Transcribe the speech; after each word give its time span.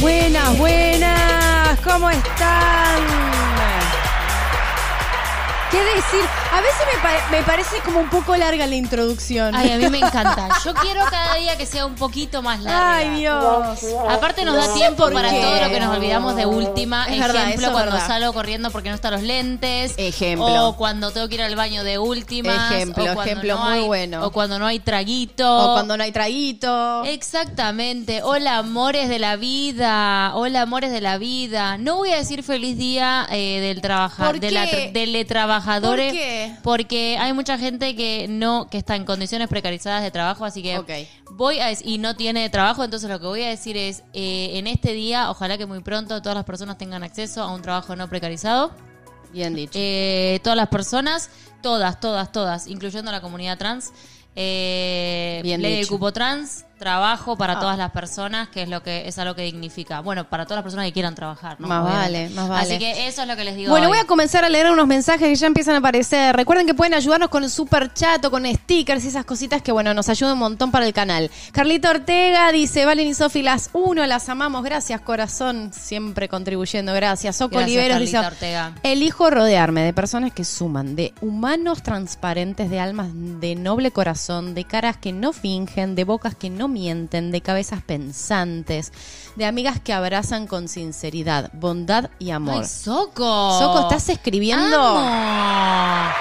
Buenas, 0.00 0.58
buenas. 0.58 1.80
¿Cómo 1.80 2.10
están? 2.10 3.02
¿Qué 5.70 5.78
decir? 5.78 6.43
A 6.54 6.60
veces 6.60 6.80
me, 6.94 7.00
pa- 7.02 7.30
me 7.32 7.42
parece 7.42 7.80
como 7.84 7.98
un 7.98 8.08
poco 8.08 8.36
larga 8.36 8.66
la 8.68 8.76
introducción. 8.76 9.56
Ay, 9.56 9.72
a 9.72 9.76
mí 9.76 9.88
me 9.88 9.98
encanta. 9.98 10.48
Yo 10.64 10.72
quiero 10.74 11.00
cada 11.10 11.34
día 11.34 11.56
que 11.58 11.66
sea 11.66 11.84
un 11.84 11.96
poquito 11.96 12.42
más 12.42 12.60
larga. 12.62 12.96
Ay, 12.98 13.10
Dios. 13.20 13.78
Aparte 14.08 14.44
nos 14.44 14.54
da 14.54 14.68
No 14.68 14.74
tiempo 14.74 15.10
para 15.10 15.30
qué. 15.30 15.40
todo 15.40 15.60
lo 15.60 15.68
que 15.68 15.80
nos 15.80 15.96
olvidamos 15.96 16.36
de 16.36 16.46
última. 16.46 17.06
Es 17.06 17.20
Ejemplo, 17.24 17.72
cuando 17.72 17.98
salgo 17.98 18.32
corriendo 18.32 18.70
porque 18.70 18.88
no 18.90 18.94
están 18.94 19.12
los 19.14 19.22
lentes. 19.22 19.94
Ejemplo. 19.96 20.68
O 20.68 20.76
cuando 20.76 21.10
tengo 21.10 21.28
que 21.28 21.34
ir 21.34 21.42
al 21.42 21.56
baño 21.56 21.82
de 21.82 21.98
última. 21.98 22.54
Ejemplo, 22.70 23.04
ejemplo 23.04 23.56
no 23.56 23.64
muy 23.64 23.78
hay- 23.80 23.84
bueno. 23.86 24.24
O 24.24 24.30
cuando 24.30 24.58
no 24.60 24.66
hay 24.66 24.78
traguito. 24.78 25.58
O 25.70 25.72
cuando 25.72 25.96
no 25.96 26.04
hay 26.04 26.12
traguito. 26.12 27.04
Exactamente. 27.04 28.22
Hola, 28.22 28.58
amores 28.58 29.08
de 29.08 29.18
la 29.18 29.34
vida. 29.34 30.30
Hola, 30.36 30.62
amores 30.62 30.92
de 30.92 31.00
la 31.00 31.18
vida. 31.18 31.78
No 31.78 31.96
voy 31.96 32.12
a 32.12 32.16
decir 32.16 32.44
feliz 32.44 32.78
día 32.78 33.26
eh, 33.30 33.58
del 33.60 33.80
trabajador, 33.80 34.34
¿Por 34.34 34.40
de 34.40 34.50
la 34.52 34.66
teletrabajadores, 34.92 36.12
¿Por 36.12 36.20
qué? 36.20 36.43
Porque 36.62 37.16
hay 37.18 37.32
mucha 37.32 37.58
gente 37.58 37.94
que 37.96 38.26
no 38.28 38.68
que 38.70 38.78
está 38.78 38.96
en 38.96 39.04
condiciones 39.04 39.48
precarizadas 39.48 40.02
de 40.02 40.10
trabajo, 40.10 40.44
así 40.44 40.62
que 40.62 40.80
voy 41.32 41.58
a 41.60 41.72
y 41.72 41.98
no 41.98 42.16
tiene 42.16 42.48
trabajo, 42.50 42.84
entonces 42.84 43.08
lo 43.08 43.20
que 43.20 43.26
voy 43.26 43.42
a 43.42 43.48
decir 43.48 43.76
es 43.76 44.02
eh, 44.12 44.50
en 44.54 44.66
este 44.66 44.92
día, 44.92 45.30
ojalá 45.30 45.58
que 45.58 45.66
muy 45.66 45.80
pronto 45.80 46.20
todas 46.22 46.36
las 46.36 46.44
personas 46.44 46.78
tengan 46.78 47.02
acceso 47.02 47.42
a 47.42 47.52
un 47.52 47.62
trabajo 47.62 47.96
no 47.96 48.08
precarizado. 48.08 48.72
Bien 49.32 49.54
dicho. 49.54 49.72
Eh, 49.74 50.38
todas 50.44 50.56
las 50.56 50.68
personas, 50.68 51.28
todas, 51.60 51.98
todas, 51.98 52.30
todas, 52.30 52.68
incluyendo 52.68 53.10
la 53.10 53.20
comunidad 53.20 53.58
trans. 53.58 53.92
Eh, 54.36 55.40
Bien 55.42 55.60
ley 55.62 55.72
de 55.72 55.78
dicho. 55.78 55.90
cupo 55.90 56.12
trans, 56.12 56.64
trabajo 56.78 57.36
para 57.36 57.54
Ah. 57.54 57.60
todas 57.60 57.78
las 57.78 57.90
personas, 57.92 58.48
que 58.48 58.62
es 58.62 58.68
lo 58.68 58.82
que 58.82 59.06
es 59.08 59.18
algo 59.18 59.34
que 59.34 59.42
dignifica. 59.42 60.00
Bueno, 60.00 60.24
para 60.28 60.44
todas 60.44 60.56
las 60.58 60.62
personas 60.64 60.86
que 60.86 60.92
quieran 60.92 61.14
trabajar, 61.14 61.60
¿no? 61.60 61.68
Más 61.68 61.82
Obviamente. 61.84 62.24
vale, 62.24 62.28
más 62.34 62.48
vale. 62.48 62.62
Así 62.74 62.78
que 62.78 63.06
eso 63.06 63.22
es 63.22 63.28
lo 63.28 63.36
que 63.36 63.44
les 63.44 63.56
digo. 63.56 63.70
Bueno, 63.70 63.86
hoy. 63.86 63.92
voy 63.92 63.98
a 63.98 64.04
comenzar 64.06 64.44
a 64.44 64.48
leer 64.48 64.70
unos 64.70 64.86
mensajes 64.86 65.28
que 65.28 65.34
ya 65.34 65.46
empiezan 65.46 65.74
a 65.76 65.78
aparecer. 65.78 66.34
Recuerden 66.36 66.66
que 66.66 66.74
pueden 66.74 66.94
ayudarnos 66.94 67.28
con 67.28 67.44
el 67.44 67.50
super 67.50 67.92
chat 67.94 68.24
o 68.24 68.30
con 68.30 68.44
stickers 68.46 69.04
y 69.04 69.08
esas 69.08 69.24
cositas 69.24 69.62
que, 69.62 69.72
bueno, 69.72 69.94
nos 69.94 70.08
ayudan 70.08 70.34
un 70.34 70.40
montón 70.40 70.70
para 70.70 70.86
el 70.86 70.92
canal. 70.92 71.30
Carlita 71.52 71.90
Ortega 71.90 72.50
dice, 72.52 72.84
Valen 72.84 73.08
y 73.08 73.14
Sofi, 73.14 73.42
las 73.42 73.70
uno, 73.72 74.04
las 74.06 74.28
amamos. 74.28 74.62
Gracias, 74.64 75.00
corazón, 75.00 75.70
siempre 75.72 76.28
contribuyendo. 76.28 76.92
Gracias. 76.92 77.36
Soco 77.36 77.56
Gracias, 77.58 77.68
Oliveros 77.76 78.00
dice, 78.00 78.18
Ortega. 78.18 78.72
elijo 78.82 79.30
rodearme 79.30 79.82
de 79.82 79.92
personas 79.92 80.32
que 80.32 80.44
suman, 80.44 80.96
de 80.96 81.14
humanos 81.20 81.82
transparentes, 81.82 82.70
de 82.70 82.80
almas 82.80 83.08
de 83.14 83.54
noble 83.54 83.90
corazón, 83.90 84.54
de 84.54 84.64
caras 84.64 84.96
que 84.96 85.12
no 85.12 85.32
fingen, 85.32 85.94
de 85.94 86.04
bocas 86.04 86.34
que 86.34 86.50
no 86.50 86.63
mienten, 86.68 87.30
de 87.30 87.40
cabezas 87.40 87.82
pensantes, 87.82 88.92
de 89.36 89.44
amigas 89.46 89.80
que 89.80 89.92
abrazan 89.92 90.46
con 90.46 90.68
sinceridad, 90.68 91.50
bondad 91.52 92.10
y 92.18 92.30
amor. 92.30 92.62
Ay, 92.62 92.68
Soco. 92.68 93.58
Soco, 93.58 93.80
¿estás 93.82 94.08
escribiendo? 94.08 94.80
Amo. 94.80 96.12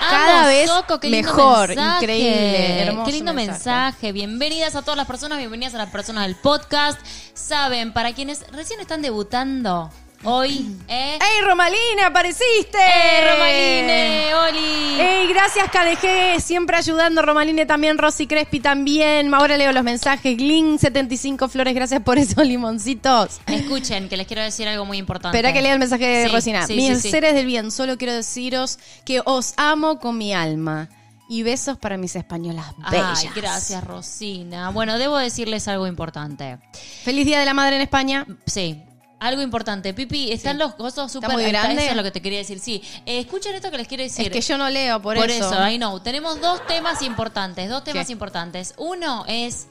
Cada 0.00 0.40
Amo, 0.40 0.48
vez 0.48 0.70
Soco, 0.70 1.00
qué 1.00 1.10
lindo 1.10 1.26
mejor, 1.28 1.68
mensaje. 1.68 2.04
increíble, 2.04 2.82
hermoso 2.82 3.06
Qué 3.06 3.12
lindo 3.12 3.34
mensaje. 3.34 3.56
mensaje. 3.70 4.12
Bienvenidas 4.12 4.74
a 4.76 4.82
todas 4.82 4.96
las 4.96 5.06
personas, 5.06 5.38
bienvenidas 5.38 5.74
a 5.74 5.78
las 5.78 5.90
personas 5.90 6.26
del 6.26 6.36
podcast. 6.36 7.00
Saben, 7.34 7.92
para 7.92 8.12
quienes 8.14 8.46
recién 8.52 8.80
están 8.80 9.02
debutando 9.02 9.90
hoy, 10.24 10.76
¿eh? 10.88 11.18
¡Ey, 11.20 11.44
Romaline, 11.46 12.00
apareciste! 12.04 12.78
¡Eh, 12.78 13.30
Romaline! 13.30 14.34
¡Oli! 14.34 15.00
¡Ey, 15.00 15.26
gracias 15.28 15.66
KDG! 15.70 16.40
Siempre 16.40 16.76
ayudando, 16.76 17.22
Romaline 17.22 17.66
también, 17.66 17.98
Rosy 17.98 18.26
Crespi 18.26 18.60
también. 18.60 19.32
Ahora 19.34 19.56
leo 19.56 19.72
los 19.72 19.84
mensajes. 19.84 20.36
Glin75 20.36 21.48
Flores, 21.48 21.74
gracias 21.74 22.02
por 22.02 22.18
esos 22.18 22.44
limoncitos. 22.46 23.40
Escuchen, 23.46 24.08
que 24.08 24.16
les 24.16 24.26
quiero 24.26 24.42
decir 24.42 24.66
algo 24.68 24.84
muy 24.84 24.98
importante. 24.98 25.36
Espera 25.36 25.52
que 25.52 25.62
lea 25.62 25.72
el 25.72 25.78
mensaje 25.78 26.06
de 26.06 26.26
Sí, 26.28 26.32
Rosina. 26.34 26.66
sí, 26.66 26.74
Mis 26.74 27.00
sí. 27.00 27.10
seres 27.10 27.34
del 27.34 27.46
bien, 27.46 27.70
solo 27.70 27.96
quiero 27.98 28.12
deciros 28.14 28.78
que 29.04 29.20
os 29.24 29.54
amo 29.56 29.98
con 29.98 30.18
mi 30.18 30.34
alma. 30.34 30.88
Y 31.30 31.42
besos 31.42 31.76
para 31.76 31.98
mis 31.98 32.16
españolas 32.16 32.64
bellas. 32.90 33.20
Ay, 33.22 33.28
gracias, 33.36 33.84
Rosina. 33.84 34.70
Bueno, 34.70 34.96
debo 34.96 35.18
decirles 35.18 35.68
algo 35.68 35.86
importante. 35.86 36.56
Feliz 37.04 37.26
Día 37.26 37.38
de 37.38 37.44
la 37.44 37.52
Madre 37.52 37.76
en 37.76 37.82
España. 37.82 38.26
Sí. 38.46 38.82
Algo 39.20 39.42
importante, 39.42 39.92
Pipi, 39.94 40.30
están 40.30 40.58
los 40.58 40.76
gozos 40.76 41.10
súper... 41.10 41.30
muy 41.32 41.44
grande? 41.44 41.82
Eso 41.82 41.90
es 41.90 41.96
lo 41.96 42.04
que 42.04 42.12
te 42.12 42.22
quería 42.22 42.38
decir, 42.38 42.60
sí. 42.60 42.82
Eh, 43.04 43.18
escuchen 43.18 43.54
esto 43.54 43.70
que 43.70 43.76
les 43.78 43.88
quiero 43.88 44.04
decir. 44.04 44.26
Es 44.26 44.32
que 44.32 44.40
yo 44.40 44.56
no 44.56 44.68
leo, 44.70 45.02
por, 45.02 45.16
Por 45.16 45.28
eso. 45.28 45.50
eso, 45.52 45.68
I 45.68 45.76
know. 45.76 45.98
Tenemos 46.00 46.40
dos 46.40 46.64
temas 46.68 47.02
importantes, 47.02 47.68
dos 47.68 47.82
temas 47.82 48.06
¿Qué? 48.06 48.12
importantes. 48.12 48.74
Uno 48.76 49.24
es 49.26 49.66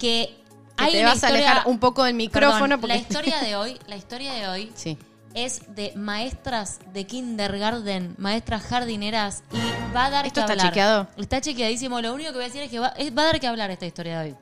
que 0.00 0.34
Que 0.76 0.84
hay 0.84 0.92
te 0.92 1.00
una 1.00 1.10
vas 1.10 1.22
a 1.24 1.28
alejar 1.28 1.62
un 1.66 1.78
poco 1.78 2.02
del 2.04 2.14
micrófono 2.14 2.58
Perdón, 2.60 2.80
porque- 2.80 2.94
la 2.94 2.96
historia 3.00 3.38
de 3.40 3.54
hoy, 3.56 3.78
la 3.86 3.96
historia 3.96 4.32
de 4.32 4.48
hoy 4.48 4.72
Sí. 4.74 4.98
es 5.34 5.60
de 5.76 5.92
maestras 5.94 6.80
de 6.92 7.04
kindergarten, 7.06 8.16
maestras 8.18 8.62
jardineras 8.64 9.42
y 9.52 9.94
va 9.94 10.06
a 10.06 10.10
dar 10.10 10.26
¿Esto 10.26 10.34
que 10.34 10.40
está 10.40 10.52
hablar. 10.54 10.66
chequeado? 10.68 11.08
Está 11.16 11.40
chequeadísimo. 11.40 12.00
Lo 12.00 12.12
único 12.14 12.30
que 12.30 12.36
voy 12.36 12.44
a 12.44 12.48
decir 12.48 12.62
es 12.62 12.70
que 12.70 12.80
va, 12.80 12.88
es- 12.96 13.16
va 13.16 13.22
a 13.22 13.26
dar 13.26 13.38
que 13.40 13.46
hablar 13.46 13.70
esta 13.70 13.86
historia 13.86 14.20
de 14.20 14.30
hoy. 14.30 14.36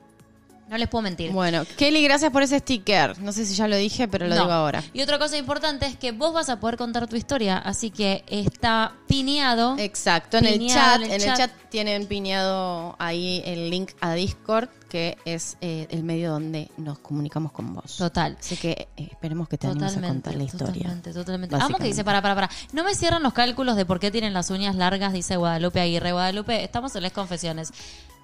No 0.69 0.77
les 0.77 0.89
puedo 0.89 1.01
mentir. 1.01 1.31
Bueno, 1.31 1.63
Kelly, 1.77 2.03
gracias 2.03 2.29
por 2.31 2.43
ese 2.43 2.59
sticker. 2.59 3.17
No 3.19 3.31
sé 3.31 3.45
si 3.45 3.55
ya 3.55 3.67
lo 3.69 3.77
dije, 3.77 4.07
pero 4.09 4.27
lo 4.27 4.35
No. 4.35 4.41
digo 4.41 4.51
ahora. 4.53 4.83
Y 4.93 5.01
otra 5.01 5.17
cosa 5.17 5.37
importante 5.37 5.85
es 5.85 5.95
que 5.95 6.11
vos 6.11 6.33
vas 6.33 6.49
a 6.49 6.59
poder 6.59 6.75
contar 6.75 7.07
tu 7.07 7.15
historia, 7.15 7.57
así 7.57 7.89
que 7.89 8.25
está 8.27 8.93
pineado. 9.07 9.77
Exacto, 9.77 10.37
en 10.37 10.45
el 10.45 10.67
chat, 10.67 10.97
en 10.97 11.03
en 11.11 11.21
el 11.21 11.29
el 11.29 11.33
chat. 11.37 11.51
tienen 11.69 12.05
piñado 12.05 12.95
ahí 12.99 13.41
el 13.45 13.69
link 13.69 13.91
a 14.01 14.13
Discord, 14.13 14.67
que 14.89 15.17
es 15.23 15.55
eh, 15.61 15.87
el 15.89 16.03
medio 16.03 16.31
donde 16.31 16.69
nos 16.77 16.99
comunicamos 16.99 17.53
con 17.53 17.73
vos. 17.73 17.95
Total. 17.97 18.35
Así 18.37 18.57
que 18.57 18.89
eh, 18.97 19.07
esperemos 19.11 19.47
que 19.47 19.57
te 19.57 19.67
animes 19.67 19.95
a 19.95 20.01
contar 20.01 20.35
la 20.35 20.43
historia. 20.43 20.73
totalmente, 20.73 21.13
totalmente. 21.13 21.55
Amo 21.55 21.77
que 21.77 21.85
dice, 21.85 22.03
para, 22.03 22.21
para, 22.21 22.35
para. 22.35 22.49
No 22.73 22.83
me 22.83 22.93
cierran 22.93 23.23
los 23.23 23.31
cálculos 23.33 23.77
de 23.77 23.85
por 23.85 23.99
qué 24.01 24.11
tienen 24.11 24.33
las 24.33 24.49
uñas 24.49 24.75
largas, 24.75 25.13
dice 25.13 25.37
Guadalupe 25.37 25.79
Aguirre. 25.79 26.11
Guadalupe, 26.11 26.61
estamos 26.63 26.93
en 26.97 27.03
las 27.03 27.13
confesiones. 27.13 27.71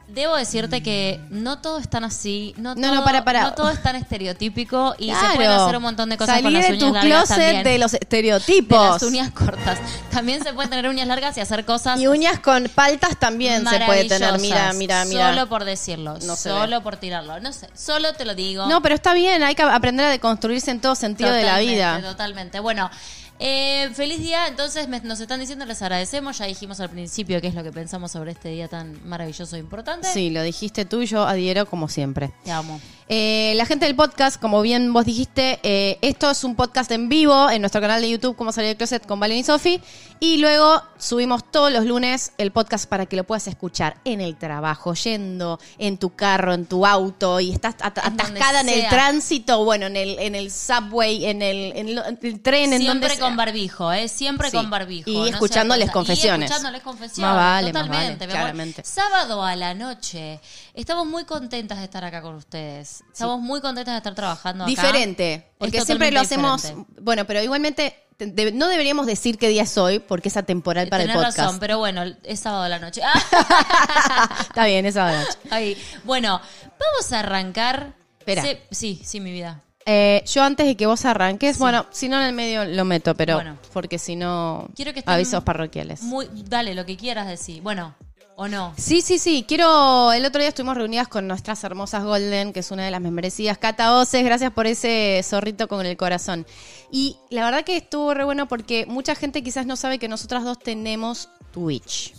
Debo 0.07 0.35
decirte 0.35 0.83
que 0.83 1.19
no 1.29 1.59
todo 1.59 1.79
es 1.79 1.89
tan 1.89 2.03
así, 2.03 2.53
no, 2.57 2.75
Mm. 2.75 2.79
No, 2.81 2.87
todo, 2.87 2.95
no, 2.99 3.03
para, 3.03 3.23
para. 3.23 3.41
no 3.43 3.53
todo 3.53 3.69
es 3.69 3.81
tan 3.81 3.95
estereotípico 3.95 4.93
y 4.99 5.11
se 5.11 5.35
pueden 5.35 5.51
hacer 5.51 5.77
un 5.77 5.81
montón 5.81 6.09
de 6.09 6.17
cosas 6.17 6.35
Salir 6.35 6.43
con 6.43 6.53
las 6.53 6.61
de 6.63 6.67
uñas 6.73 6.79
tu 6.87 6.93
largas 6.93 7.05
closet 7.27 7.37
también. 7.37 7.63
de 7.63 7.77
los 7.79 7.91
De 7.91 7.97
estereotipos. 8.01 8.91
las 9.01 9.03
uñas 9.03 9.31
cortas. 9.31 9.79
También 10.11 10.43
se 10.43 10.53
pueden 10.53 10.69
tener 10.69 10.87
uñas 10.89 11.07
largas 11.07 11.35
y 11.37 11.41
hacer 11.41 11.65
cosas 11.65 11.99
Y 11.99 12.07
uñas 12.07 12.39
con 12.39 12.69
paltas 12.75 13.17
también 13.17 13.67
se 13.67 13.79
puede 13.79 14.05
tener. 14.07 14.37
Mira, 14.39 14.73
mira, 14.73 15.05
mira. 15.05 15.29
Solo 15.29 15.47
por 15.49 15.63
decirlo, 15.63 16.17
No 16.23 16.35
solo 16.35 16.83
por 16.83 16.97
tirarlo. 16.97 17.39
No 17.39 17.53
sé, 17.53 17.69
solo 17.73 18.13
te 18.13 18.25
lo 18.25 18.35
digo. 18.35 18.67
No, 18.67 18.81
pero 18.81 18.95
está 18.95 19.13
bien, 19.13 19.41
hay 19.41 19.55
que 19.55 19.63
aprender 19.63 20.05
a 20.05 20.09
deconstruirse 20.09 20.69
en 20.69 20.81
todo 20.81 20.95
sentido 20.95 21.31
de 21.31 21.43
la 21.43 21.51
Totalmente, 21.53 21.73
vida. 21.75 22.01
Totalmente. 22.01 22.59
Bueno, 22.59 22.91
eh, 23.39 23.89
feliz 23.93 24.19
día. 24.19 24.47
Entonces 24.47 24.87
me- 24.87 25.01
nos 25.01 25.19
están 25.19 25.39
diciendo, 25.39 25.65
les 25.65 25.81
agradecemos. 25.81 26.37
Ya 26.37 26.45
dijimos 26.45 26.79
al 26.79 26.89
principio 26.89 27.41
qué 27.41 27.47
es 27.47 27.55
lo 27.55 27.63
que 27.63 27.71
pensamos 27.71 28.11
sobre 28.11 28.31
este 28.31 28.49
día 28.49 28.67
tan 28.67 28.99
maravilloso 29.07 29.55
e 29.55 29.59
importante. 29.59 30.07
Sí, 30.11 30.29
lo 30.29 30.41
dijiste 30.43 30.85
tú 30.85 31.01
y 31.01 31.05
yo 31.07 31.23
adhiero 31.23 31.65
como 31.65 31.87
siempre. 31.89 32.31
Te 32.43 32.51
amo. 32.51 32.79
Eh, 33.09 33.53
la 33.55 33.65
gente 33.65 33.85
del 33.85 33.95
podcast, 33.95 34.39
como 34.39 34.61
bien 34.61 34.93
vos 34.93 35.05
dijiste, 35.05 35.59
eh, 35.63 35.97
esto 36.01 36.31
es 36.31 36.43
un 36.43 36.55
podcast 36.55 36.89
en 36.91 37.09
vivo 37.09 37.49
en 37.49 37.61
nuestro 37.61 37.81
canal 37.81 38.01
de 38.01 38.09
YouTube, 38.09 38.35
como 38.35 38.51
salir 38.51 38.69
del 38.69 38.77
closet 38.77 39.05
con 39.05 39.19
Valen 39.19 39.37
y 39.39 39.43
Sofi. 39.43 39.81
Y 40.19 40.37
luego 40.37 40.81
subimos 40.97 41.51
todos 41.51 41.69
los 41.71 41.85
lunes 41.85 42.31
el 42.37 42.51
podcast 42.51 42.85
para 42.87 43.05
que 43.07 43.17
lo 43.17 43.25
puedas 43.25 43.45
escuchar 43.47 43.97
en 44.05 44.21
el 44.21 44.37
trabajo, 44.37 44.93
yendo 44.93 45.59
en 45.77 45.97
tu 45.97 46.11
carro, 46.15 46.53
en 46.53 46.65
tu 46.65 46.85
auto 46.85 47.41
y 47.41 47.51
estás 47.51 47.75
at- 47.81 47.97
En 47.97 48.15
donde 48.15 48.23
atascada 48.39 48.61
en 48.61 48.69
el 48.69 48.87
tránsito, 48.87 49.65
bueno, 49.65 49.87
en 49.87 49.97
el, 49.97 50.17
en 50.19 50.35
el 50.35 50.49
subway, 50.49 51.25
en 51.25 51.41
el, 51.41 51.73
en 51.75 51.95
lo- 51.95 52.05
el 52.05 52.41
tren, 52.41 52.71
en 52.71 52.85
donde 52.85 53.07
Siempre 53.09 53.19
con 53.19 53.35
barbijo, 53.35 53.91
¿eh? 53.91 54.07
Siempre 54.07 54.49
Sí. 54.49 54.55
con 54.55 54.69
barbijo. 54.69 55.09
Y 55.09 55.17
no 55.17 55.25
escuchándoles 55.25 55.91
confesiones. 55.91 56.49
Y 56.49 56.53
escuchándoles 56.53 56.81
confesiones. 56.83 57.19
Más 57.19 57.35
vale, 57.35 57.73
más 57.73 57.83
totalmente. 57.83 58.25
vale, 58.25 58.31
claramente. 58.39 58.83
Sábado 58.85 59.43
a 59.43 59.57
la 59.57 59.73
noche. 59.73 60.39
Estamos 60.73 61.05
muy 61.05 61.25
contentas 61.25 61.79
de 61.79 61.83
estar 61.83 62.03
acá 62.05 62.21
con 62.21 62.35
ustedes. 62.35 62.92
Estamos 63.11 63.39
muy 63.41 63.61
contentas 63.61 63.93
de 63.93 63.97
estar 63.97 64.15
trabajando 64.15 64.63
acá. 64.65 64.69
Diferente, 64.69 65.51
porque 65.57 65.77
Es 65.77 65.85
siempre 65.85 66.11
lo 66.11 66.19
hacemos, 66.19 66.61
diferente. 66.61 66.91
bueno, 67.01 67.25
pero 67.25 67.41
igualmente 67.41 67.97
de- 68.19 68.51
no 68.51 68.67
deberíamos 68.67 69.05
decir 69.07 69.37
qué 69.37 69.49
día 69.49 69.63
es 69.63 69.77
hoy 69.77 69.99
porque 69.99 70.29
es 70.29 70.37
atemporal 70.37 70.87
para 70.87 71.03
el 71.03 71.09
Tenés 71.09 71.17
podcast. 71.21 71.37
razón, 71.39 71.59
pero 71.59 71.79
bueno, 71.79 72.03
es 72.23 72.39
sábado 72.39 72.63
a 72.63 72.69
la 72.69 72.79
noche. 72.79 73.01
Está 74.41 74.65
bien, 74.65 74.85
esa 74.85 75.11
noche. 75.11 75.37
Ahí. 75.49 75.77
Bueno, 76.03 76.39
vamos 76.79 77.11
a 77.11 77.19
arrancar. 77.19 77.93
Espera. 78.19 78.41
Se- 78.41 78.61
sí, 78.71 79.01
sí, 79.03 79.19
mi 79.19 79.31
vida. 79.31 79.61
Eh, 79.85 80.23
yo 80.25 80.43
antes 80.43 80.65
de 80.65 80.77
que 80.77 80.85
vos 80.85 81.03
arranques, 81.03 81.57
bueno, 81.57 81.85
si 81.91 82.07
no 82.07 82.17
en 82.21 82.27
el 82.27 82.33
medio 82.33 82.63
lo 82.63 82.85
meto, 82.85 83.15
pero 83.15 83.35
Bueno. 83.35 83.57
porque 83.73 83.99
si 83.99 84.15
no, 84.15 84.69
Quiero 84.75 84.93
que 84.93 84.99
estén 84.99 85.13
avisos 85.13 85.43
parroquiales. 85.43 86.03
Muy, 86.03 86.29
dale, 86.31 86.73
lo 86.73 86.85
que 86.85 86.95
quieras 86.95 87.27
decir. 87.27 87.61
Bueno, 87.61 87.93
o 88.35 88.47
no. 88.47 88.73
Sí, 88.77 89.01
sí, 89.01 89.17
sí. 89.17 89.45
Quiero. 89.47 90.11
El 90.11 90.25
otro 90.25 90.39
día 90.39 90.49
estuvimos 90.49 90.77
reunidas 90.77 91.07
con 91.07 91.27
nuestras 91.27 91.63
hermosas 91.63 92.03
Golden, 92.03 92.53
que 92.53 92.61
es 92.61 92.71
una 92.71 92.85
de 92.85 92.91
las 92.91 93.01
membrecidas. 93.01 93.57
Cata 93.57 93.97
Oces, 93.97 94.23
gracias 94.23 94.51
por 94.51 94.67
ese 94.67 95.21
zorrito 95.23 95.67
con 95.67 95.85
el 95.85 95.97
corazón. 95.97 96.45
Y 96.91 97.17
la 97.29 97.45
verdad 97.45 97.63
que 97.63 97.77
estuvo 97.77 98.13
re 98.13 98.23
bueno 98.23 98.47
porque 98.47 98.85
mucha 98.85 99.15
gente 99.15 99.43
quizás 99.43 99.65
no 99.65 99.75
sabe 99.75 99.99
que 99.99 100.07
nosotras 100.07 100.43
dos 100.43 100.59
tenemos 100.59 101.29
Twitch. 101.51 102.13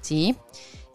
¿Sí? 0.00 0.36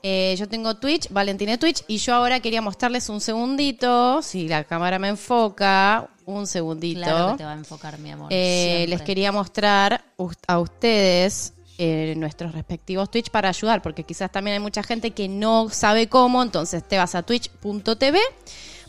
Eh, 0.03 0.35
yo 0.37 0.47
tengo 0.47 0.75
Twitch, 0.77 1.09
Valentina 1.11 1.57
Twitch, 1.57 1.83
y 1.87 1.97
yo 1.97 2.15
ahora 2.15 2.39
quería 2.39 2.61
mostrarles 2.61 3.07
un 3.09 3.21
segundito, 3.21 4.23
si 4.23 4.47
la 4.47 4.63
cámara 4.63 4.97
me 4.97 5.09
enfoca, 5.09 6.09
un 6.25 6.47
segundito. 6.47 7.01
Claro 7.01 7.31
que 7.33 7.37
te 7.37 7.43
va 7.43 7.51
a 7.51 7.55
enfocar, 7.55 7.99
mi 7.99 8.11
amor. 8.11 8.27
Eh, 8.31 8.85
les 8.89 9.01
quería 9.03 9.31
mostrar 9.31 10.03
a 10.47 10.59
ustedes 10.59 11.53
eh, 11.83 12.13
nuestros 12.15 12.51
respectivos 12.51 13.09
Twitch 13.09 13.31
para 13.31 13.49
ayudar, 13.49 13.81
porque 13.81 14.03
quizás 14.03 14.31
también 14.31 14.53
hay 14.53 14.59
mucha 14.59 14.83
gente 14.83 15.11
que 15.11 15.27
no 15.27 15.67
sabe 15.69 16.07
cómo, 16.07 16.43
entonces 16.43 16.87
te 16.87 16.95
vas 16.97 17.15
a 17.15 17.23
twitch.tv, 17.23 18.19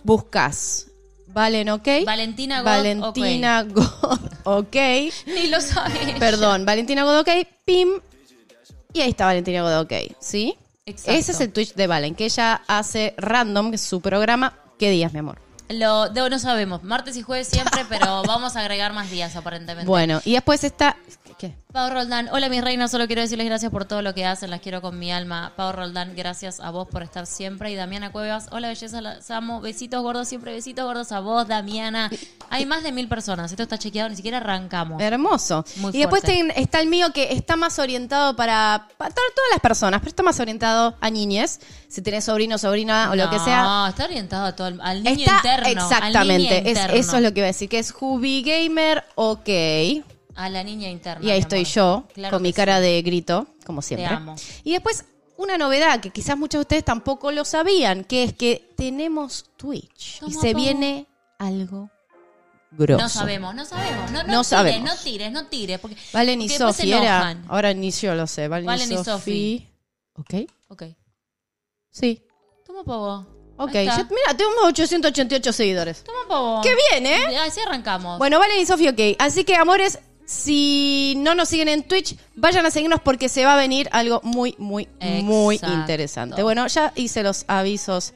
buscas 0.04 0.88
Valen 1.28 1.70
OK. 1.70 1.88
Valentina 2.04 2.58
God, 2.60 2.66
Valentina 2.66 3.62
God 3.62 4.20
OK. 4.44 4.76
Ni 5.26 5.46
lo 5.48 5.58
sabes. 5.62 6.18
Perdón, 6.18 6.66
Valentina 6.66 7.04
God 7.04 7.20
OK, 7.20 7.30
pim. 7.64 7.88
Y 8.92 9.00
ahí 9.00 9.08
está 9.08 9.24
Valentina 9.24 9.62
God 9.62 9.80
OK, 9.80 9.92
¿sí? 10.20 10.58
Exacto. 10.84 11.12
Ese 11.12 11.32
es 11.32 11.40
el 11.40 11.50
Twitch 11.50 11.72
de 11.72 11.86
Valen, 11.86 12.14
que 12.14 12.26
ella 12.26 12.62
hace 12.66 13.14
random, 13.16 13.70
que 13.70 13.76
es 13.76 13.82
su 13.82 14.02
programa. 14.02 14.58
¿Qué 14.78 14.90
días, 14.90 15.14
mi 15.14 15.20
amor? 15.20 15.38
Lo, 15.70 16.10
no 16.10 16.38
sabemos. 16.38 16.82
Martes 16.82 17.16
y 17.16 17.22
jueves 17.22 17.48
siempre, 17.48 17.84
pero 17.88 18.22
vamos 18.24 18.56
a 18.56 18.60
agregar 18.60 18.92
más 18.92 19.10
días 19.10 19.34
aparentemente. 19.36 19.88
Bueno, 19.88 20.20
y 20.24 20.32
después 20.32 20.64
está... 20.64 20.96
¿Qué? 21.42 21.56
Pau 21.72 21.90
Roldán, 21.90 22.28
hola 22.30 22.48
mis 22.48 22.62
reinas, 22.62 22.92
solo 22.92 23.08
quiero 23.08 23.20
decirles 23.22 23.48
gracias 23.48 23.72
por 23.72 23.84
todo 23.84 24.00
lo 24.00 24.14
que 24.14 24.24
hacen, 24.24 24.48
las 24.48 24.60
quiero 24.60 24.80
con 24.80 24.96
mi 24.96 25.10
alma. 25.10 25.52
Pau 25.56 25.72
Roldán, 25.72 26.14
gracias 26.14 26.60
a 26.60 26.70
vos 26.70 26.86
por 26.86 27.02
estar 27.02 27.26
siempre. 27.26 27.72
Y 27.72 27.74
Damiana 27.74 28.12
Cuevas, 28.12 28.46
hola 28.52 28.68
belleza, 28.68 29.00
las 29.00 29.28
amo. 29.32 29.60
Besitos 29.60 30.00
gordos, 30.04 30.28
siempre 30.28 30.52
besitos 30.52 30.84
gordos 30.84 31.10
a 31.10 31.18
vos, 31.18 31.48
Damiana. 31.48 32.10
Hay 32.48 32.64
más 32.64 32.84
de 32.84 32.92
mil 32.92 33.08
personas, 33.08 33.50
esto 33.50 33.64
está 33.64 33.76
chequeado, 33.76 34.08
ni 34.08 34.14
siquiera 34.14 34.36
arrancamos. 34.36 35.02
Hermoso. 35.02 35.64
Muy 35.78 35.90
y 35.96 35.98
después 35.98 36.22
ten- 36.22 36.52
está 36.54 36.78
el 36.80 36.86
mío 36.86 37.08
que 37.12 37.32
está 37.32 37.56
más 37.56 37.76
orientado 37.80 38.36
para, 38.36 38.86
para 38.96 39.10
to- 39.10 39.20
todas 39.34 39.50
las 39.50 39.60
personas, 39.60 39.98
pero 40.00 40.10
está 40.10 40.22
más 40.22 40.38
orientado 40.38 40.94
a 41.00 41.10
niñes. 41.10 41.58
Si 41.88 42.02
tenés 42.02 42.22
sobrino, 42.24 42.56
sobrina 42.56 43.10
o 43.10 43.16
lo 43.16 43.28
que 43.30 43.40
sea. 43.40 43.64
No, 43.64 43.86
está 43.88 44.04
orientado 44.04 44.46
a 44.46 44.54
todo 44.54 44.68
el- 44.68 44.80
al 44.80 45.02
niño 45.02 45.24
está 45.26 45.36
interno. 45.38 45.66
al 45.66 45.72
exactamente. 45.72 46.38
niño 46.38 46.50
Es- 46.52 46.66
interno. 46.68 46.94
eso 46.96 47.16
es 47.16 47.22
lo 47.24 47.32
que 47.34 47.40
iba 47.40 47.46
a 47.46 47.48
decir, 47.48 47.68
que 47.68 47.80
es 47.80 47.92
Hubi 47.98 48.42
Gamer, 48.44 49.02
ok. 49.16 49.48
Y 50.34 50.40
A 50.40 50.48
la 50.48 50.62
niña 50.64 50.88
interna. 50.88 51.20
ahí 51.32 51.38
mi 51.38 51.38
estoy 51.40 51.64
yo, 51.64 52.04
Claro 52.14 52.34
con 52.36 52.42
mi 52.42 52.52
cara 52.52 52.76
sí. 52.78 52.82
de 52.84 53.02
grito, 53.02 53.46
como 53.66 53.82
siempre. 53.82 54.06
amo. 54.06 54.34
Y 54.64 54.72
después, 54.72 55.04
una 55.36 55.58
novedad 55.58 56.00
que 56.00 56.10
quizás 56.10 56.36
muchos 56.38 56.58
de 56.58 56.62
ustedes 56.62 56.84
tampoco 56.84 57.30
lo 57.32 57.44
sabían, 57.44 58.04
que 58.04 58.24
es 58.24 58.32
que 58.32 58.70
tenemos 58.76 59.46
Twitch. 59.56 60.20
y 60.26 60.32
se 60.34 60.54
viene 60.54 61.06
algo 61.38 61.90
grosso. 62.70 63.02
No 63.02 63.08
sabemos, 63.08 63.54
no 63.54 63.64
sabemos. 63.64 64.10
No, 64.10 64.22
no, 64.22 64.28
No 64.28 64.32
tires, 64.40 64.46
sabemos. 64.46 64.90
no 64.90 64.96
tires, 65.02 65.32
no 65.32 65.46
tires. 65.46 65.78
Porque, 65.78 65.96
Valen 66.12 66.40
y 66.42 66.48
Sofi 66.48 66.92
era. 66.92 67.36
Ahora 67.48 67.74
ni 67.74 67.90
yo 67.90 68.14
lo 68.14 68.26
sé. 68.26 68.48
Valen, 68.48 68.66
Valen 68.66 68.90
y 68.90 68.94
y 68.94 69.04
Sofi. 69.04 69.68
Ok. 70.14 70.34
Ok. 70.68 70.82
Sí. 71.90 72.24
Toma 72.64 72.84
pavo. 72.84 73.26
Ok. 73.58 73.74
Ahí. 73.74 73.86
Yo- 73.86 73.92
mira, 74.10 74.34
tenemos 74.36 74.64
888 74.64 75.52
seguidores. 75.52 76.02
Toma 76.04 76.20
pavo. 76.28 76.60
¡Qué 76.62 76.74
bien, 76.90 77.06
eh! 77.06 77.36
Así 77.38 77.60
arrancamos. 77.60 78.18
Bueno, 78.18 78.38
Valen 78.38 78.60
y 78.60 78.66
Sofi, 78.66 78.88
ok. 78.88 79.16
Así 79.18 79.44
que, 79.44 79.54
amores, 79.54 79.98
si 80.32 81.14
no 81.18 81.34
nos 81.34 81.48
siguen 81.48 81.68
en 81.68 81.82
Twitch, 81.82 82.16
vayan 82.34 82.64
a 82.64 82.70
seguirnos 82.70 83.00
porque 83.00 83.28
se 83.28 83.44
va 83.44 83.54
a 83.54 83.56
venir 83.56 83.88
algo 83.92 84.20
muy, 84.24 84.54
muy, 84.58 84.88
muy 85.22 85.56
Exacto. 85.56 85.76
interesante. 85.76 86.42
Bueno, 86.42 86.66
ya 86.66 86.92
hice 86.96 87.22
los 87.22 87.44
avisos 87.48 88.14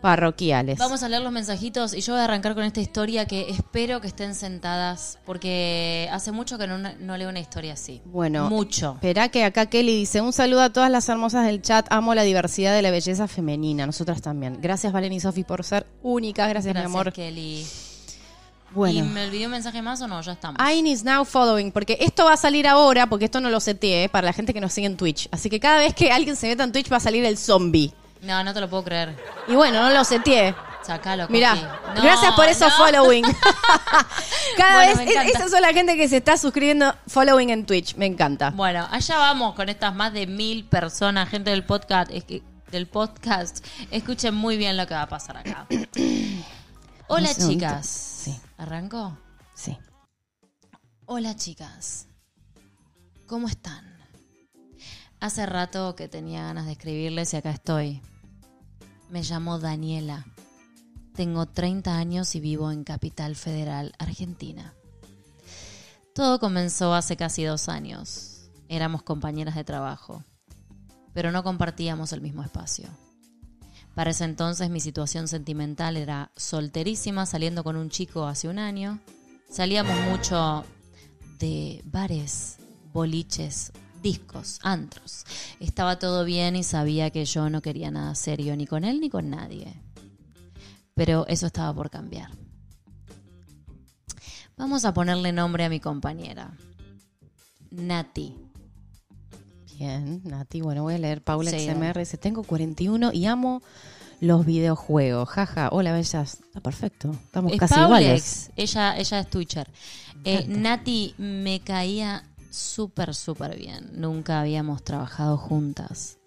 parroquiales. 0.00 0.78
Vamos 0.78 1.02
a 1.02 1.08
leer 1.08 1.22
los 1.22 1.32
mensajitos 1.32 1.92
y 1.92 2.00
yo 2.00 2.14
voy 2.14 2.20
a 2.20 2.24
arrancar 2.24 2.54
con 2.54 2.64
esta 2.64 2.80
historia 2.80 3.26
que 3.26 3.50
espero 3.50 4.00
que 4.00 4.06
estén 4.06 4.34
sentadas 4.34 5.18
porque 5.26 6.08
hace 6.12 6.32
mucho 6.32 6.56
que 6.56 6.66
no, 6.66 6.78
no 6.78 7.16
leo 7.16 7.28
una 7.28 7.40
historia 7.40 7.74
así. 7.74 8.00
Bueno, 8.06 8.48
Mucho. 8.48 8.92
Espera 8.94 9.28
que 9.28 9.44
acá 9.44 9.66
Kelly 9.66 9.94
dice, 9.94 10.20
un 10.20 10.32
saludo 10.32 10.62
a 10.62 10.72
todas 10.72 10.90
las 10.90 11.08
hermosas 11.08 11.46
del 11.46 11.60
chat, 11.62 11.86
amo 11.90 12.14
la 12.14 12.22
diversidad 12.22 12.74
de 12.74 12.82
la 12.82 12.90
belleza 12.90 13.28
femenina, 13.28 13.86
nosotras 13.86 14.22
también. 14.22 14.58
Gracias 14.62 14.92
Valen 14.92 15.12
y 15.12 15.20
Sofi 15.20 15.44
por 15.44 15.64
ser 15.64 15.86
únicas, 16.02 16.48
gracias, 16.48 16.72
Gracias, 16.72 16.90
mi 16.90 16.98
amor. 16.98 17.12
Kelly. 17.12 17.66
¿Y 18.70 18.74
Bueno. 18.74 19.04
me 19.06 19.24
olvidé 19.26 19.46
un 19.46 19.52
mensaje 19.52 19.80
más 19.82 20.00
o 20.02 20.08
no? 20.08 20.20
Ya 20.20 20.32
estamos. 20.32 20.60
Ain 20.60 20.86
is 20.86 21.02
now 21.04 21.24
following, 21.24 21.72
porque 21.72 21.96
esto 22.00 22.24
va 22.26 22.34
a 22.34 22.36
salir 22.36 22.66
ahora, 22.68 23.06
porque 23.08 23.24
esto 23.24 23.40
no 23.40 23.48
lo 23.50 23.60
seteé 23.60 24.08
para 24.08 24.26
la 24.26 24.32
gente 24.32 24.52
que 24.52 24.60
nos 24.60 24.72
sigue 24.72 24.86
en 24.86 24.96
Twitch. 24.96 25.28
Así 25.32 25.48
que 25.50 25.58
cada 25.58 25.78
vez 25.78 25.94
que 25.94 26.12
alguien 26.12 26.36
se 26.36 26.48
meta 26.48 26.64
en 26.64 26.72
Twitch 26.72 26.92
va 26.92 26.98
a 26.98 27.00
salir 27.00 27.24
el 27.24 27.38
zombie. 27.38 27.92
No, 28.22 28.42
no 28.44 28.52
te 28.52 28.60
lo 28.60 28.68
puedo 28.68 28.84
creer. 28.84 29.16
Y 29.46 29.54
bueno, 29.54 29.80
no 29.82 29.90
lo 29.90 30.04
seteé. 30.04 30.54
Sacalo, 30.82 31.28
Mirá. 31.28 31.54
No, 31.94 32.02
gracias 32.02 32.32
por 32.34 32.46
eso 32.46 32.66
no. 32.68 32.74
following. 32.76 33.24
Cada 34.56 34.84
Bueno, 34.84 34.98
vez, 35.04 35.16
es- 35.16 35.34
esas 35.34 35.50
son 35.50 35.60
la 35.60 35.72
gente 35.72 35.96
que 35.96 36.08
se 36.08 36.16
está 36.18 36.36
suscribiendo 36.36 36.94
following 37.06 37.50
en 37.50 37.66
Twitch. 37.66 37.94
Me 37.96 38.06
encanta. 38.06 38.50
Bueno, 38.50 38.86
allá 38.90 39.16
vamos 39.18 39.54
con 39.54 39.68
estas 39.68 39.94
más 39.94 40.12
de 40.12 40.26
mil 40.26 40.64
personas, 40.64 41.28
gente 41.28 41.50
del 41.50 41.64
podcast. 41.64 42.10
es 42.10 42.24
que- 42.24 42.42
del 42.70 42.86
podcast. 42.86 43.64
Escuchen 43.90 44.34
muy 44.34 44.56
bien 44.56 44.76
lo 44.76 44.86
que 44.86 44.94
va 44.94 45.02
a 45.02 45.08
pasar 45.08 45.36
acá. 45.38 45.66
Hola, 47.08 47.34
chicas. 47.34 48.07
Sí. 48.18 48.36
¿Arrancó? 48.56 49.16
Sí. 49.54 49.78
Hola 51.06 51.36
chicas, 51.36 52.08
¿cómo 53.28 53.46
están? 53.46 53.96
Hace 55.20 55.46
rato 55.46 55.94
que 55.94 56.08
tenía 56.08 56.42
ganas 56.42 56.66
de 56.66 56.72
escribirles 56.72 57.32
y 57.32 57.36
acá 57.36 57.52
estoy. 57.52 58.02
Me 59.08 59.22
llamo 59.22 59.60
Daniela. 59.60 60.26
Tengo 61.14 61.46
30 61.46 61.96
años 61.96 62.34
y 62.34 62.40
vivo 62.40 62.72
en 62.72 62.82
Capital 62.82 63.36
Federal, 63.36 63.94
Argentina. 64.00 64.74
Todo 66.12 66.40
comenzó 66.40 66.94
hace 66.94 67.16
casi 67.16 67.44
dos 67.44 67.68
años. 67.68 68.50
Éramos 68.68 69.04
compañeras 69.04 69.54
de 69.54 69.62
trabajo, 69.62 70.24
pero 71.14 71.30
no 71.30 71.44
compartíamos 71.44 72.12
el 72.12 72.20
mismo 72.20 72.42
espacio. 72.42 72.88
Para 73.98 74.12
ese 74.12 74.22
entonces 74.22 74.70
mi 74.70 74.78
situación 74.78 75.26
sentimental 75.26 75.96
era 75.96 76.30
solterísima, 76.36 77.26
saliendo 77.26 77.64
con 77.64 77.74
un 77.74 77.90
chico 77.90 78.28
hace 78.28 78.46
un 78.46 78.60
año. 78.60 79.00
Salíamos 79.50 79.92
mucho 80.08 80.64
de 81.40 81.82
bares, 81.84 82.58
boliches, 82.92 83.72
discos, 84.00 84.60
antros. 84.62 85.24
Estaba 85.58 85.98
todo 85.98 86.24
bien 86.24 86.54
y 86.54 86.62
sabía 86.62 87.10
que 87.10 87.24
yo 87.24 87.50
no 87.50 87.60
quería 87.60 87.90
nada 87.90 88.14
serio 88.14 88.56
ni 88.56 88.68
con 88.68 88.84
él 88.84 89.00
ni 89.00 89.10
con 89.10 89.30
nadie. 89.30 89.74
Pero 90.94 91.26
eso 91.26 91.46
estaba 91.46 91.74
por 91.74 91.90
cambiar. 91.90 92.30
Vamos 94.56 94.84
a 94.84 94.94
ponerle 94.94 95.32
nombre 95.32 95.64
a 95.64 95.68
mi 95.68 95.80
compañera. 95.80 96.56
Nati. 97.72 98.47
Bien, 99.78 100.20
Nati. 100.24 100.60
Bueno, 100.60 100.82
voy 100.82 100.94
a 100.94 100.98
leer 100.98 101.22
Paula 101.22 101.52
Sí, 101.52 101.68
XMR. 101.68 101.98
Dice, 102.00 102.18
tengo 102.18 102.42
41 102.42 103.12
y 103.12 103.26
amo 103.26 103.62
los 104.20 104.44
videojuegos. 104.44 105.28
Jaja, 105.28 105.68
hola, 105.70 105.92
bellas. 105.92 106.38
Está 106.44 106.60
perfecto. 106.60 107.12
Estamos 107.12 107.52
Es 107.52 107.60
casi 107.60 107.74
Paulex. 107.74 107.90
iguales. 108.02 108.50
Ella, 108.56 108.96
ella 108.98 109.20
es 109.20 109.30
Twitcher. 109.30 109.70
Eh. 110.24 110.46
Nati 110.48 111.14
me 111.18 111.60
caía 111.60 112.24
súper, 112.50 113.14
súper 113.14 113.56
bien. 113.56 113.90
Nunca 113.94 114.40
habíamos 114.40 114.82
trabajado 114.82 115.36
juntas. 115.36 116.18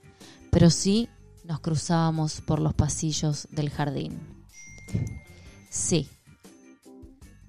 Pero 0.50 0.70
sí 0.70 1.10
nos 1.44 1.60
cruzábamos 1.60 2.40
por 2.40 2.60
los 2.62 2.74
pasillos 2.74 3.50
del 3.52 3.70
jardín. 3.70 4.18
Sí. 5.70 6.08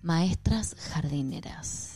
Maestras 0.02 0.74
jardineras. 0.74 1.91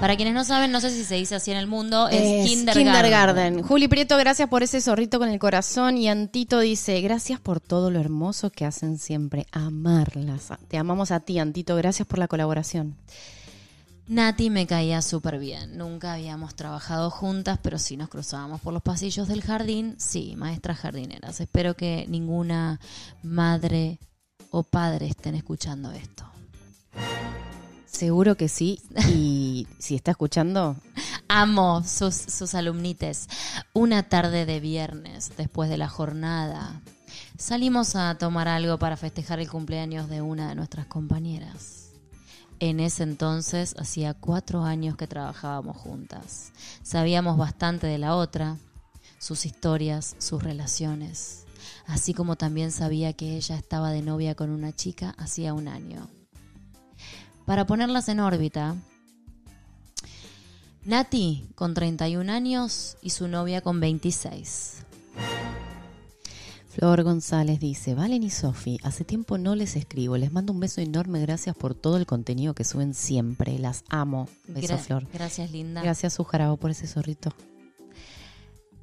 Para 0.00 0.16
quienes 0.16 0.34
no 0.34 0.44
saben, 0.44 0.72
no 0.72 0.80
sé 0.80 0.90
si 0.90 1.04
se 1.04 1.14
dice 1.14 1.36
así 1.36 1.50
en 1.52 1.56
el 1.56 1.66
mundo, 1.68 2.08
es, 2.08 2.20
Es 2.20 2.48
kindergarten. 2.50 2.84
kindergarten. 2.84 3.62
Juli 3.62 3.86
Prieto, 3.88 4.16
gracias 4.16 4.48
por 4.48 4.62
ese 4.62 4.80
zorrito 4.80 5.18
con 5.18 5.28
el 5.28 5.38
corazón. 5.38 5.96
Y 5.96 6.08
Antito 6.08 6.58
dice, 6.60 7.00
gracias 7.00 7.38
por 7.40 7.60
todo 7.60 7.90
lo 7.90 8.00
hermoso 8.00 8.50
que 8.50 8.64
hacen 8.64 8.98
siempre. 8.98 9.46
Amarlas. 9.52 10.48
Te 10.68 10.78
amamos 10.78 11.12
a 11.12 11.20
ti, 11.20 11.38
Antito. 11.38 11.76
Gracias 11.76 12.06
por 12.08 12.18
la 12.18 12.26
colaboración. 12.28 12.96
Nati 14.08 14.50
me 14.50 14.66
caía 14.66 15.00
súper 15.00 15.38
bien. 15.38 15.78
Nunca 15.78 16.14
habíamos 16.14 16.56
trabajado 16.56 17.08
juntas, 17.08 17.60
pero 17.62 17.78
sí 17.78 17.96
nos 17.96 18.08
cruzábamos 18.08 18.60
por 18.60 18.74
los 18.74 18.82
pasillos 18.82 19.28
del 19.28 19.42
jardín. 19.42 19.94
Sí, 19.98 20.34
maestras 20.36 20.78
jardineras. 20.78 21.40
Espero 21.40 21.74
que 21.76 22.04
ninguna 22.08 22.80
madre 23.22 24.00
o 24.50 24.64
padre 24.64 25.06
estén 25.06 25.36
escuchando 25.36 25.92
esto. 25.92 26.24
Seguro 27.92 28.36
que 28.36 28.48
sí. 28.48 28.80
Y 29.08 29.68
si 29.78 29.94
está 29.94 30.12
escuchando, 30.12 30.76
Amo 31.28 31.82
sus, 31.84 32.14
sus 32.14 32.54
alumnites. 32.54 33.28
Una 33.72 34.02
tarde 34.02 34.44
de 34.44 34.60
viernes, 34.60 35.32
después 35.36 35.70
de 35.70 35.78
la 35.78 35.88
jornada, 35.88 36.82
salimos 37.38 37.96
a 37.96 38.16
tomar 38.18 38.48
algo 38.48 38.78
para 38.78 38.96
festejar 38.96 39.40
el 39.40 39.48
cumpleaños 39.48 40.08
de 40.08 40.20
una 40.20 40.48
de 40.48 40.54
nuestras 40.54 40.86
compañeras. 40.86 41.90
En 42.60 42.80
ese 42.80 43.02
entonces 43.02 43.74
hacía 43.78 44.14
cuatro 44.14 44.64
años 44.64 44.96
que 44.96 45.06
trabajábamos 45.06 45.76
juntas. 45.76 46.52
Sabíamos 46.82 47.36
bastante 47.36 47.86
de 47.86 47.98
la 47.98 48.14
otra, 48.14 48.56
sus 49.18 49.46
historias, 49.46 50.16
sus 50.18 50.42
relaciones, 50.42 51.44
así 51.86 52.14
como 52.14 52.36
también 52.36 52.72
sabía 52.72 53.14
que 53.14 53.36
ella 53.36 53.56
estaba 53.56 53.90
de 53.90 54.02
novia 54.02 54.34
con 54.34 54.50
una 54.50 54.72
chica 54.72 55.14
hacía 55.18 55.54
un 55.54 55.66
año. 55.66 56.08
Para 57.52 57.66
ponerlas 57.66 58.08
en 58.08 58.18
órbita, 58.18 58.76
Nati 60.86 61.50
con 61.54 61.74
31 61.74 62.32
años 62.32 62.96
y 63.02 63.10
su 63.10 63.28
novia 63.28 63.60
con 63.60 63.78
26. 63.78 64.76
Flor 66.70 67.02
González 67.02 67.60
dice, 67.60 67.94
Valen 67.94 68.22
y 68.22 68.30
Sofi, 68.30 68.78
hace 68.82 69.04
tiempo 69.04 69.36
no 69.36 69.54
les 69.54 69.76
escribo, 69.76 70.16
les 70.16 70.32
mando 70.32 70.54
un 70.54 70.60
beso 70.60 70.80
enorme, 70.80 71.20
gracias 71.20 71.54
por 71.54 71.74
todo 71.74 71.98
el 71.98 72.06
contenido 72.06 72.54
que 72.54 72.64
suben 72.64 72.94
siempre, 72.94 73.58
las 73.58 73.84
amo. 73.90 74.30
Beso 74.48 74.72
Gra- 74.72 74.78
Flor. 74.78 75.06
Gracias, 75.12 75.50
linda. 75.50 75.82
Gracias 75.82 76.14
Sujarabo 76.14 76.56
por 76.56 76.70
ese 76.70 76.86
zorrito. 76.86 77.34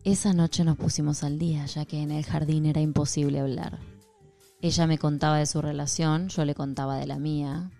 Esa 0.03 0.33
noche 0.33 0.63
nos 0.63 0.77
pusimos 0.77 1.23
al 1.23 1.39
día, 1.39 1.65
ya 1.65 1.85
que 1.85 2.03
en 2.03 2.11
el 2.11 2.23
jardín 2.23 2.67
era 2.67 2.81
imposible 2.81 3.39
hablar. 3.39 3.79
Ella 4.61 4.85
me 4.85 4.99
contaba 4.99 5.39
de 5.39 5.47
su 5.47 5.59
relación, 5.59 6.29
yo 6.29 6.45
le 6.45 6.53
contaba 6.53 6.97
de 6.97 7.07
la 7.07 7.17
mía. 7.17 7.71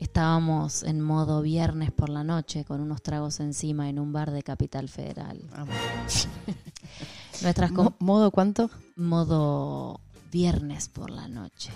Estábamos 0.00 0.84
en 0.84 1.00
modo 1.00 1.42
viernes 1.42 1.90
por 1.90 2.08
la 2.08 2.22
noche 2.22 2.64
con 2.64 2.80
unos 2.80 3.02
tragos 3.02 3.40
encima 3.40 3.88
en 3.88 3.98
un 3.98 4.12
bar 4.12 4.30
de 4.30 4.42
Capital 4.42 4.88
Federal. 4.88 5.40
Nuestras 7.42 7.72
com- 7.72 7.84
Mo- 7.86 7.94
¿Modo 7.98 8.30
cuánto? 8.30 8.70
modo 8.96 10.00
viernes 10.30 10.88
por 10.88 11.10
la 11.10 11.28
noche. 11.28 11.70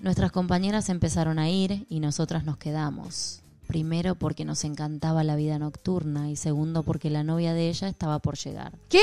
Nuestras 0.00 0.32
compañeras 0.32 0.88
empezaron 0.90 1.38
a 1.38 1.48
ir 1.48 1.86
y 1.88 2.00
nosotras 2.00 2.44
nos 2.44 2.56
quedamos. 2.58 3.40
Primero 3.66 4.14
porque 4.14 4.44
nos 4.44 4.64
encantaba 4.64 5.24
la 5.24 5.36
vida 5.36 5.58
nocturna 5.58 6.28
y 6.30 6.36
segundo 6.36 6.82
porque 6.82 7.08
la 7.08 7.24
novia 7.24 7.54
de 7.54 7.70
ella 7.70 7.88
estaba 7.88 8.18
por 8.18 8.36
llegar. 8.36 8.72
¿Qué? 8.90 9.00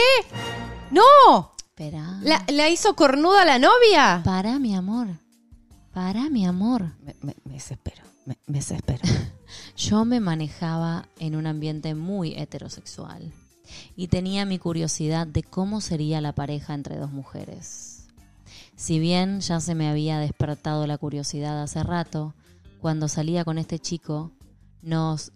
¡No! 0.92 1.54
Espera. 1.58 2.20
¿La, 2.22 2.46
la 2.50 2.70
hizo 2.70 2.96
cornuda 2.96 3.44
la 3.46 3.58
novia? 3.58 4.22
Para, 4.24 4.60
mi 4.60 4.76
amor. 4.76 5.08
Para, 5.94 6.30
mi 6.30 6.46
amor. 6.46 6.94
Me, 7.04 7.16
me- 7.22 7.36
me 7.44 7.54
desespero, 7.54 8.04
me, 8.26 8.38
me 8.48 8.60
desespero. 8.60 9.02
Yo 9.76 10.06
me 10.06 10.20
manejaba 10.20 11.08
en 11.20 11.36
un 11.36 11.48
ambiente 11.48 11.96
muy 11.96 12.34
heterosexual 12.38 13.34
y 13.96 14.08
tenía 14.08 14.46
mi 14.46 14.58
curiosidad 14.60 15.28
de 15.28 15.44
cómo 15.44 15.82
sería 15.82 16.22
la 16.22 16.34
pareja 16.34 16.74
entre 16.74 16.98
dos 16.98 17.12
mujeres. 17.12 18.08
Si 18.76 19.00
bien 19.00 19.42
ya 19.42 19.60
se 19.60 19.76
me 19.76 19.90
había 19.90 20.20
despertado 20.20 20.88
la 20.88 20.98
curiosidad 20.98 21.62
hace 21.62 21.84
rato, 21.84 22.34
cuando 22.80 23.08
salía 23.08 23.46
con 23.46 23.58
este 23.58 23.80
chico 23.80 24.32
nos 24.82 25.32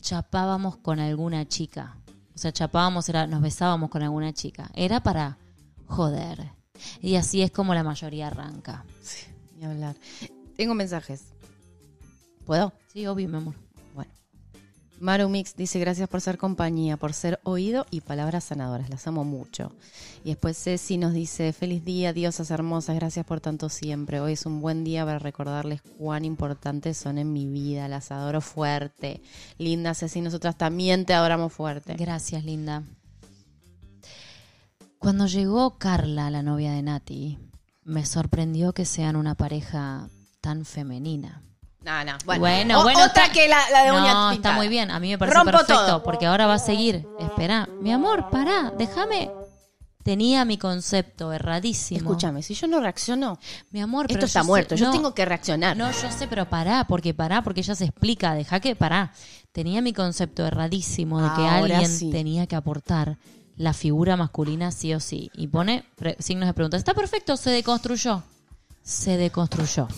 chapábamos 0.00 0.76
con 0.76 0.98
alguna 0.98 1.46
chica. 1.46 1.96
O 2.34 2.38
sea, 2.38 2.52
chapábamos, 2.52 3.08
era, 3.08 3.26
nos 3.26 3.42
besábamos 3.42 3.90
con 3.90 4.02
alguna 4.02 4.32
chica. 4.32 4.70
Era 4.74 5.02
para 5.02 5.38
joder. 5.86 6.50
Y 7.00 7.16
así 7.16 7.42
es 7.42 7.50
como 7.50 7.74
la 7.74 7.82
mayoría 7.82 8.28
arranca. 8.28 8.84
Ni 9.58 9.66
hablar. 9.66 9.96
Tengo 10.56 10.74
mensajes. 10.74 11.22
¿Puedo? 12.44 12.72
Sí, 12.92 13.06
obvio, 13.06 13.28
mi 13.28 13.36
amor. 13.36 13.54
Bueno. 13.94 14.12
Maru 15.00 15.28
Mix 15.28 15.56
dice 15.56 15.80
gracias 15.80 16.08
por 16.08 16.20
ser 16.20 16.38
compañía, 16.38 16.96
por 16.96 17.12
ser 17.12 17.40
oído 17.42 17.84
y 17.90 18.00
palabras 18.00 18.44
sanadoras. 18.44 18.88
Las 18.88 19.06
amo 19.06 19.24
mucho. 19.24 19.72
Y 20.24 20.28
después 20.28 20.56
Ceci 20.56 20.96
nos 20.96 21.12
dice 21.12 21.52
feliz 21.52 21.84
día, 21.84 22.12
diosas 22.12 22.50
hermosas, 22.50 22.94
gracias 22.96 23.26
por 23.26 23.40
tanto 23.40 23.68
siempre. 23.68 24.20
Hoy 24.20 24.34
es 24.34 24.46
un 24.46 24.60
buen 24.60 24.84
día 24.84 25.04
para 25.04 25.18
recordarles 25.18 25.82
cuán 25.82 26.24
importantes 26.24 26.96
son 26.96 27.18
en 27.18 27.32
mi 27.32 27.46
vida. 27.46 27.88
Las 27.88 28.12
adoro 28.12 28.40
fuerte. 28.40 29.20
Linda 29.58 29.94
Ceci, 29.94 30.20
nosotras 30.20 30.56
también 30.56 31.04
te 31.04 31.14
adoramos 31.14 31.52
fuerte. 31.52 31.94
Gracias, 31.94 32.44
linda. 32.44 32.84
Cuando 34.98 35.26
llegó 35.26 35.78
Carla, 35.78 36.30
la 36.30 36.42
novia 36.42 36.72
de 36.72 36.82
Nati, 36.82 37.38
me 37.88 38.04
sorprendió 38.06 38.72
que 38.72 38.84
sean 38.84 39.16
una 39.16 39.34
pareja 39.34 40.08
tan 40.40 40.64
femenina. 40.64 41.42
No, 41.82 42.04
no. 42.04 42.12
Bueno, 42.26 42.82
Bueno, 42.82 43.00
otra 43.04 43.24
está- 43.24 43.32
que 43.32 43.48
la, 43.48 43.58
la 43.70 43.82
de 43.84 43.90
uña 43.92 44.00
No, 44.14 44.30
pintada. 44.30 44.34
está 44.34 44.52
muy 44.52 44.68
bien. 44.68 44.90
A 44.90 45.00
mí 45.00 45.08
me 45.10 45.16
parece 45.18 45.36
Rompo 45.36 45.52
perfecto 45.52 45.86
todo. 45.86 46.02
porque 46.02 46.26
ahora 46.26 46.46
va 46.46 46.54
a 46.54 46.58
seguir. 46.58 47.06
Espera, 47.18 47.68
mi 47.80 47.92
amor, 47.92 48.28
pará, 48.30 48.72
déjame. 48.76 49.30
Tenía 50.02 50.44
mi 50.44 50.56
concepto 50.58 51.32
erradísimo. 51.32 51.98
Escúchame, 52.00 52.42
si 52.42 52.54
yo 52.54 52.66
no 52.66 52.80
reacciono, 52.80 53.38
mi 53.70 53.80
amor, 53.80 54.06
pero 54.06 54.18
esto 54.18 54.26
está 54.26 54.40
yo 54.40 54.44
sé- 54.44 54.46
muerto. 54.46 54.74
Yo 54.74 54.90
tengo 54.90 55.14
que 55.14 55.24
reaccionar. 55.24 55.76
No, 55.76 55.90
yo 55.90 56.10
sé, 56.10 56.26
pero 56.28 56.48
pará, 56.48 56.84
porque 56.88 57.12
pará, 57.14 57.42
porque 57.42 57.60
ella 57.60 57.74
se 57.74 57.84
explica, 57.84 58.34
deja 58.34 58.58
que 58.60 58.74
pará. 58.74 59.12
Tenía 59.52 59.80
mi 59.82 59.92
concepto 59.92 60.46
erradísimo 60.46 61.20
de 61.20 61.28
que 61.34 61.42
Ahora 61.46 61.56
alguien 61.78 61.90
sí. 61.90 62.10
tenía 62.10 62.46
que 62.46 62.56
aportar 62.56 63.18
la 63.58 63.74
figura 63.74 64.16
masculina 64.16 64.70
sí 64.70 64.94
o 64.94 65.00
sí. 65.00 65.30
Y 65.34 65.48
pone 65.48 65.84
signos 66.20 66.46
de 66.46 66.54
pregunta. 66.54 66.76
¿Está 66.76 66.94
perfecto? 66.94 67.36
Se 67.36 67.50
deconstruyó. 67.50 68.22
Se 68.82 69.16
deconstruyó. 69.16 69.88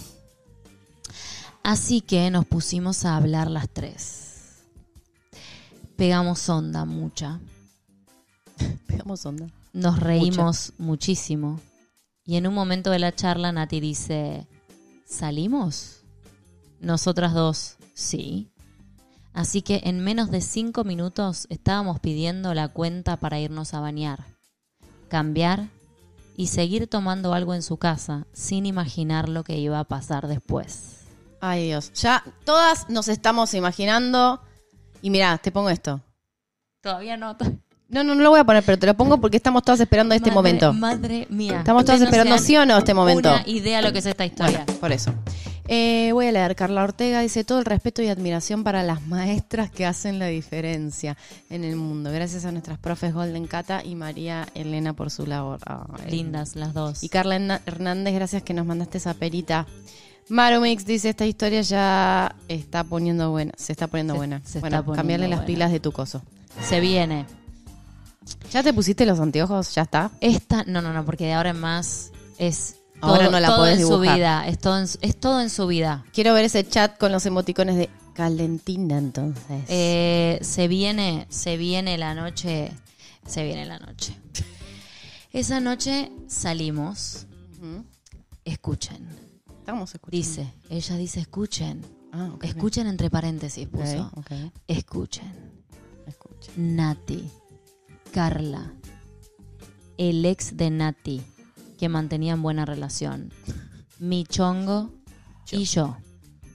Así 1.62 2.00
que 2.00 2.30
nos 2.30 2.46
pusimos 2.46 3.04
a 3.04 3.16
hablar 3.16 3.50
las 3.50 3.68
tres. 3.68 4.64
Pegamos 5.96 6.48
onda 6.48 6.86
mucha. 6.86 7.38
Pegamos 8.86 9.24
onda. 9.26 9.46
Nos 9.74 10.00
reímos 10.00 10.72
muchísimo. 10.78 11.60
Y 12.24 12.36
en 12.36 12.46
un 12.46 12.54
momento 12.54 12.90
de 12.90 12.98
la 12.98 13.14
charla 13.14 13.52
Nati 13.52 13.80
dice, 13.80 14.46
¿salimos? 15.06 16.00
Nosotras 16.80 17.34
dos, 17.34 17.76
sí. 17.92 18.48
Así 19.32 19.62
que 19.62 19.80
en 19.84 20.00
menos 20.00 20.30
de 20.30 20.40
cinco 20.40 20.84
minutos 20.84 21.46
estábamos 21.50 22.00
pidiendo 22.00 22.52
la 22.54 22.68
cuenta 22.68 23.16
para 23.16 23.38
irnos 23.38 23.74
a 23.74 23.80
bañar, 23.80 24.24
cambiar 25.08 25.68
y 26.36 26.48
seguir 26.48 26.86
tomando 26.88 27.32
algo 27.34 27.54
en 27.54 27.62
su 27.62 27.76
casa 27.76 28.26
sin 28.32 28.66
imaginar 28.66 29.28
lo 29.28 29.44
que 29.44 29.58
iba 29.58 29.78
a 29.78 29.84
pasar 29.84 30.26
después. 30.26 30.96
Ay, 31.40 31.66
Dios. 31.66 31.92
Ya 31.94 32.22
todas 32.44 32.88
nos 32.90 33.08
estamos 33.08 33.54
imaginando. 33.54 34.40
Y 35.02 35.10
mira, 35.10 35.38
te 35.38 35.50
pongo 35.52 35.70
esto. 35.70 36.00
Todavía 36.82 37.16
no. 37.16 37.36
No, 37.88 38.04
no, 38.04 38.14
no 38.14 38.22
lo 38.22 38.30
voy 38.30 38.40
a 38.40 38.44
poner, 38.44 38.62
pero 38.62 38.78
te 38.78 38.86
lo 38.86 38.94
pongo 38.94 39.18
porque 39.20 39.36
estamos 39.36 39.62
todas 39.62 39.80
esperando 39.80 40.14
este 40.14 40.30
Madre- 40.30 40.34
momento. 40.34 40.72
Madre 40.72 41.26
mía. 41.30 41.58
Estamos 41.58 41.84
todas 41.84 42.00
esperando 42.00 42.36
sí 42.38 42.56
o 42.56 42.64
no 42.66 42.78
este 42.78 42.94
momento. 42.94 43.30
Una 43.32 43.42
idea 43.48 43.78
de 43.78 43.82
lo 43.88 43.92
que 43.92 43.98
es 44.00 44.06
esta 44.06 44.24
historia. 44.24 44.64
Bueno, 44.64 44.80
por 44.80 44.92
eso. 44.92 45.12
Eh, 45.72 46.10
voy 46.12 46.26
a 46.26 46.32
leer. 46.32 46.56
Carla 46.56 46.82
Ortega 46.82 47.20
dice 47.20 47.44
todo 47.44 47.60
el 47.60 47.64
respeto 47.64 48.02
y 48.02 48.08
admiración 48.08 48.64
para 48.64 48.82
las 48.82 49.06
maestras 49.06 49.70
que 49.70 49.86
hacen 49.86 50.18
la 50.18 50.26
diferencia 50.26 51.16
en 51.48 51.62
el 51.62 51.76
mundo. 51.76 52.10
Gracias 52.10 52.44
a 52.44 52.50
nuestras 52.50 52.76
profes 52.78 53.14
Golden 53.14 53.46
Cata 53.46 53.84
y 53.84 53.94
María 53.94 54.48
Elena 54.54 54.94
por 54.94 55.12
su 55.12 55.26
labor. 55.26 55.60
Ay. 55.64 56.10
Lindas 56.10 56.56
las 56.56 56.74
dos. 56.74 57.04
Y 57.04 57.08
Carla 57.08 57.60
Hernández, 57.66 58.14
gracias 58.14 58.42
que 58.42 58.52
nos 58.52 58.66
mandaste 58.66 58.98
esa 58.98 59.14
perita. 59.14 59.64
Marumix 60.28 60.84
dice, 60.86 61.10
esta 61.10 61.24
historia 61.24 61.60
ya 61.62 62.34
está 62.48 62.82
poniendo 62.82 63.30
buena. 63.30 63.52
Se 63.56 63.70
está 63.70 63.86
poniendo 63.86 64.14
Se- 64.14 64.18
buena. 64.18 64.40
se 64.44 64.58
bueno, 64.58 64.78
poniendo 64.78 64.96
cambiarle 64.96 65.28
las 65.28 65.44
pilas 65.44 65.70
de 65.70 65.78
tu 65.78 65.92
coso. 65.92 66.20
Se 66.60 66.80
viene. 66.80 67.26
¿Ya 68.50 68.64
te 68.64 68.72
pusiste 68.72 69.06
los 69.06 69.20
anteojos? 69.20 69.72
¿Ya 69.76 69.82
está? 69.82 70.10
Esta, 70.20 70.64
no, 70.64 70.82
no, 70.82 70.92
no, 70.92 71.04
porque 71.04 71.26
de 71.26 71.34
ahora 71.34 71.50
en 71.50 71.60
más 71.60 72.10
es 72.38 72.76
Ahora 73.00 73.24
todo, 73.24 73.30
no 73.32 73.40
la 73.40 73.48
todo 73.48 73.56
podés 73.58 73.74
en 73.80 73.86
su 73.86 73.88
dibujar. 73.92 74.16
vida, 74.16 74.48
es 74.48 74.58
todo 74.58 74.78
en, 74.78 74.88
su- 74.88 74.98
es 75.00 75.18
todo 75.18 75.40
en 75.40 75.50
su 75.50 75.66
vida. 75.66 76.04
Quiero 76.12 76.34
ver 76.34 76.44
ese 76.44 76.66
chat 76.68 76.98
con 76.98 77.12
los 77.12 77.24
emoticones 77.26 77.76
de 77.76 77.88
calentina 78.14 78.98
entonces. 78.98 79.64
Eh, 79.68 80.38
se 80.42 80.68
viene, 80.68 81.26
se 81.30 81.56
viene 81.56 81.96
la 81.98 82.14
noche, 82.14 82.72
se 83.26 83.44
viene 83.44 83.64
la 83.66 83.78
noche. 83.78 84.14
Esa 85.32 85.60
noche 85.60 86.10
salimos, 86.26 87.26
escuchen. 88.44 89.08
Estamos 89.60 89.94
escuchando. 89.94 90.16
Dice, 90.16 90.52
ella 90.68 90.96
dice 90.96 91.20
escuchen. 91.20 91.82
Ah, 92.12 92.30
Escuchen 92.42 92.86
entre 92.88 93.08
paréntesis 93.08 93.68
puso. 93.68 94.10
Escuchen. 94.66 95.32
Escucha. 96.06 96.50
Nati, 96.56 97.30
Carla, 98.10 98.72
el 99.96 100.24
ex 100.26 100.56
de 100.56 100.70
Nati, 100.70 101.22
que 101.80 101.88
mantenían 101.88 102.42
buena 102.42 102.66
relación, 102.66 103.32
mi 103.98 104.24
chongo 104.24 104.90
y 105.50 105.64
yo. 105.64 105.96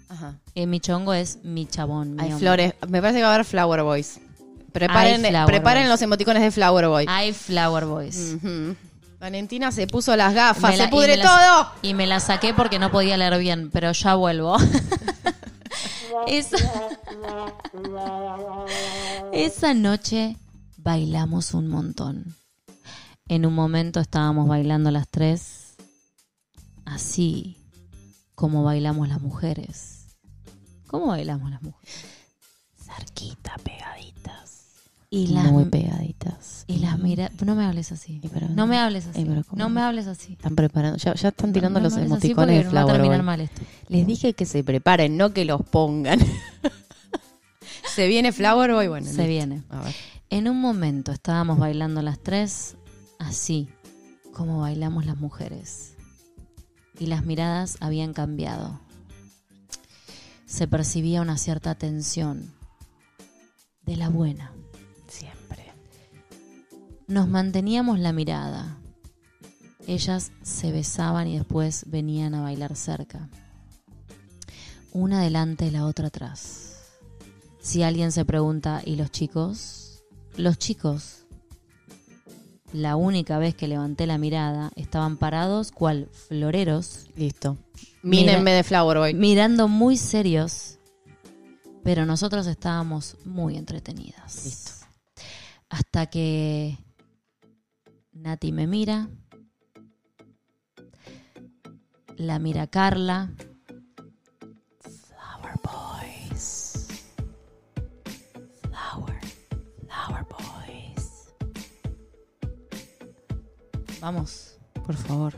Ajá. 0.08 0.36
Eh, 0.54 0.68
mi 0.68 0.80
chongo 0.80 1.14
es 1.16 1.40
mi 1.44 1.66
chabón. 1.66 2.18
Hay 2.20 2.32
flores. 2.32 2.76
Me 2.88 3.02
parece 3.02 3.18
que 3.20 3.24
va 3.24 3.32
a 3.32 3.34
haber 3.34 3.46
Flower 3.46 3.82
Boys. 3.82 4.20
Preparen, 4.72 5.22
Flower 5.26 5.48
preparen 5.48 5.84
Boys. 5.84 5.90
los 5.90 6.02
emoticones 6.04 6.44
de 6.44 6.52
Flower 6.52 6.88
Boy. 6.88 7.06
Hay 7.10 7.34
Flower 7.34 7.86
Boys. 7.86 8.36
Valentina 9.20 9.72
se 9.72 9.88
puso 9.88 10.16
las 10.16 10.34
gafas, 10.36 10.78
se 10.78 10.84
y 10.84 10.88
pudre 10.88 11.18
me 11.18 11.24
todo. 11.24 11.36
la- 11.36 11.72
Y 11.82 11.96
me 11.96 12.06
la 12.06 12.20
saqué 12.20 12.54
porque 12.54 12.78
no 12.78 12.92
podía 12.92 13.18
leer 13.18 13.38
bien, 13.40 13.72
pero 13.72 13.92
ya 13.94 14.14
vuelvo. 14.16 14.58
Esa, 16.28 16.58
esa 19.34 19.74
noche 19.74 20.38
bailamos 20.78 21.54
un 21.54 21.68
montón. 21.68 22.36
En 23.28 23.46
un 23.46 23.56
momento 23.56 24.00
estábamos 24.00 24.48
bailando 24.48 24.92
las 24.92 25.08
tres, 25.08 25.76
así 26.86 27.58
como 28.36 28.64
bailamos 28.64 29.10
las 29.10 29.22
mujeres. 29.22 30.16
¿Cómo 30.88 31.08
bailamos 31.08 31.50
las 31.50 31.62
mujeres? 31.64 32.06
Cerquita, 32.80 33.56
pegaditas. 33.64 34.66
Y 35.10 35.28
las, 35.28 35.52
Muy 35.52 35.66
pegaditas. 35.66 36.66
y 36.68 36.78
las 36.80 37.00
mira, 37.00 37.32
no 37.44 37.56
me 37.56 37.66
hables 37.66 37.92
así. 37.92 38.22
Pero- 38.32 38.50
No 38.50 38.68
me 38.68 38.78
hables 38.78 39.08
así. 39.08 39.26
No 39.54 39.70
me 39.70 39.82
hables 39.82 40.08
así. 40.08 40.34
Están 40.34 40.56
preparando. 40.56 40.98
Ya, 40.98 41.16
ya 41.16 41.30
están 41.30 41.52
tirando 41.54 41.80
No, 41.80 41.90
no 41.90 41.96
los 41.96 41.98
emoticones 42.06 42.58
de 42.58 42.64
porque 42.64 42.76
va 42.76 42.82
a 42.82 42.96
Flower 42.96 43.24
mal 43.24 43.42
esto. 43.42 43.62
Les 43.88 44.06
dije 44.06 44.34
que 44.34 44.46
se 44.46 44.64
preparen, 44.64 45.18
no 45.18 45.34
que 45.34 45.46
los 45.46 45.62
pongan. 45.64 46.20
se 47.96 48.08
viene 48.08 48.32
Flower 48.34 48.74
Boy, 48.74 48.88
bueno. 48.88 49.06
Se 49.08 49.14
listo. 49.14 49.28
viene. 49.28 49.64
A 49.70 49.82
ver. 49.82 49.96
En 50.30 50.48
un 50.48 50.60
momento 50.60 51.12
estábamos 51.12 51.58
bailando 51.58 52.02
las 52.02 52.20
tres 52.20 52.76
así 53.20 53.70
como 54.34 54.60
bailamos 54.60 55.06
las 55.06 55.18
mujeres. 55.18 55.96
Y 57.00 57.08
las 57.08 57.26
miradas 57.26 57.78
habían 57.80 58.14
cambiado. 58.14 58.80
Se 60.46 60.68
percibía 60.68 61.22
una 61.22 61.38
cierta 61.38 61.76
tensión 61.76 62.54
de 63.86 63.98
la 63.98 64.10
buena. 64.10 64.52
Siempre. 65.08 65.74
Nos 67.08 67.28
manteníamos 67.28 68.00
la 68.00 68.14
mirada. 68.14 68.78
Ellas 69.88 70.32
se 70.42 70.72
besaban 70.72 71.28
y 71.28 71.38
después 71.38 71.86
venían 71.88 72.34
a 72.34 72.42
bailar 72.42 72.76
cerca. 72.76 73.30
Una 74.92 75.22
delante 75.22 75.68
y 75.68 75.72
la 75.72 75.86
otra 75.86 76.08
atrás. 76.08 76.76
Si 77.60 77.84
alguien 77.84 78.12
se 78.12 78.26
pregunta, 78.26 78.82
¿y 78.86 78.96
los 78.96 79.12
chicos? 79.12 80.04
Los 80.38 80.58
chicos, 80.58 81.25
la 82.74 82.96
única 82.96 83.38
vez 83.38 83.56
que 83.56 83.68
levanté 83.68 84.06
la 84.08 84.18
mirada, 84.18 84.72
estaban 84.76 85.18
parados 85.18 85.72
cual 85.72 86.10
floreros, 86.28 87.08
Listo. 87.16 87.58
Mírenme 88.02 88.52
de 88.52 88.64
Flower 88.64 88.98
Boy. 88.98 89.14
mirando 89.14 89.68
muy 89.68 89.98
serios, 89.98 90.78
pero 91.84 92.06
nosotros 92.06 92.48
estábamos 92.48 93.18
muy 93.26 93.58
entretenidas. 93.58 94.46
Listo. 94.46 94.72
Hasta 95.70 96.06
que 96.08 96.78
Nati 98.14 98.52
me 98.52 98.68
mira, 98.68 99.10
la 102.18 102.40
mira 102.40 102.68
Carla, 102.68 103.32
vamos, 114.02 114.58
Por 114.86 114.96
favor. 114.96 115.34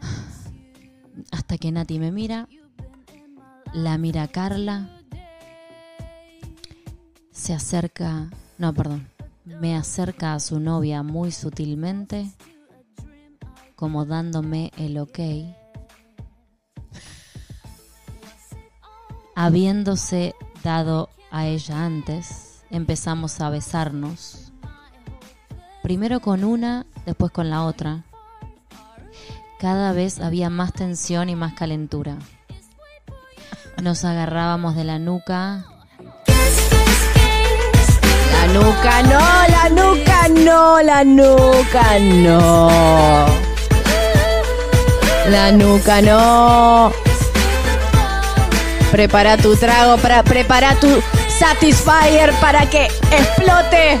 hasta 1.30 1.58
que 1.58 1.72
Nati 1.72 1.98
me 1.98 2.12
mira, 2.12 2.48
la 3.72 3.98
mira 3.98 4.28
Carla, 4.28 4.90
se 7.30 7.54
acerca, 7.54 8.30
no, 8.58 8.72
perdón, 8.72 9.08
me 9.44 9.76
acerca 9.76 10.34
a 10.34 10.40
su 10.40 10.60
novia 10.60 11.02
muy 11.02 11.32
sutilmente, 11.32 12.30
como 13.74 14.04
dándome 14.04 14.70
el 14.76 14.98
ok, 14.98 15.18
habiéndose 19.34 20.34
dado 20.62 21.08
a 21.30 21.46
ella 21.46 21.84
antes, 21.84 22.62
empezamos 22.70 23.40
a 23.40 23.50
besarnos, 23.50 24.41
primero 25.92 26.20
con 26.20 26.42
una, 26.42 26.86
después 27.04 27.30
con 27.32 27.50
la 27.50 27.64
otra. 27.64 28.04
Cada 29.60 29.92
vez 29.92 30.20
había 30.20 30.48
más 30.48 30.72
tensión 30.72 31.28
y 31.28 31.36
más 31.36 31.52
calentura. 31.52 32.16
Nos 33.82 34.02
agarrábamos 34.06 34.74
de 34.74 34.84
la 34.84 34.98
nuca, 34.98 35.66
La 38.32 38.46
nuca 38.54 39.02
no, 39.02 39.20
la 39.48 39.68
nuca 39.68 40.28
no, 40.28 40.80
la 40.80 41.04
nuca 41.04 41.98
no. 41.98 43.26
La 45.28 45.52
nuca 45.52 46.00
no. 46.00 46.90
Prepara 48.90 49.36
tu 49.36 49.56
trago, 49.56 49.98
para, 49.98 50.22
prepara 50.22 50.74
tu 50.80 50.88
Satisfyer 51.38 52.32
para 52.40 52.64
que 52.70 52.86
explote. 52.86 54.00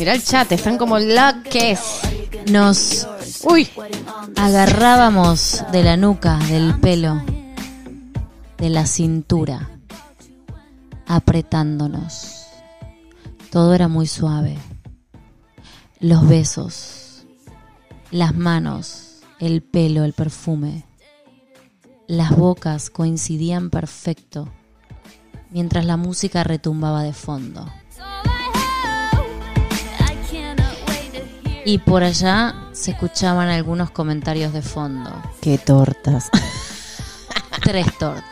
Mira 0.00 0.14
el 0.14 0.24
chat, 0.24 0.50
están 0.50 0.78
como 0.78 0.98
la 0.98 1.42
que 1.42 1.72
es. 1.72 2.00
nos 2.50 3.06
Uy, 3.44 3.68
agarrábamos 4.34 5.62
de 5.72 5.84
la 5.84 5.98
nuca, 5.98 6.38
del 6.38 6.80
pelo, 6.80 7.22
de 8.56 8.70
la 8.70 8.86
cintura, 8.86 9.68
apretándonos. 11.06 12.46
Todo 13.50 13.74
era 13.74 13.88
muy 13.88 14.06
suave. 14.06 14.56
Los 15.98 16.26
besos, 16.26 17.26
las 18.10 18.34
manos, 18.34 19.18
el 19.38 19.60
pelo, 19.62 20.04
el 20.04 20.14
perfume. 20.14 20.86
Las 22.06 22.34
bocas 22.34 22.88
coincidían 22.88 23.68
perfecto 23.68 24.48
mientras 25.50 25.84
la 25.84 25.98
música 25.98 26.42
retumbaba 26.42 27.02
de 27.02 27.12
fondo. 27.12 27.70
Y 31.70 31.78
por 31.78 32.02
allá 32.02 32.56
se 32.72 32.90
escuchaban 32.90 33.48
algunos 33.48 33.92
comentarios 33.92 34.52
de 34.52 34.60
fondo. 34.60 35.08
qué 35.40 35.56
tortas. 35.56 36.28
Tres 37.62 37.96
tortas. 37.96 38.24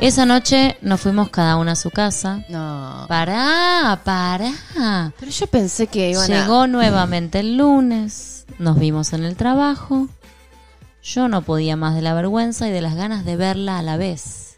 Esa 0.00 0.26
noche 0.26 0.76
nos 0.82 1.00
fuimos 1.00 1.28
cada 1.28 1.54
una 1.54 1.72
a 1.72 1.76
su 1.76 1.92
casa. 1.92 2.44
No. 2.48 3.04
Pará, 3.06 4.00
pará. 4.02 5.12
Pero 5.20 5.30
yo 5.30 5.46
pensé 5.46 5.86
que 5.86 6.10
iban 6.10 6.32
a... 6.32 6.40
Llegó 6.40 6.66
nuevamente 6.66 7.38
el 7.38 7.58
lunes. 7.58 8.44
Nos 8.58 8.76
vimos 8.76 9.12
en 9.12 9.22
el 9.22 9.36
trabajo. 9.36 10.08
Yo 11.00 11.28
no 11.28 11.42
podía 11.42 11.76
más 11.76 11.94
de 11.94 12.02
la 12.02 12.12
vergüenza 12.12 12.66
y 12.66 12.72
de 12.72 12.80
las 12.80 12.96
ganas 12.96 13.24
de 13.24 13.36
verla 13.36 13.78
a 13.78 13.82
la 13.82 13.96
vez. 13.96 14.56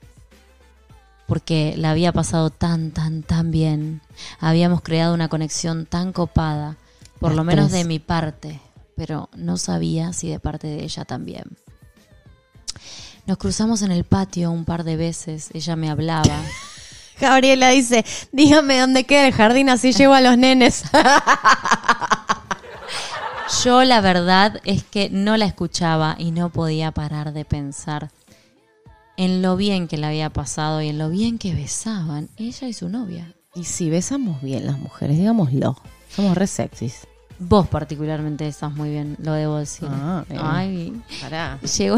Porque 1.26 1.74
la 1.76 1.90
había 1.90 2.12
pasado 2.12 2.48
tan, 2.48 2.92
tan, 2.92 3.22
tan 3.22 3.50
bien. 3.50 4.00
Habíamos 4.40 4.80
creado 4.80 5.12
una 5.12 5.28
conexión 5.28 5.84
tan 5.84 6.14
copada. 6.14 6.78
Por 7.24 7.32
Las 7.32 7.36
lo 7.38 7.44
menos 7.44 7.70
tres. 7.70 7.82
de 7.82 7.88
mi 7.88 7.98
parte. 8.00 8.60
Pero 8.96 9.30
no 9.34 9.56
sabía 9.56 10.12
si 10.12 10.28
de 10.28 10.38
parte 10.38 10.66
de 10.66 10.84
ella 10.84 11.06
también. 11.06 11.44
Nos 13.26 13.38
cruzamos 13.38 13.80
en 13.80 13.90
el 13.92 14.04
patio 14.04 14.50
un 14.50 14.66
par 14.66 14.84
de 14.84 14.96
veces. 14.96 15.48
Ella 15.54 15.74
me 15.74 15.88
hablaba. 15.90 16.42
Gabriela 17.20 17.70
dice, 17.70 18.04
dígame 18.30 18.78
dónde 18.78 19.04
queda 19.04 19.26
el 19.26 19.32
jardín, 19.32 19.70
así 19.70 19.92
llevo 19.92 20.12
a 20.12 20.20
los 20.20 20.36
nenes. 20.36 20.84
Yo 23.64 23.84
la 23.84 24.02
verdad 24.02 24.60
es 24.64 24.84
que 24.84 25.08
no 25.08 25.38
la 25.38 25.46
escuchaba 25.46 26.16
y 26.18 26.30
no 26.30 26.50
podía 26.50 26.92
parar 26.92 27.32
de 27.32 27.46
pensar 27.46 28.10
en 29.16 29.40
lo 29.40 29.56
bien 29.56 29.88
que 29.88 29.96
le 29.96 30.06
había 30.06 30.28
pasado 30.28 30.82
y 30.82 30.88
en 30.88 30.98
lo 30.98 31.08
bien 31.08 31.38
que 31.38 31.54
besaban 31.54 32.28
ella 32.36 32.68
y 32.68 32.74
su 32.74 32.90
novia. 32.90 33.32
y 33.54 33.64
si 33.64 33.88
besamos 33.88 34.42
bien 34.42 34.66
las 34.66 34.78
mujeres, 34.78 35.16
digámoslo. 35.16 35.78
Somos 36.14 36.36
re 36.36 36.46
sexys. 36.46 37.06
Vos 37.38 37.66
particularmente 37.68 38.44
besás 38.44 38.72
muy 38.74 38.90
bien, 38.90 39.16
lo 39.20 39.32
debo 39.32 39.58
decir. 39.58 39.88
Ah, 39.90 40.24
bien. 40.28 40.40
Ay, 40.42 41.02
Pará. 41.20 41.58
llegó 41.60 41.96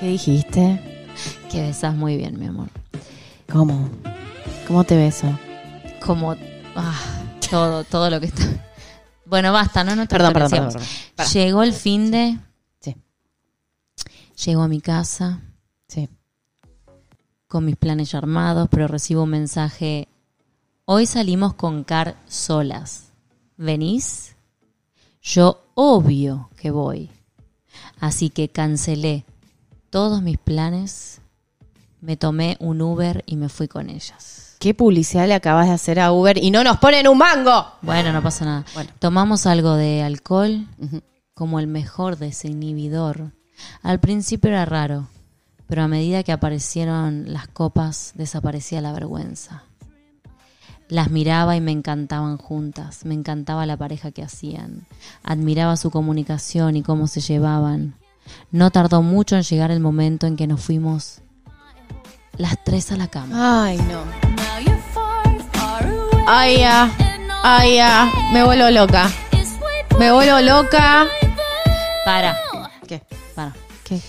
¿Qué 0.00 0.06
dijiste? 0.08 1.06
que 1.50 1.62
besás 1.62 1.94
muy 1.94 2.16
bien, 2.16 2.38
mi 2.38 2.46
amor. 2.46 2.68
¿Cómo? 3.50 3.88
¿Cómo 4.66 4.84
te 4.84 4.96
beso? 4.96 5.26
Como 6.04 6.36
ah, 6.76 7.00
todo, 7.50 7.82
todo 7.84 8.10
lo 8.10 8.20
que 8.20 8.26
está. 8.26 8.44
Bueno, 9.24 9.52
basta, 9.52 9.82
no, 9.84 9.96
no 9.96 10.06
te 10.06 10.14
Perdón, 10.14 10.32
perdón, 10.32 10.50
perdón, 10.50 10.72
perdón. 11.16 11.32
Llegó 11.32 11.62
el 11.62 11.72
fin 11.72 12.10
de, 12.10 12.38
Sí, 12.80 12.94
llegó 14.44 14.62
a 14.62 14.68
mi 14.68 14.80
casa, 14.80 15.40
sí. 15.88 16.08
con 17.46 17.64
mis 17.64 17.76
planes 17.76 18.12
ya 18.12 18.18
armados, 18.18 18.68
pero 18.70 18.86
recibo 18.88 19.24
un 19.24 19.30
mensaje. 19.30 20.08
Hoy 20.90 21.04
salimos 21.04 21.52
con 21.52 21.84
Car 21.84 22.16
solas. 22.28 23.08
¿Venís? 23.58 24.36
Yo 25.20 25.60
obvio 25.74 26.48
que 26.56 26.70
voy. 26.70 27.10
Así 28.00 28.30
que 28.30 28.48
cancelé 28.48 29.26
todos 29.90 30.22
mis 30.22 30.38
planes, 30.38 31.20
me 32.00 32.16
tomé 32.16 32.56
un 32.58 32.80
Uber 32.80 33.22
y 33.26 33.36
me 33.36 33.50
fui 33.50 33.68
con 33.68 33.90
ellas. 33.90 34.56
¿Qué 34.60 34.72
publicidad 34.72 35.28
le 35.28 35.34
acabas 35.34 35.66
de 35.66 35.74
hacer 35.74 36.00
a 36.00 36.10
Uber 36.10 36.42
y 36.42 36.50
no 36.50 36.64
nos 36.64 36.78
ponen 36.78 37.06
un 37.06 37.18
mango? 37.18 37.66
Bueno, 37.82 38.10
no 38.10 38.22
pasa 38.22 38.46
nada. 38.46 38.64
Bueno. 38.72 38.90
Tomamos 38.98 39.44
algo 39.44 39.74
de 39.74 40.02
alcohol 40.02 40.66
como 41.34 41.60
el 41.60 41.66
mejor 41.66 42.16
desinhibidor. 42.16 43.32
Al 43.82 44.00
principio 44.00 44.48
era 44.48 44.64
raro, 44.64 45.06
pero 45.66 45.82
a 45.82 45.88
medida 45.88 46.22
que 46.22 46.32
aparecieron 46.32 47.30
las 47.30 47.46
copas 47.46 48.12
desaparecía 48.14 48.80
la 48.80 48.92
vergüenza. 48.92 49.67
Las 50.88 51.10
miraba 51.10 51.54
y 51.54 51.60
me 51.60 51.70
encantaban 51.72 52.38
juntas, 52.38 53.04
me 53.04 53.14
encantaba 53.14 53.66
la 53.66 53.76
pareja 53.76 54.10
que 54.10 54.22
hacían, 54.22 54.86
admiraba 55.22 55.76
su 55.76 55.90
comunicación 55.90 56.76
y 56.76 56.82
cómo 56.82 57.06
se 57.06 57.20
llevaban. 57.20 57.94
No 58.50 58.70
tardó 58.70 59.02
mucho 59.02 59.36
en 59.36 59.42
llegar 59.42 59.70
el 59.70 59.80
momento 59.80 60.26
en 60.26 60.36
que 60.36 60.46
nos 60.46 60.62
fuimos 60.62 61.20
las 62.38 62.62
tres 62.64 62.90
a 62.92 62.96
la 62.96 63.08
cama. 63.08 63.64
Ay, 63.66 63.78
no. 63.78 64.02
Ay, 66.26 66.58
ya. 66.58 66.90
Ay, 67.42 67.76
ya. 67.76 68.10
Me 68.32 68.44
vuelvo 68.44 68.70
loca. 68.70 69.10
Me 69.98 70.12
vuelvo 70.12 70.40
loca. 70.40 71.06
Para, 72.04 72.36
¿Qué? 72.86 73.02
para. 73.34 73.54
¿Qué? 73.84 74.00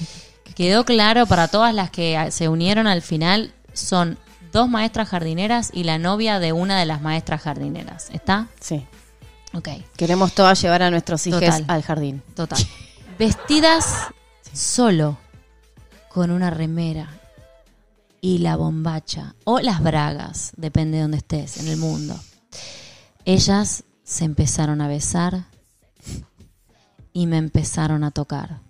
Quedó 0.56 0.84
claro 0.84 1.26
para 1.26 1.48
todas 1.48 1.74
las 1.74 1.89
que 1.89 2.28
se 2.32 2.50
unieron 2.50 2.88
al 2.88 3.02
final, 3.02 3.54
son 3.74 4.18
dos 4.52 4.70
maestras 4.70 5.10
jardineras 5.10 5.72
y 5.74 5.84
la 5.84 5.98
novia 5.98 6.40
de 6.40 6.54
una 6.54 6.80
de 6.80 6.86
las 6.86 7.02
maestras 7.02 7.42
jardineras. 7.42 8.10
¿Está? 8.12 8.48
Sí. 8.60 8.86
Ok. 9.54 9.70
Queremos 9.98 10.34
todas 10.34 10.62
llevar 10.62 10.84
a 10.84 10.92
nuestros 10.92 11.26
hijos 11.28 11.44
al 11.68 11.84
jardín. 11.84 12.22
Total. 12.36 12.60
Vestidas 13.18 14.08
solo 14.54 15.18
con 16.10 16.32
una 16.32 16.50
remera 16.50 17.10
y 18.22 18.40
la 18.40 18.56
bombacha 18.56 19.36
o 19.46 19.60
las 19.60 19.82
bragas, 19.82 20.52
depende 20.58 20.98
de 20.98 21.04
donde 21.04 21.18
estés 21.18 21.58
en 21.58 21.68
el 21.68 21.78
mundo. 21.78 22.20
Ellas 23.26 23.84
se 24.04 24.26
empezaron 24.26 24.82
a 24.82 24.88
besar 24.88 25.46
y 27.14 27.28
me 27.28 27.38
empezaron 27.38 28.04
a 28.04 28.12
tocar. 28.12 28.62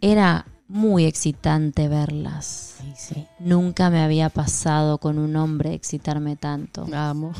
Era 0.00 0.46
muy 0.68 1.06
excitante 1.06 1.88
verlas. 1.88 2.76
Sí, 2.78 2.92
sí. 2.96 3.26
Nunca 3.38 3.90
me 3.90 4.02
había 4.02 4.28
pasado 4.28 4.98
con 4.98 5.18
un 5.18 5.34
hombre 5.36 5.74
excitarme 5.74 6.36
tanto. 6.36 6.86
Amo. 6.92 7.32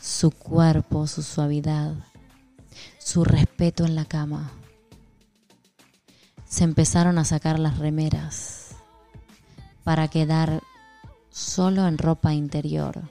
Su 0.00 0.30
cuerpo, 0.30 1.06
su 1.06 1.22
suavidad, 1.22 1.94
su 2.98 3.24
respeto 3.24 3.84
en 3.84 3.96
la 3.96 4.04
cama. 4.04 4.52
Se 6.46 6.62
empezaron 6.62 7.18
a 7.18 7.24
sacar 7.24 7.58
las 7.58 7.78
remeras 7.78 8.76
para 9.82 10.08
quedar 10.08 10.62
solo 11.30 11.88
en 11.88 11.98
ropa 11.98 12.32
interior. 12.32 13.10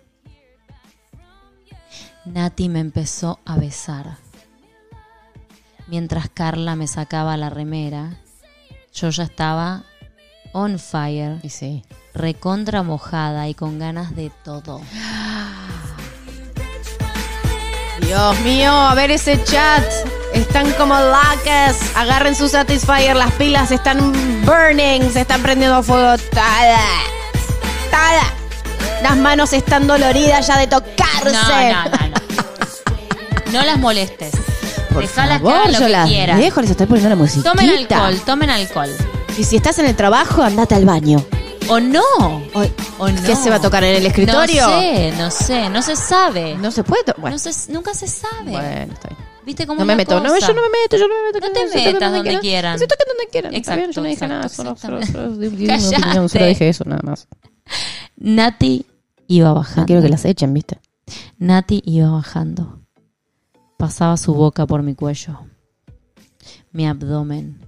Nati 2.25 2.69
me 2.69 2.79
empezó 2.79 3.39
a 3.43 3.57
besar. 3.57 4.17
Mientras 5.87 6.29
Carla 6.29 6.77
me 6.77 6.87
sacaba 6.87 7.35
la 7.35 7.49
remera, 7.49 8.17
yo 8.93 9.09
ya 9.09 9.23
estaba 9.23 9.83
on 10.53 10.77
fire, 10.79 11.39
Y 11.41 11.49
sí. 11.49 11.83
recontra 12.13 12.83
mojada 12.83 13.47
y 13.47 13.53
con 13.55 13.79
ganas 13.79 14.15
de 14.15 14.31
todo. 14.43 14.81
Dios 18.01 18.39
mío, 18.41 18.71
a 18.71 18.93
ver 18.95 19.11
ese 19.11 19.43
chat. 19.43 19.83
Están 20.33 20.71
como 20.73 20.95
locas. 20.95 21.77
Agarren 21.95 22.35
su 22.35 22.47
Satisfyer, 22.49 23.15
las 23.15 23.31
pilas 23.33 23.71
están 23.71 24.11
burning, 24.45 25.09
se 25.11 25.21
están 25.21 25.41
prendiendo 25.41 25.81
fuego. 25.83 26.15
Tada. 26.31 26.79
Tada. 27.89 28.23
Las 29.01 29.17
manos 29.17 29.53
están 29.53 29.87
doloridas 29.87 30.47
ya 30.47 30.57
de 30.59 30.67
tocarse. 30.67 31.31
No, 31.31 31.49
no, 31.49 31.89
no, 31.89 32.07
no. 32.09 33.51
No 33.51 33.63
las 33.63 33.77
molestes. 33.79 34.33
Por 34.93 35.01
Dejalas 35.01 35.37
que 35.39 35.43
favor, 35.45 35.59
hagan 35.59 35.71
lo 35.73 35.79
que 35.79 35.89
las 35.89 36.09
quieran. 36.09 36.39
les 36.39 36.69
estoy 36.71 36.85
poniendo 36.87 37.09
la 37.09 37.15
musiquita. 37.15 37.51
Tomen 37.51 37.69
alcohol, 37.69 38.21
tomen 38.25 38.49
alcohol. 38.49 38.89
Y 39.37 39.43
si 39.43 39.55
estás 39.55 39.79
en 39.79 39.85
el 39.87 39.95
trabajo, 39.95 40.43
andate 40.43 40.75
al 40.75 40.85
baño. 40.85 41.23
O 41.69 41.79
no. 41.79 42.01
O- 42.53 42.65
O 42.99 43.09
no. 43.09 43.21
¿Qué 43.23 43.35
se 43.35 43.49
va 43.49 43.55
a 43.55 43.61
tocar 43.61 43.83
en 43.83 43.95
el 43.95 44.05
escritorio? 44.05 44.67
No 44.67 44.79
sé, 44.81 45.13
no 45.17 45.31
sé, 45.31 45.69
no 45.69 45.81
se 45.81 45.95
sabe. 45.95 46.55
No 46.57 46.71
se 46.71 46.83
puede. 46.83 47.03
to- 47.05 47.15
Bueno, 47.17 47.35
No 47.37 47.39
se- 47.39 47.71
nunca 47.71 47.93
se 47.93 48.07
sabe. 48.07 48.51
bueno, 48.51 48.93
está 48.93 49.07
bien. 49.09 49.33
¿Viste 49.45 49.65
cómo 49.67 49.77
No 49.77 49.83
es 49.83 49.87
me 49.87 49.93
la 49.93 49.97
meto, 49.97 50.19
no, 50.21 50.29
cosa? 50.33 50.47
yo 50.47 50.53
no 50.53 50.61
me 50.61 50.69
meto, 50.69 50.95
yo 50.97 51.07
no 51.07 51.15
me 51.15 51.23
meto. 51.25 51.39
No 51.39 51.47
que 51.47 51.53
te 51.53 51.67
se 51.67 51.73
toquen 51.79 51.93
metas 51.93 52.11
donde 52.13 52.39
quieran. 52.39 52.79
Se 52.79 52.87
toquen 52.87 53.07
donde 53.07 53.27
quieran. 53.31 53.53
Está 53.53 53.75
bien, 53.75 53.91
yo 53.91 54.01
no 54.01 54.07
dije 54.07 54.25
Exacto, 54.25 54.35
nada, 54.35 54.49
solo, 54.49 54.75
solo, 54.77 54.99
exactamente. 54.99 55.35
solo, 55.35 55.49
di- 55.49 55.55
di 55.57 55.65
una 55.65 55.75
opinión, 55.75 56.29
solo 56.29 56.29
Cállate. 56.29 56.47
dije 56.49 56.69
eso, 56.69 56.83
nada 56.85 57.01
más. 57.03 57.27
Nati 58.17 58.85
iba 59.27 59.53
bajando. 59.53 59.81
No 59.81 59.85
quiero 59.87 60.01
que 60.01 60.09
las 60.09 60.25
echen, 60.25 60.53
¿viste? 60.53 60.79
Nati 61.39 61.81
iba 61.85 62.09
bajando. 62.11 62.79
Pasaba 63.83 64.15
su 64.15 64.33
boca 64.33 64.65
por 64.65 64.81
mi 64.81 64.95
cuello, 64.95 65.39
mi 66.71 66.87
abdomen, 66.87 67.59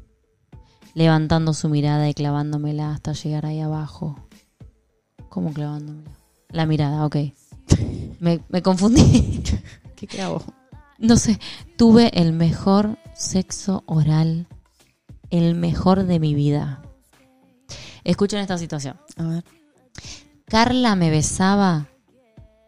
levantando 0.94 1.54
su 1.54 1.68
mirada 1.68 2.08
y 2.08 2.14
clavándomela 2.14 2.94
hasta 2.94 3.12
llegar 3.12 3.46
ahí 3.46 3.60
abajo. 3.60 4.16
¿Cómo 5.28 5.52
clavándomela? 5.52 6.10
La 6.48 6.66
mirada, 6.66 7.06
ok. 7.06 7.18
Me, 8.22 8.40
me 8.48 8.62
confundí. 8.62 9.44
¿Qué, 9.98 10.22
hago? 10.22 10.42
No 11.00 11.18
sé, 11.18 11.38
tuve 11.76 12.18
el 12.18 12.32
mejor 12.32 12.98
sexo 13.14 13.84
oral, 13.86 14.48
el 15.32 15.54
mejor 15.54 16.06
de 16.06 16.22
mi 16.22 16.34
vida. 16.34 16.82
Escuchen 18.06 18.40
esta 18.40 18.58
situación. 18.58 18.96
A 19.18 19.24
ver. 19.24 19.44
Carla 20.46 20.96
me 20.96 21.10
besaba 21.10 21.90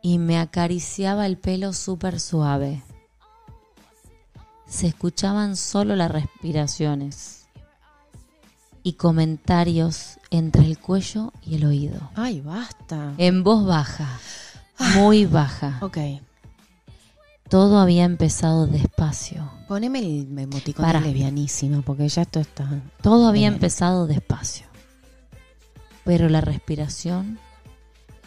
y 0.01 0.19
me 0.19 0.37
acariciaba 0.37 1.25
el 1.25 1.37
pelo 1.37 1.71
súper 1.71 2.19
suave. 2.19 2.83
Se 4.67 4.87
escuchaban 4.87 5.55
solo 5.55 5.95
las 5.95 6.11
respiraciones 6.11 7.47
y 8.83 8.93
comentarios 8.93 10.19
entre 10.29 10.65
el 10.65 10.77
cuello 10.77 11.33
y 11.45 11.55
el 11.55 11.65
oído. 11.65 12.09
Ay, 12.15 12.41
basta. 12.41 13.13
En 13.17 13.43
voz 13.43 13.65
baja, 13.65 14.19
muy 14.95 15.25
baja. 15.25 15.79
Ok. 15.81 15.97
Todo 17.49 17.79
había 17.79 18.03
empezado 18.03 18.67
despacio. 18.67 19.49
Poneme 19.69 19.99
el 19.99 20.37
emoticón 20.37 20.85
Para. 20.85 20.99
de 20.99 21.07
lesbianísima, 21.07 21.81
porque 21.81 22.09
ya 22.09 22.23
esto 22.23 22.41
está... 22.41 22.69
Todo 23.01 23.27
había 23.27 23.49
Bien. 23.49 23.53
empezado 23.53 24.05
despacio. 24.05 24.67
Pero 26.03 26.27
la 26.27 26.41
respiración 26.41 27.39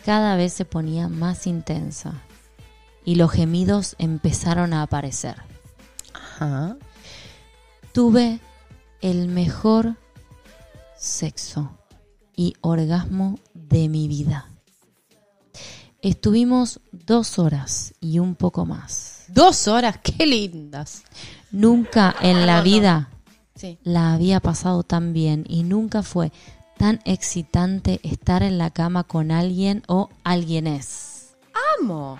cada 0.06 0.36
vez 0.36 0.54
se 0.54 0.64
ponía 0.64 1.08
más 1.08 1.46
intensa 1.46 2.14
y 3.04 3.16
los 3.16 3.30
gemidos 3.30 3.94
empezaron 3.98 4.72
a 4.72 4.82
aparecer. 4.82 5.49
Ajá. 6.14 6.76
Tuve 7.92 8.40
el 9.00 9.28
mejor 9.28 9.96
sexo 10.96 11.76
y 12.36 12.54
orgasmo 12.60 13.38
de 13.54 13.88
mi 13.88 14.08
vida. 14.08 14.46
Estuvimos 16.02 16.80
dos 16.92 17.38
horas 17.38 17.94
y 18.00 18.18
un 18.20 18.34
poco 18.34 18.64
más. 18.64 19.24
Dos 19.28 19.68
horas, 19.68 19.98
qué 20.02 20.24
lindas. 20.26 21.02
Nunca 21.50 22.14
en 22.20 22.46
la 22.46 22.62
vida 22.62 23.10
Sí. 23.54 23.78
la 23.82 24.14
había 24.14 24.40
pasado 24.40 24.82
tan 24.84 25.12
bien 25.12 25.44
y 25.46 25.64
nunca 25.64 26.02
fue 26.02 26.32
tan 26.78 27.00
excitante 27.04 28.00
estar 28.02 28.42
en 28.42 28.56
la 28.56 28.70
cama 28.70 29.04
con 29.04 29.30
alguien 29.30 29.82
o 29.86 30.08
alguienes. 30.24 31.34
Amo. 31.78 32.18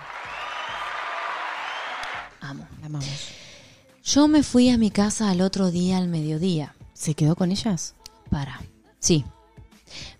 Amo. 2.41 2.67
La 2.79 2.85
amamos. 2.85 3.07
Yo 4.03 4.27
me 4.27 4.43
fui 4.43 4.69
a 4.69 4.77
mi 4.77 4.89
casa 4.91 5.29
al 5.29 5.41
otro 5.41 5.71
día 5.71 5.97
al 5.97 6.07
mediodía. 6.07 6.73
¿Se 6.93 7.13
quedó 7.13 7.35
con 7.35 7.51
ellas? 7.51 7.93
Para. 8.29 8.61
Sí. 8.99 9.25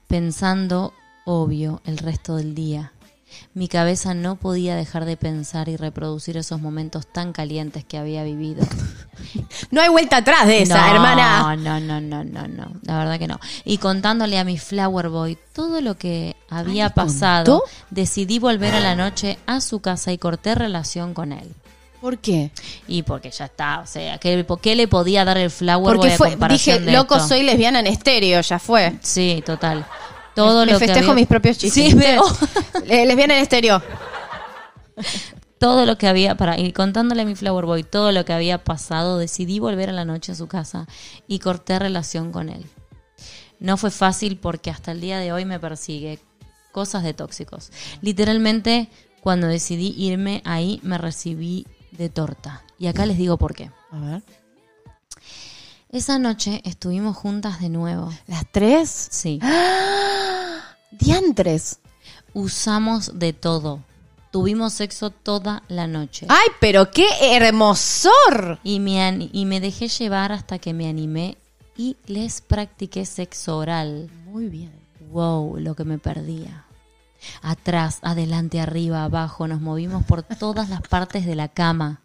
Pensando, 0.07 0.93
obvio, 1.25 1.81
el 1.85 1.97
resto 1.97 2.35
del 2.35 2.53
día. 2.53 2.93
Mi 3.53 3.67
cabeza 3.69 4.13
no 4.13 4.35
podía 4.35 4.75
dejar 4.75 5.05
de 5.05 5.15
pensar 5.15 5.69
y 5.69 5.77
reproducir 5.77 6.35
esos 6.35 6.59
momentos 6.61 7.07
tan 7.07 7.31
calientes 7.31 7.85
que 7.85 7.97
había 7.97 8.23
vivido. 8.23 8.65
No 9.69 9.79
hay 9.81 9.89
vuelta 9.89 10.17
atrás 10.17 10.47
de 10.47 10.63
esa, 10.63 10.87
no, 10.87 10.95
hermana. 10.95 11.55
No, 11.55 11.79
no, 11.79 12.01
no, 12.01 12.23
no, 12.23 12.47
no. 12.47 12.71
La 12.81 12.97
verdad 12.97 13.19
que 13.19 13.27
no. 13.27 13.39
Y 13.63 13.77
contándole 13.77 14.37
a 14.39 14.43
mi 14.43 14.57
Flower 14.57 15.09
Boy 15.09 15.37
todo 15.53 15.79
lo 15.79 15.95
que 15.95 16.35
había 16.49 16.85
¿le 16.85 16.89
pasado, 16.89 17.59
contó? 17.59 17.71
decidí 17.91 18.39
volver 18.39 18.73
a 18.73 18.79
la 18.79 18.95
noche 18.95 19.37
a 19.45 19.61
su 19.61 19.79
casa 19.79 20.11
y 20.11 20.17
corté 20.17 20.55
relación 20.55 21.13
con 21.13 21.31
él. 21.31 21.53
¿Por 22.01 22.17
qué? 22.17 22.51
Y 22.87 23.03
porque 23.03 23.29
ya 23.29 23.45
está, 23.45 23.79
o 23.81 23.85
sea, 23.85 24.17
¿qué, 24.17 24.43
qué 24.61 24.75
le 24.75 24.87
podía 24.87 25.23
dar 25.23 25.37
el 25.37 25.51
Flower 25.51 25.95
Boy 25.95 25.97
Porque 25.97 26.13
a 26.13 26.17
fue, 26.17 26.29
comparación 26.31 26.79
dije, 26.79 26.91
de 26.91 26.97
loco, 26.97 27.15
esto? 27.15 27.27
soy 27.29 27.43
lesbiana 27.43 27.79
en 27.79 27.87
estéreo, 27.87 28.41
ya 28.41 28.57
fue. 28.59 28.97
Sí, 29.01 29.43
total. 29.45 29.85
Todo 30.33 30.65
Me 30.65 30.71
lo 30.71 30.79
que 30.79 30.85
festejo 30.87 31.11
había- 31.11 31.21
mis 31.21 31.27
propios 31.27 31.57
chistes. 31.59 31.91
Sí, 31.91 31.95
lesbiana 32.87 33.35
en 33.37 33.43
estéreo. 33.43 33.81
todo 35.59 35.85
lo 35.85 35.97
que 35.97 36.07
había 36.07 36.35
para 36.35 36.59
y 36.59 36.71
contándole 36.73 37.21
a 37.21 37.25
mi 37.25 37.35
Flower 37.35 37.65
Boy 37.65 37.83
todo 37.83 38.11
lo 38.11 38.25
que 38.25 38.33
había 38.33 38.63
pasado, 38.63 39.17
decidí 39.19 39.59
volver 39.59 39.89
a 39.89 39.93
la 39.93 40.05
noche 40.05 40.31
a 40.31 40.35
su 40.35 40.47
casa 40.47 40.87
y 41.27 41.39
corté 41.39 41.77
relación 41.77 42.31
con 42.31 42.49
él. 42.49 42.65
No 43.59 43.77
fue 43.77 43.91
fácil 43.91 44.37
porque 44.37 44.71
hasta 44.71 44.91
el 44.91 45.01
día 45.01 45.19
de 45.19 45.31
hoy 45.31 45.45
me 45.45 45.59
persigue 45.59 46.17
cosas 46.71 47.03
de 47.03 47.13
tóxicos. 47.13 47.71
Literalmente, 48.01 48.89
cuando 49.21 49.45
decidí 49.45 49.93
irme 49.97 50.41
ahí, 50.45 50.79
me 50.81 50.97
recibí 50.97 51.67
de 51.91 52.09
torta. 52.09 52.63
Y 52.79 52.87
acá 52.87 53.05
les 53.05 53.17
digo 53.17 53.37
por 53.37 53.53
qué. 53.53 53.71
A 53.91 53.99
ver. 53.99 54.23
Esa 55.89 56.19
noche 56.19 56.61
estuvimos 56.63 57.17
juntas 57.17 57.59
de 57.59 57.69
nuevo. 57.69 58.11
¿Las 58.27 58.45
tres? 58.51 59.07
Sí. 59.11 59.39
Diantres. 60.91 61.79
Usamos 62.33 63.19
de 63.19 63.33
todo. 63.33 63.83
Tuvimos 64.31 64.71
sexo 64.71 65.09
toda 65.09 65.63
la 65.67 65.87
noche. 65.87 66.25
¡Ay, 66.29 66.47
pero 66.61 66.89
qué 66.91 67.07
hermosor! 67.35 68.59
Y 68.63 68.79
me, 68.79 69.29
y 69.33 69.45
me 69.45 69.59
dejé 69.59 69.89
llevar 69.89 70.31
hasta 70.31 70.57
que 70.57 70.73
me 70.73 70.87
animé 70.87 71.37
y 71.75 71.97
les 72.05 72.39
practiqué 72.39 73.05
sexo 73.05 73.57
oral. 73.57 74.09
Muy 74.25 74.47
bien. 74.47 74.71
Wow, 75.11 75.57
lo 75.57 75.75
que 75.75 75.83
me 75.83 75.97
perdía. 75.97 76.65
Atrás, 77.41 77.99
adelante, 78.01 78.59
arriba, 78.59 79.03
abajo, 79.03 79.47
nos 79.47 79.61
movimos 79.61 80.03
por 80.05 80.23
todas 80.23 80.69
las 80.69 80.81
partes 80.81 81.25
de 81.25 81.35
la 81.35 81.49
cama. 81.49 82.01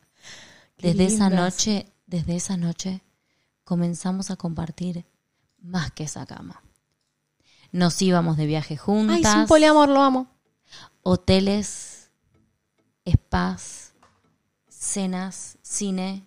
Desde 0.79 1.07
esa 1.07 1.31
noche, 1.31 1.93
desde 2.07 2.37
esa 2.37 2.57
noche, 2.57 3.03
comenzamos 3.65 4.31
a 4.31 4.37
compartir 4.37 5.07
más 5.61 5.91
que 5.91 6.05
esa 6.05 6.27
cama. 6.27 6.63
Nos 7.73 8.01
íbamos 8.03 8.37
de 8.37 8.47
viaje 8.47 8.75
Ay, 8.75 8.79
juntas. 8.79 9.19
es 9.21 9.35
un 9.35 9.47
poliamor, 9.47 9.89
lo 9.89 10.03
amo. 10.03 10.29
hoteles, 11.03 12.11
spas, 13.09 13.93
cenas, 14.69 15.59
cine. 15.63 16.25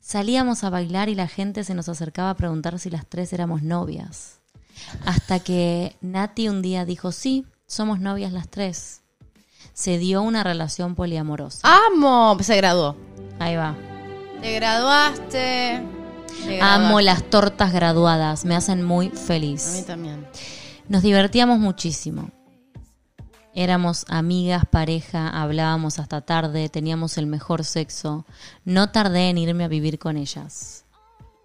Salíamos 0.00 0.62
a 0.64 0.70
bailar 0.70 1.08
y 1.08 1.14
la 1.14 1.28
gente 1.28 1.64
se 1.64 1.74
nos 1.74 1.88
acercaba 1.88 2.30
a 2.30 2.36
preguntar 2.36 2.78
si 2.78 2.90
las 2.90 3.06
tres 3.06 3.32
éramos 3.32 3.62
novias. 3.62 4.40
Hasta 5.06 5.38
que 5.40 5.96
Nati 6.00 6.48
un 6.48 6.60
día 6.60 6.84
dijo, 6.84 7.10
sí, 7.12 7.46
somos 7.74 8.00
novias 8.00 8.32
las 8.32 8.48
tres. 8.48 9.02
Se 9.72 9.98
dio 9.98 10.22
una 10.22 10.44
relación 10.44 10.94
poliamorosa. 10.94 11.60
Amo. 11.62 12.36
Se 12.40 12.56
graduó. 12.56 12.96
Ahí 13.40 13.56
va. 13.56 13.74
Te 14.40 14.54
graduaste. 14.54 15.82
Te 16.46 16.60
Amo 16.60 17.00
las 17.00 17.22
tortas 17.30 17.72
graduadas, 17.72 18.44
me 18.44 18.54
hacen 18.56 18.82
muy 18.82 19.06
A 19.06 19.10
mí 19.10 19.16
feliz. 19.16 19.84
también. 19.86 20.26
Nos 20.88 21.02
divertíamos 21.02 21.58
muchísimo. 21.58 22.30
Éramos 23.54 24.04
amigas, 24.08 24.64
pareja, 24.68 25.28
hablábamos 25.28 25.98
hasta 26.00 26.20
tarde, 26.20 26.68
teníamos 26.68 27.16
el 27.18 27.26
mejor 27.26 27.64
sexo. 27.64 28.26
No 28.64 28.90
tardé 28.90 29.30
en 29.30 29.38
irme 29.38 29.64
a 29.64 29.68
vivir 29.68 29.98
con 29.98 30.16
ellas. 30.16 30.84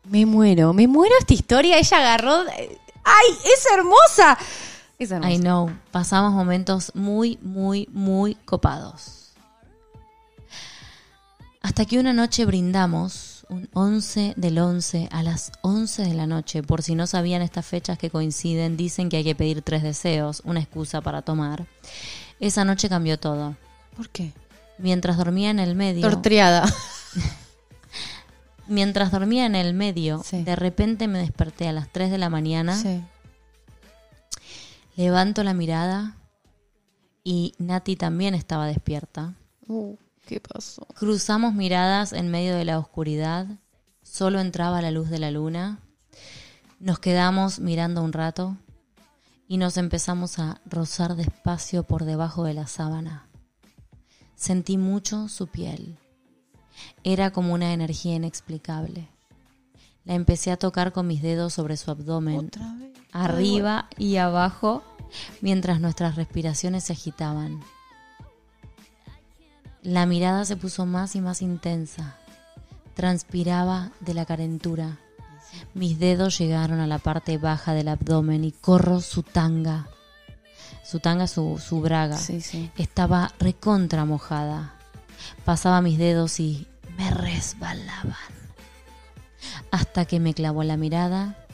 Me 0.06 0.26
muero, 0.26 0.74
me 0.74 0.88
muero 0.88 1.14
esta 1.20 1.34
historia. 1.36 1.78
Ella 1.78 1.98
agarró. 1.98 2.42
¡Ay, 2.50 3.38
es 3.46 3.66
hermosa! 3.74 4.38
Es. 5.00 5.12
I 5.12 5.38
know, 5.40 5.72
pasamos 5.92 6.34
momentos 6.34 6.92
muy, 6.94 7.40
muy, 7.42 7.88
muy 7.94 8.36
copados. 8.36 9.32
Hasta 11.62 11.86
que 11.86 12.00
una 12.00 12.14
noche 12.14 12.46
brindamos, 12.46 13.46
un 13.50 13.70
11 13.74 14.34
del 14.38 14.60
11 14.60 15.10
a 15.12 15.24
las 15.24 15.52
11 15.62 16.04
de 16.04 16.14
la 16.14 16.28
noche, 16.28 16.64
por 16.64 16.82
si 16.84 16.96
no 16.96 17.08
sabían 17.08 17.42
estas 17.42 17.66
fechas 17.66 17.98
que 17.98 18.10
coinciden, 18.10 18.78
dicen 18.78 19.10
que 19.10 19.18
hay 19.18 19.24
que 19.24 19.36
pedir 19.36 19.62
tres 19.62 19.84
deseos, 19.84 20.42
una 20.46 20.60
excusa 20.60 21.02
para 21.02 21.22
tomar. 21.22 21.66
Esa 22.40 22.66
noche 22.66 22.90
cambió 22.90 23.20
todo. 23.20 23.56
¿Por 23.96 24.10
qué? 24.10 24.34
Mientras 24.78 25.18
dormía 25.18 25.50
en 25.50 25.60
el 25.60 25.76
medio, 25.76 26.10
Tortriada. 26.10 26.64
mientras 28.68 29.12
dormía 29.12 29.46
en 29.46 29.56
el 29.56 29.74
medio, 29.74 30.22
Sí. 30.24 30.44
de 30.44 30.56
repente 30.56 31.08
me 31.08 31.20
desperté 31.20 31.68
a 31.68 31.74
las 31.74 31.90
3 31.90 32.12
de 32.12 32.18
la 32.18 32.30
mañana, 32.30 32.76
Sí. 32.78 33.02
Levanto 35.00 35.46
la 35.46 35.54
mirada 35.54 36.18
y 37.24 37.54
Nati 37.58 37.96
también 37.96 38.36
estaba 38.36 38.68
despierta. 38.68 39.34
Uh, 39.66 39.96
¿Qué 40.26 40.42
pasó? 40.42 40.86
Cruzamos 40.94 41.54
miradas 41.54 42.12
en 42.12 42.30
medio 42.30 42.54
de 42.54 42.66
la 42.66 42.78
oscuridad, 42.78 43.48
solo 44.04 44.42
entraba 44.42 44.82
la 44.82 44.92
luz 44.92 45.10
de 45.10 45.20
la 45.20 45.32
luna. 45.32 45.80
Nos 46.82 47.00
quedamos 47.00 47.62
mirando 47.62 48.04
un 48.04 48.12
rato 48.12 48.58
y 49.48 49.56
nos 49.56 49.78
empezamos 49.78 50.38
a 50.38 50.60
rozar 50.66 51.16
despacio 51.16 51.84
por 51.84 52.04
debajo 52.04 52.44
de 52.44 52.56
la 52.56 52.68
sábana. 52.68 53.26
Sentí 54.36 54.78
mucho 54.78 55.30
su 55.30 55.48
piel. 55.48 55.98
Era 57.06 57.32
como 57.32 57.54
una 57.54 57.72
energía 57.72 58.16
inexplicable. 58.16 59.08
La 60.04 60.16
empecé 60.16 60.52
a 60.52 60.58
tocar 60.58 60.92
con 60.92 61.08
mis 61.08 61.22
dedos 61.22 61.54
sobre 61.54 61.78
su 61.78 61.90
abdomen, 61.90 62.48
Otra 62.48 62.74
vez. 62.74 62.99
Arriba 63.12 63.88
y 63.98 64.18
abajo, 64.18 64.84
mientras 65.42 65.80
nuestras 65.80 66.16
respiraciones 66.16 66.86
se 66.86 66.94
agitaban. 66.94 67.62
La 69.82 70.06
mirada 70.06 70.46
se 70.46 70.58
puso 70.58 70.86
más 70.86 71.16
y 71.16 71.22
más 71.22 71.42
intensa. 71.42 72.18
Transpiraba 72.96 73.92
de 74.02 74.14
la 74.14 74.26
calentura. 74.26 74.98
Mis 75.74 76.00
dedos 76.00 76.38
llegaron 76.38 76.80
a 76.80 76.88
la 76.88 77.00
parte 77.00 77.38
baja 77.38 77.74
del 77.74 77.88
abdomen 77.88 78.44
y 78.44 78.52
corro 78.52 79.00
su 79.02 79.24
tanga. 79.24 79.88
Su 80.84 81.00
tanga, 81.00 81.28
su, 81.28 81.62
su 81.66 81.82
braga. 81.82 82.18
Sí, 82.18 82.42
sí. 82.42 82.72
Estaba 82.78 83.32
recontra 83.40 84.06
mojada. 84.06 84.76
Pasaba 85.46 85.82
mis 85.82 85.98
dedos 85.98 86.40
y 86.40 86.68
me 86.98 87.10
resbalaban. 87.12 88.16
Hasta 89.72 90.06
que 90.06 90.20
me 90.20 90.34
clavó 90.34 90.64
la 90.64 90.78
mirada, 90.78 91.48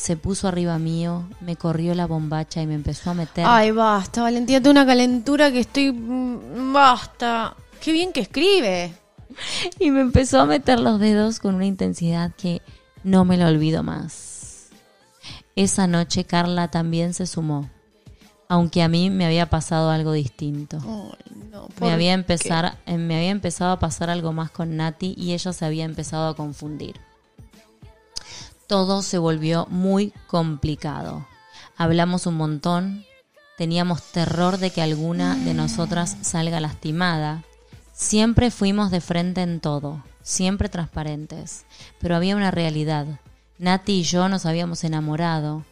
se 0.00 0.16
puso 0.16 0.46
arriba 0.46 0.78
mío, 0.78 1.24
me 1.40 1.56
corrió 1.56 1.92
la 1.92 2.06
bombacha 2.06 2.62
y 2.62 2.68
me 2.68 2.74
empezó 2.74 3.10
a 3.10 3.14
meter. 3.14 3.44
Ay, 3.46 3.72
basta, 3.72 4.22
Valentina, 4.22 4.60
tengo 4.60 4.70
una 4.70 4.86
calentura 4.86 5.50
que 5.50 5.58
estoy. 5.58 5.90
mm, 5.92 6.72
Basta. 6.72 7.56
Qué 7.80 7.90
bien 7.90 8.12
que 8.12 8.20
escribe. 8.20 8.94
Y 9.80 9.90
me 9.90 10.00
empezó 10.00 10.40
a 10.40 10.46
meter 10.46 10.78
los 10.80 11.00
dedos 11.00 11.40
con 11.40 11.56
una 11.56 11.66
intensidad 11.66 12.32
que 12.36 12.62
no 13.02 13.24
me 13.24 13.36
lo 13.36 13.46
olvido 13.46 13.82
más. 13.82 14.68
Esa 15.56 15.86
noche 15.88 16.24
Carla 16.24 16.68
también 16.68 17.12
se 17.12 17.26
sumó, 17.26 17.68
aunque 18.48 18.82
a 18.82 18.88
mí 18.88 19.10
me 19.10 19.26
había 19.26 19.50
pasado 19.50 19.90
algo 19.90 20.12
distinto. 20.12 20.78
No. 20.78 21.12
Me 21.60 21.68
¿por 21.76 21.90
había, 21.90 22.12
empezar, 22.14 22.78
eh, 22.86 22.96
me 22.96 23.16
había 23.16 23.30
empezado 23.30 23.72
a 23.72 23.78
pasar 23.80 24.10
algo 24.10 24.32
más 24.32 24.50
con 24.50 24.76
Nati 24.76 25.14
y 25.18 25.32
ella 25.34 25.52
se 25.52 25.64
había 25.64 25.84
empezado 25.84 26.28
a 26.28 26.36
confundir. 26.36 27.00
Todo 28.68 29.00
se 29.00 29.16
volvió 29.16 29.66
muy 29.70 30.12
complicado. 30.26 31.26
Hablamos 31.78 32.26
un 32.26 32.34
montón, 32.36 33.02
teníamos 33.56 34.02
terror 34.12 34.58
de 34.58 34.70
que 34.70 34.82
alguna 34.82 35.36
de 35.36 35.54
nosotras 35.54 36.18
salga 36.20 36.60
lastimada. 36.60 37.44
Siempre 37.94 38.50
fuimos 38.50 38.90
de 38.90 39.00
frente 39.00 39.40
en 39.40 39.60
todo, 39.60 40.04
siempre 40.20 40.68
transparentes, 40.68 41.64
pero 41.98 42.14
había 42.14 42.36
una 42.36 42.50
realidad. 42.50 43.06
Nati 43.58 44.00
y 44.00 44.02
yo 44.02 44.28
nos 44.28 44.44
habíamos 44.44 44.84
enamorado 44.84 45.64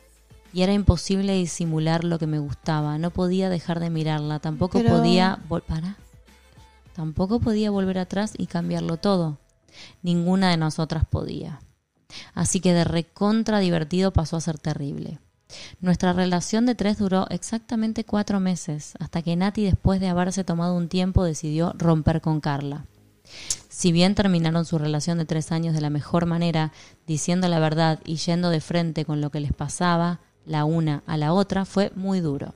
y 0.55 0.63
era 0.63 0.73
imposible 0.73 1.35
disimular 1.35 2.03
lo 2.03 2.19
que 2.19 2.27
me 2.27 2.39
gustaba. 2.39 2.97
No 2.97 3.11
podía 3.11 3.51
dejar 3.51 3.79
de 3.79 3.91
mirarla, 3.91 4.39
tampoco 4.39 4.79
Pero- 4.79 4.97
podía 4.97 5.39
para. 5.69 5.97
Tampoco 6.95 7.41
podía 7.41 7.71
volver 7.71 7.99
atrás 7.99 8.33
y 8.39 8.47
cambiarlo 8.47 8.97
todo. 8.97 9.37
Ninguna 10.03 10.49
de 10.49 10.57
nosotras 10.57 11.05
podía. 11.05 11.61
Así 12.35 12.61
que 12.61 12.73
de 12.73 12.85
recontra 12.85 13.59
divertido 13.59 14.13
pasó 14.13 14.37
a 14.37 14.41
ser 14.41 14.59
terrible. 14.59 15.19
Nuestra 15.81 16.13
relación 16.13 16.67
de 16.67 16.75
tres 16.75 16.99
duró 16.99 17.27
exactamente 17.31 18.05
cuatro 18.05 18.41
meses, 18.41 18.95
hasta 18.99 19.23
que 19.23 19.37
Nati, 19.37 19.65
después 19.65 20.01
de 20.01 20.09
haberse 20.09 20.45
tomado 20.45 20.75
un 20.75 20.89
tiempo, 20.89 21.25
decidió 21.25 21.73
romper 21.77 22.21
con 22.21 22.41
Carla. 22.41 22.87
Si 23.69 23.93
bien 23.93 24.15
terminaron 24.15 24.65
su 24.65 24.79
relación 24.79 25.19
de 25.19 25.25
tres 25.25 25.53
años 25.53 25.75
de 25.75 25.81
la 25.81 25.91
mejor 25.91 26.27
manera, 26.27 26.73
diciendo 27.07 27.49
la 27.49 27.59
verdad 27.59 28.01
y 28.05 28.17
yendo 28.17 28.51
de 28.51 28.61
frente 28.61 29.05
con 29.05 29.21
lo 29.21 29.31
que 29.31 29.41
les 29.41 29.53
pasaba, 29.53 30.21
la 30.45 30.65
una 30.65 31.03
a 31.07 31.17
la 31.17 31.33
otra, 31.33 31.65
fue 31.65 31.93
muy 31.95 32.21
duro. 32.21 32.55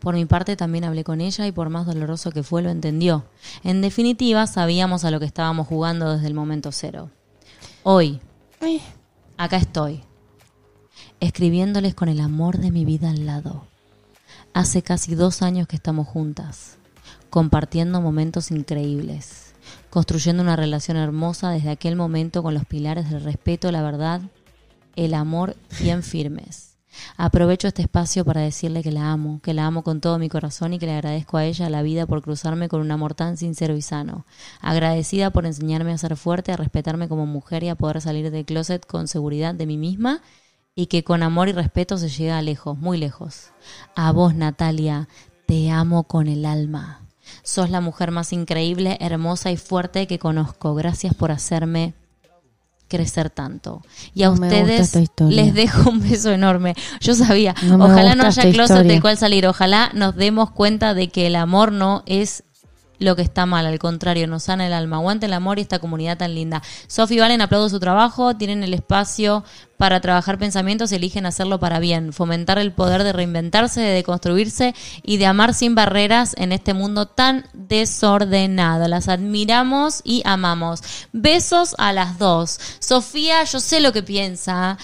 Por 0.00 0.14
mi 0.14 0.24
parte 0.24 0.56
también 0.56 0.84
hablé 0.84 1.04
con 1.04 1.20
ella 1.20 1.46
y 1.46 1.52
por 1.52 1.68
más 1.70 1.86
doloroso 1.86 2.30
que 2.30 2.42
fue 2.42 2.62
lo 2.62 2.70
entendió. 2.70 3.24
En 3.62 3.80
definitiva, 3.80 4.46
sabíamos 4.46 5.04
a 5.04 5.10
lo 5.10 5.20
que 5.20 5.26
estábamos 5.26 5.66
jugando 5.66 6.12
desde 6.12 6.26
el 6.26 6.34
momento 6.34 6.72
cero. 6.72 7.10
Hoy, 7.88 8.20
acá 9.36 9.58
estoy, 9.58 10.00
escribiéndoles 11.20 11.94
con 11.94 12.08
el 12.08 12.18
amor 12.20 12.58
de 12.58 12.72
mi 12.72 12.84
vida 12.84 13.10
al 13.10 13.26
lado. 13.26 13.64
Hace 14.54 14.82
casi 14.82 15.14
dos 15.14 15.40
años 15.40 15.68
que 15.68 15.76
estamos 15.76 16.08
juntas, 16.08 16.78
compartiendo 17.30 18.00
momentos 18.00 18.50
increíbles, 18.50 19.54
construyendo 19.88 20.42
una 20.42 20.56
relación 20.56 20.96
hermosa 20.96 21.50
desde 21.50 21.70
aquel 21.70 21.94
momento 21.94 22.42
con 22.42 22.54
los 22.54 22.64
pilares 22.64 23.08
del 23.08 23.22
respeto, 23.22 23.70
la 23.70 23.82
verdad, 23.82 24.20
el 24.96 25.14
amor 25.14 25.54
bien 25.78 26.02
firmes. 26.02 26.65
Aprovecho 27.16 27.68
este 27.68 27.82
espacio 27.82 28.24
para 28.24 28.40
decirle 28.40 28.82
que 28.82 28.92
la 28.92 29.12
amo, 29.12 29.40
que 29.42 29.54
la 29.54 29.66
amo 29.66 29.82
con 29.82 30.00
todo 30.00 30.18
mi 30.18 30.28
corazón 30.28 30.72
y 30.72 30.78
que 30.78 30.86
le 30.86 30.94
agradezco 30.94 31.36
a 31.36 31.44
ella 31.44 31.70
la 31.70 31.82
vida 31.82 32.06
por 32.06 32.22
cruzarme 32.22 32.68
con 32.68 32.80
un 32.80 32.90
amor 32.90 33.14
tan 33.14 33.36
sincero 33.36 33.76
y 33.76 33.82
sano. 33.82 34.26
Agradecida 34.60 35.30
por 35.30 35.46
enseñarme 35.46 35.92
a 35.92 35.98
ser 35.98 36.16
fuerte, 36.16 36.52
a 36.52 36.56
respetarme 36.56 37.08
como 37.08 37.26
mujer 37.26 37.62
y 37.62 37.68
a 37.68 37.74
poder 37.74 38.00
salir 38.00 38.30
del 38.30 38.44
closet 38.44 38.86
con 38.86 39.08
seguridad 39.08 39.54
de 39.54 39.66
mí 39.66 39.76
misma 39.76 40.22
y 40.74 40.86
que 40.86 41.04
con 41.04 41.22
amor 41.22 41.48
y 41.48 41.52
respeto 41.52 41.96
se 41.96 42.08
llega 42.08 42.40
lejos, 42.42 42.78
muy 42.78 42.98
lejos. 42.98 43.50
A 43.94 44.12
vos, 44.12 44.34
Natalia, 44.34 45.08
te 45.46 45.70
amo 45.70 46.04
con 46.04 46.28
el 46.28 46.44
alma. 46.44 47.00
Sos 47.42 47.70
la 47.70 47.80
mujer 47.80 48.10
más 48.10 48.32
increíble, 48.32 48.98
hermosa 49.00 49.50
y 49.50 49.56
fuerte 49.56 50.06
que 50.06 50.18
conozco. 50.18 50.74
Gracias 50.74 51.14
por 51.14 51.32
hacerme 51.32 51.94
crecer 52.88 53.30
tanto. 53.30 53.82
Y 54.14 54.22
a 54.22 54.28
No 54.28 54.34
ustedes 54.34 54.92
les 55.28 55.54
dejo 55.54 55.90
un 55.90 56.00
beso 56.00 56.30
enorme. 56.30 56.74
Yo 57.00 57.14
sabía, 57.14 57.54
No 57.62 57.84
ojalá 57.84 58.14
no 58.14 58.24
haya 58.24 58.42
closet 58.42 58.60
historia. 58.76 58.92
del 58.92 59.00
cual 59.00 59.18
salir. 59.18 59.46
Ojalá 59.46 59.90
nos 59.94 60.16
demos 60.16 60.50
cuenta 60.50 60.94
de 60.94 61.08
que 61.08 61.26
el 61.26 61.36
amor 61.36 61.72
no 61.72 62.02
es 62.06 62.44
lo 62.98 63.16
que 63.16 63.22
está 63.22 63.46
mal, 63.46 63.66
al 63.66 63.78
contrario, 63.78 64.26
nos 64.26 64.44
sana 64.44 64.66
el 64.66 64.72
alma. 64.72 64.96
Aguante 64.96 65.26
el 65.26 65.32
amor 65.32 65.58
y 65.58 65.62
esta 65.62 65.78
comunidad 65.78 66.16
tan 66.18 66.34
linda. 66.34 66.62
Sofi 66.86 67.18
Valen, 67.18 67.40
aplaudo 67.40 67.68
su 67.68 67.80
trabajo, 67.80 68.36
tienen 68.36 68.62
el 68.62 68.74
espacio 68.74 69.44
para 69.76 70.00
trabajar 70.00 70.38
pensamientos, 70.38 70.90
eligen 70.92 71.26
hacerlo 71.26 71.60
para 71.60 71.78
bien, 71.80 72.14
fomentar 72.14 72.58
el 72.58 72.72
poder 72.72 73.04
de 73.04 73.12
reinventarse, 73.12 73.80
de 73.82 73.92
deconstruirse 73.92 74.74
y 75.02 75.18
de 75.18 75.26
amar 75.26 75.52
sin 75.52 75.74
barreras 75.74 76.34
en 76.38 76.52
este 76.52 76.72
mundo 76.72 77.04
tan 77.06 77.44
desordenado. 77.52 78.88
Las 78.88 79.08
admiramos 79.08 80.00
y 80.04 80.22
amamos. 80.24 80.82
Besos 81.12 81.74
a 81.78 81.92
las 81.92 82.18
dos. 82.18 82.58
Sofía, 82.78 83.44
yo 83.44 83.60
sé 83.60 83.80
lo 83.80 83.92
que 83.92 84.02
piensa. 84.02 84.78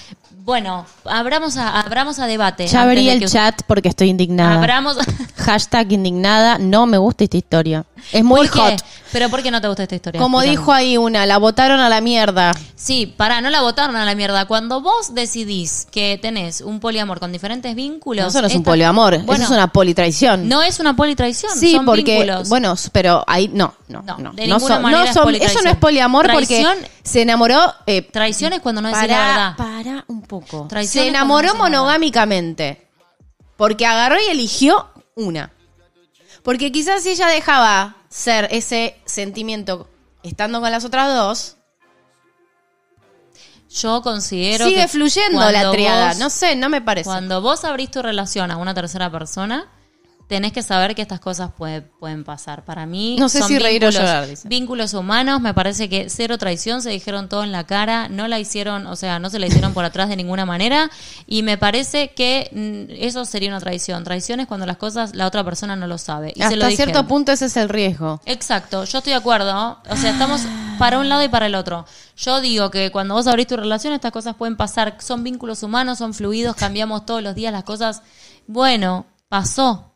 Bueno, 0.45 0.85
abramos 1.05 1.57
a, 1.57 1.81
abramos 1.81 2.19
a 2.19 2.27
debate. 2.27 2.67
Ya 2.67 2.83
abrí 2.83 3.09
el 3.09 3.21
que- 3.21 3.27
chat 3.29 3.63
porque 3.67 3.89
estoy 3.89 4.09
indignada. 4.11 4.57
Abramos. 4.59 4.97
Hashtag 5.37 5.93
indignada. 5.93 6.59
No 6.59 6.87
me 6.87 6.99
gusta 6.99 7.25
esta 7.25 7.37
historia. 7.37 7.85
Es 8.11 8.25
muy 8.25 8.49
¿Por 8.49 8.51
qué? 8.51 8.61
hot. 8.61 8.85
¿Pero 9.13 9.29
por 9.29 9.43
qué 9.43 9.51
no 9.51 9.61
te 9.61 9.69
gusta 9.69 9.83
esta 9.83 9.95
historia? 9.95 10.21
Como 10.21 10.41
dijo 10.41 10.73
ahí 10.73 10.97
una, 10.97 11.27
la 11.27 11.37
votaron 11.37 11.81
a 11.81 11.89
la 11.91 12.01
mierda. 12.01 12.53
Sí, 12.75 13.07
pará, 13.15 13.43
no 13.43 13.51
la 13.51 13.61
votaron 13.61 13.95
a 13.95 14.07
la 14.07 14.15
mierda. 14.15 14.47
Cuando 14.47 14.81
vos 14.81 15.15
decidís 15.15 15.87
que 15.91 16.19
tenés 16.21 16.63
un 16.63 16.81
poliamor 16.81 17.21
con 17.21 17.31
diferentes 17.31 17.75
vínculos. 17.75 18.23
No, 18.25 18.29
eso 18.31 18.41
no 18.41 18.47
es 18.49 18.55
un 18.55 18.63
poliamor, 18.65 19.19
Bueno, 19.25 19.35
eso 19.45 19.53
es 19.53 19.59
una 19.59 19.67
politraición. 19.71 20.49
No 20.49 20.63
es 20.63 20.81
una 20.81 20.97
politraición. 20.97 21.53
sí, 21.55 21.73
son 21.73 21.85
porque, 21.85 22.03
vínculos. 22.25 22.49
bueno, 22.49 22.75
pero 22.91 23.23
ahí 23.27 23.49
no, 23.53 23.75
no, 23.89 24.03
No, 24.03 24.17
no. 24.17 24.33
de 24.33 24.47
no 24.47 24.55
ninguna 24.57 24.75
son- 24.75 24.83
manera 24.83 25.03
no 25.03 25.09
es 25.09 25.15
son- 25.15 25.25
politraición. 25.25 25.59
eso 25.61 25.65
no 25.69 25.71
es 25.73 25.77
poliamor 25.77 26.27
Traición- 26.27 26.75
porque 26.79 26.91
se 27.05 27.21
enamoró. 27.23 27.75
Eh, 27.87 28.01
Traición 28.03 28.55
es 28.55 28.61
cuando 28.61 28.81
no 28.81 28.89
decís 28.89 29.03
la 29.03 29.09
para, 29.09 29.27
verdad. 29.27 29.57
para 29.59 30.05
un 30.09 30.23
poco. 30.23 30.67
Traición 30.69 31.05
se 31.05 31.09
enamoró 31.11 31.55
monogámicamente. 31.57 32.89
Porque 33.57 33.87
agarró 33.87 34.17
y 34.27 34.31
eligió 34.31 34.89
una. 35.17 35.53
Porque 36.43 36.73
quizás 36.73 37.03
si 37.03 37.11
ella 37.11 37.29
dejaba 37.29 37.97
ser 38.09 38.49
ese 38.51 38.97
sentimiento 39.05 39.89
estando 40.23 40.61
con 40.61 40.71
las 40.71 40.85
otras 40.85 41.15
dos, 41.15 41.57
Yo 43.71 44.03
considero 44.03 44.67
sigue 44.67 44.83
que 44.83 44.89
fluyendo 44.89 45.51
la 45.51 45.71
triada. 45.71 46.09
vos- 46.09 46.19
no 46.19 46.29
sé, 46.31 46.57
no 46.57 46.69
me 46.69 46.81
parece. 46.83 47.05
Cuando 47.05 47.41
vos 47.41 47.65
abrís 47.65 47.91
tu 47.91 48.03
relación 48.03 48.51
a 48.51 48.57
una 48.59 48.75
tercera 48.75 49.11
persona, 49.11 49.71
tenés 50.33 50.53
que 50.53 50.63
saber 50.63 50.95
que 50.95 51.03
estas 51.03 51.21
cosas 51.21 51.51
puede- 51.57 51.83
pueden 51.83 52.25
pasar. 52.25 52.65
Para 52.65 52.87
mí, 52.87 53.17
No 53.19 53.29
sé 53.29 53.41
son 53.41 53.49
si 53.49 53.59
reír 53.59 53.85
o 53.85 53.89
vínculos- 53.89 53.95
llorar, 54.01 54.27
dice. 54.27 54.49
Vínculos 54.49 54.95
humanos, 54.95 55.43
me 55.43 55.53
parece 55.53 55.91
que 55.91 56.09
cero 56.09 56.39
traición, 56.39 56.81
se 56.81 56.89
dijeron 56.89 57.29
todo 57.29 57.45
en 57.45 57.53
la 57.53 57.65
cara, 57.67 58.09
no 58.09 58.29
la 58.29 58.39
hicieron, 58.39 58.87
o 58.87 58.97
sea, 58.97 59.19
no 59.19 59.29
se 59.29 59.39
la 59.39 59.47
hicieron 59.47 59.75
por 59.75 59.85
atrás 59.85 60.09
de 60.09 60.17
ninguna 60.17 60.47
manera. 60.47 60.91
Y 61.27 61.43
me 61.43 61.59
parece 61.59 62.13
que 62.15 62.49
mm, 62.51 62.95
eso 63.05 63.27
sería 63.27 63.51
una 63.51 63.61
traición. 63.61 64.05
Traición 64.05 64.41
es 64.41 64.47
cuando 64.47 64.65
las 64.65 64.79
cosas 64.79 65.15
la 65.15 65.27
otra 65.27 65.45
persona 65.45 65.77
no 65.77 65.87
lo 65.87 65.99
sabe. 65.99 66.31
Y 66.35 66.41
se 66.43 66.57
lo 66.57 66.65
Hasta 66.65 66.69
dijeron. 66.69 66.93
cierto 66.95 67.07
punto 67.07 67.33
ese 67.33 67.45
es 67.47 67.57
el 67.59 67.69
riesgo. 67.69 68.21
Exacto, 68.25 68.85
yo 68.85 68.99
estoy 68.99 69.13
de 69.13 69.19
acuerdo. 69.19 69.79
O 69.91 69.97
sea, 69.97 70.11
estamos 70.13 70.41
para 70.79 70.99
un 70.99 71.09
lado 71.11 71.23
y 71.23 71.29
para 71.29 71.45
el 71.47 71.55
otro. 71.55 71.85
Yo 72.17 72.41
digo 72.41 72.71
que 72.71 72.91
cuando 72.91 73.15
vos 73.15 73.27
abrís 73.27 73.47
tu 73.47 73.57
relación, 73.57 73.93
estas 73.93 74.13
cosas 74.13 74.35
pueden 74.37 74.57
pasar. 74.57 74.97
Son 75.01 75.23
vínculos 75.23 75.63
humanos, 75.63 75.99
son 75.99 76.15
fluidos, 76.15 76.57
cambiamos 76.57 77.05
todos 77.05 77.23
los 77.23 77.35
días 77.35 77.53
las 77.53 77.65
cosas. 77.65 78.03
Bueno, 78.47 79.07
pasó. 79.29 79.92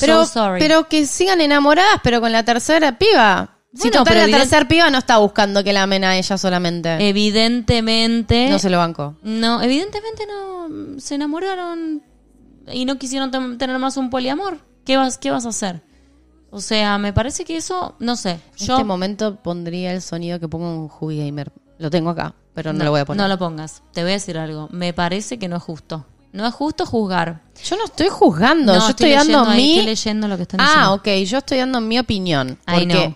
Pero, 0.00 0.24
so 0.24 0.32
sorry. 0.32 0.60
pero 0.60 0.88
que 0.88 1.06
sigan 1.06 1.40
enamoradas, 1.40 2.00
pero 2.02 2.20
con 2.20 2.32
la 2.32 2.44
tercera 2.44 2.98
piba. 2.98 3.58
si 3.72 3.88
Bueno, 3.88 3.98
total 3.98 4.14
pero 4.14 4.26
la 4.26 4.38
tercera 4.38 4.68
piba 4.68 4.90
no 4.90 4.98
está 4.98 5.18
buscando 5.18 5.62
que 5.62 5.72
la 5.72 5.82
amen 5.82 6.04
a 6.04 6.16
ella 6.16 6.36
solamente. 6.38 7.08
evidentemente. 7.08 8.48
no 8.50 8.58
se 8.58 8.70
lo 8.70 8.78
bancó. 8.78 9.16
No, 9.22 9.62
evidentemente 9.62 10.24
no. 10.26 10.98
Se 11.00 11.14
enamoraron 11.14 12.02
y 12.72 12.84
no 12.84 12.98
quisieron 12.98 13.30
tener 13.30 13.78
más 13.78 13.96
un 13.96 14.10
poliamor. 14.10 14.58
¿Qué 14.84 14.96
vas, 14.96 15.18
¿Qué 15.18 15.30
vas 15.30 15.46
a 15.46 15.50
hacer? 15.50 15.82
O 16.50 16.60
sea, 16.60 16.98
me 16.98 17.12
parece 17.12 17.44
que 17.44 17.56
eso, 17.56 17.96
no 17.98 18.16
sé. 18.16 18.30
En 18.30 18.66
Yo 18.66 18.74
este 18.74 18.84
momento 18.84 19.42
pondría 19.42 19.92
el 19.92 20.00
sonido 20.02 20.38
que 20.38 20.46
pongo 20.46 20.68
un 20.68 20.90
Hubi 21.00 21.18
Gamer. 21.18 21.52
Lo 21.78 21.90
tengo 21.90 22.10
acá, 22.10 22.34
pero 22.54 22.72
no, 22.72 22.84
lo 22.84 22.90
voy 22.92 23.00
a 23.00 23.04
poner. 23.04 23.20
No 23.20 23.28
lo 23.28 23.38
pongas. 23.38 23.82
Te 23.92 24.02
voy 24.02 24.12
a 24.12 24.14
decir 24.14 24.38
algo. 24.38 24.68
Me 24.70 24.92
parece 24.92 25.38
que 25.38 25.48
no 25.48 25.56
es 25.56 25.62
justo. 25.62 26.06
No 26.34 26.44
es 26.48 26.52
justo 26.52 26.84
juzgar. 26.84 27.42
Yo 27.64 27.76
no 27.76 27.84
estoy 27.84 28.08
juzgando, 28.08 28.74
No, 28.74 28.80
yo 28.80 28.88
estoy, 28.88 29.12
dando 29.12 29.44
leyendo 29.44 29.50
ahí, 29.50 29.62
mi... 29.62 29.70
estoy 29.70 29.86
leyendo 29.86 30.28
lo 30.28 30.36
que 30.36 30.42
están 30.42 30.60
ah, 30.60 30.64
diciendo. 30.64 30.92
ok, 30.94 31.08
yo 31.30 31.38
estoy 31.38 31.58
dando 31.58 31.80
mi 31.80 31.96
opinión. 31.96 32.58
Porque 32.66 33.14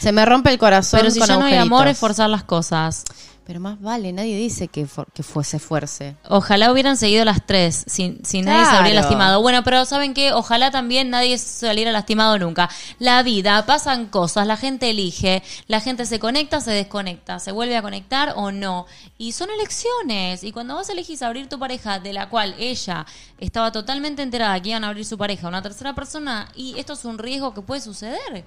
se 0.00 0.10
me 0.10 0.24
rompe 0.24 0.50
el 0.52 0.58
corazón 0.58 1.00
Pero 1.00 1.10
si 1.10 1.18
con 1.18 1.28
ya 1.28 1.36
no 1.36 1.44
hay 1.44 1.56
amor, 1.56 1.86
es 1.86 1.98
forzar 1.98 2.30
las 2.30 2.44
cosas. 2.44 3.04
Pero 3.46 3.60
más 3.60 3.80
vale, 3.80 4.12
nadie 4.12 4.36
dice 4.36 4.66
que, 4.66 4.86
for- 4.86 5.06
que 5.12 5.22
fuese 5.22 5.60
fuerce. 5.60 6.16
Ojalá 6.28 6.72
hubieran 6.72 6.96
seguido 6.96 7.24
las 7.24 7.46
tres, 7.46 7.84
sin, 7.86 8.24
sin 8.24 8.44
nadie 8.44 8.64
se 8.68 8.76
habría 8.76 8.94
lastimado. 8.94 9.40
Bueno, 9.40 9.62
pero 9.62 9.84
¿saben 9.84 10.14
qué? 10.14 10.32
Ojalá 10.32 10.72
también 10.72 11.10
nadie 11.10 11.38
saliera 11.38 11.92
lastimado 11.92 12.36
nunca. 12.40 12.68
La 12.98 13.22
vida, 13.22 13.64
pasan 13.64 14.06
cosas, 14.06 14.48
la 14.48 14.56
gente 14.56 14.90
elige, 14.90 15.44
la 15.68 15.78
gente 15.80 16.06
se 16.06 16.18
conecta, 16.18 16.60
se 16.60 16.72
desconecta, 16.72 17.38
se 17.38 17.52
vuelve 17.52 17.76
a 17.76 17.82
conectar 17.82 18.32
o 18.34 18.50
no. 18.50 18.86
Y 19.16 19.30
son 19.30 19.48
elecciones. 19.50 20.42
Y 20.42 20.50
cuando 20.50 20.74
vos 20.74 20.88
elegís 20.88 21.22
abrir 21.22 21.48
tu 21.48 21.60
pareja, 21.60 22.00
de 22.00 22.12
la 22.12 22.28
cual 22.28 22.56
ella 22.58 23.06
estaba 23.38 23.70
totalmente 23.70 24.22
enterada 24.22 24.60
que 24.60 24.70
iban 24.70 24.82
a 24.82 24.88
abrir 24.88 25.04
su 25.04 25.16
pareja 25.16 25.46
a 25.46 25.50
una 25.50 25.62
tercera 25.62 25.94
persona, 25.94 26.48
y 26.56 26.76
esto 26.80 26.94
es 26.94 27.04
un 27.04 27.16
riesgo 27.16 27.54
que 27.54 27.62
puede 27.62 27.80
suceder. 27.80 28.44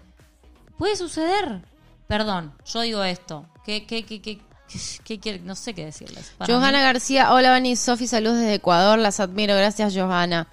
Puede 0.77 0.97
suceder. 0.97 1.62
Perdón, 2.07 2.53
yo 2.65 2.81
digo 2.81 3.01
esto. 3.03 3.45
¿Qué, 3.63 3.85
qué, 3.85 4.03
qué, 4.03 4.21
qué, 4.21 4.39
qué, 5.03 5.19
quiere- 5.19 5.39
No 5.39 5.55
sé 5.55 5.73
qué 5.73 5.86
decirles. 5.86 6.34
Para 6.38 6.53
Johanna 6.53 6.77
mí- 6.79 6.84
García, 6.84 7.34
hola 7.34 7.51
Vani 7.51 7.75
Sofi, 7.75 8.08
saludos 8.08 8.38
desde 8.38 8.55
Ecuador, 8.55 8.99
las 8.99 9.19
admiro, 9.19 9.55
gracias 9.55 9.93
Johanna. 9.95 10.47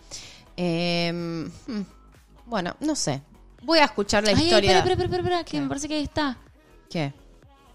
Eh, 0.56 1.12
hmm, 1.66 1.80
bueno, 2.46 2.76
no 2.80 2.94
sé. 2.94 3.22
Voy 3.62 3.78
a 3.80 3.84
escuchar 3.84 4.22
la 4.24 4.30
Ay, 4.30 4.36
historia. 4.44 4.78
espera, 4.78 4.92
espera, 4.92 5.04
espera, 5.06 5.22
espera, 5.22 5.44
que 5.44 5.60
me 5.60 5.68
parece 5.68 5.88
que 5.88 5.94
ahí 5.96 6.04
está. 6.04 6.38
¿Qué? 6.88 7.12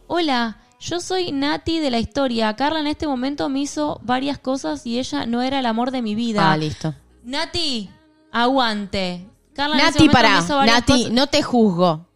Hola, 0.08 0.58
yo 0.80 1.00
soy 1.00 1.32
Nati 1.32 1.80
de 1.80 1.92
la 1.92 2.00
historia. 2.00 2.56
Carla 2.56 2.80
en 2.80 2.88
este 2.88 3.08
momento 3.08 3.50
me 3.50 3.60
hizo 3.60 4.00
varias 4.04 4.38
cosas 4.40 4.86
y 4.86 5.00
ella 5.00 5.26
no 5.26 5.42
era 5.42 5.60
el 5.60 5.66
amor 5.66 5.92
de 5.92 6.02
mi 6.02 6.16
vida. 6.16 6.52
Ah, 6.52 6.58
listo. 6.58 6.96
Nati, 7.24 7.90
aguante. 8.32 9.28
Carla 9.54 9.76
en 9.78 9.84
Nati, 9.84 10.10
pará. 10.10 10.38
me 10.40 10.46
hizo 10.46 10.66
Nati, 10.66 10.94
cosas- 10.94 11.12
no 11.12 11.28
te 11.28 11.44
juzgo. 11.44 12.08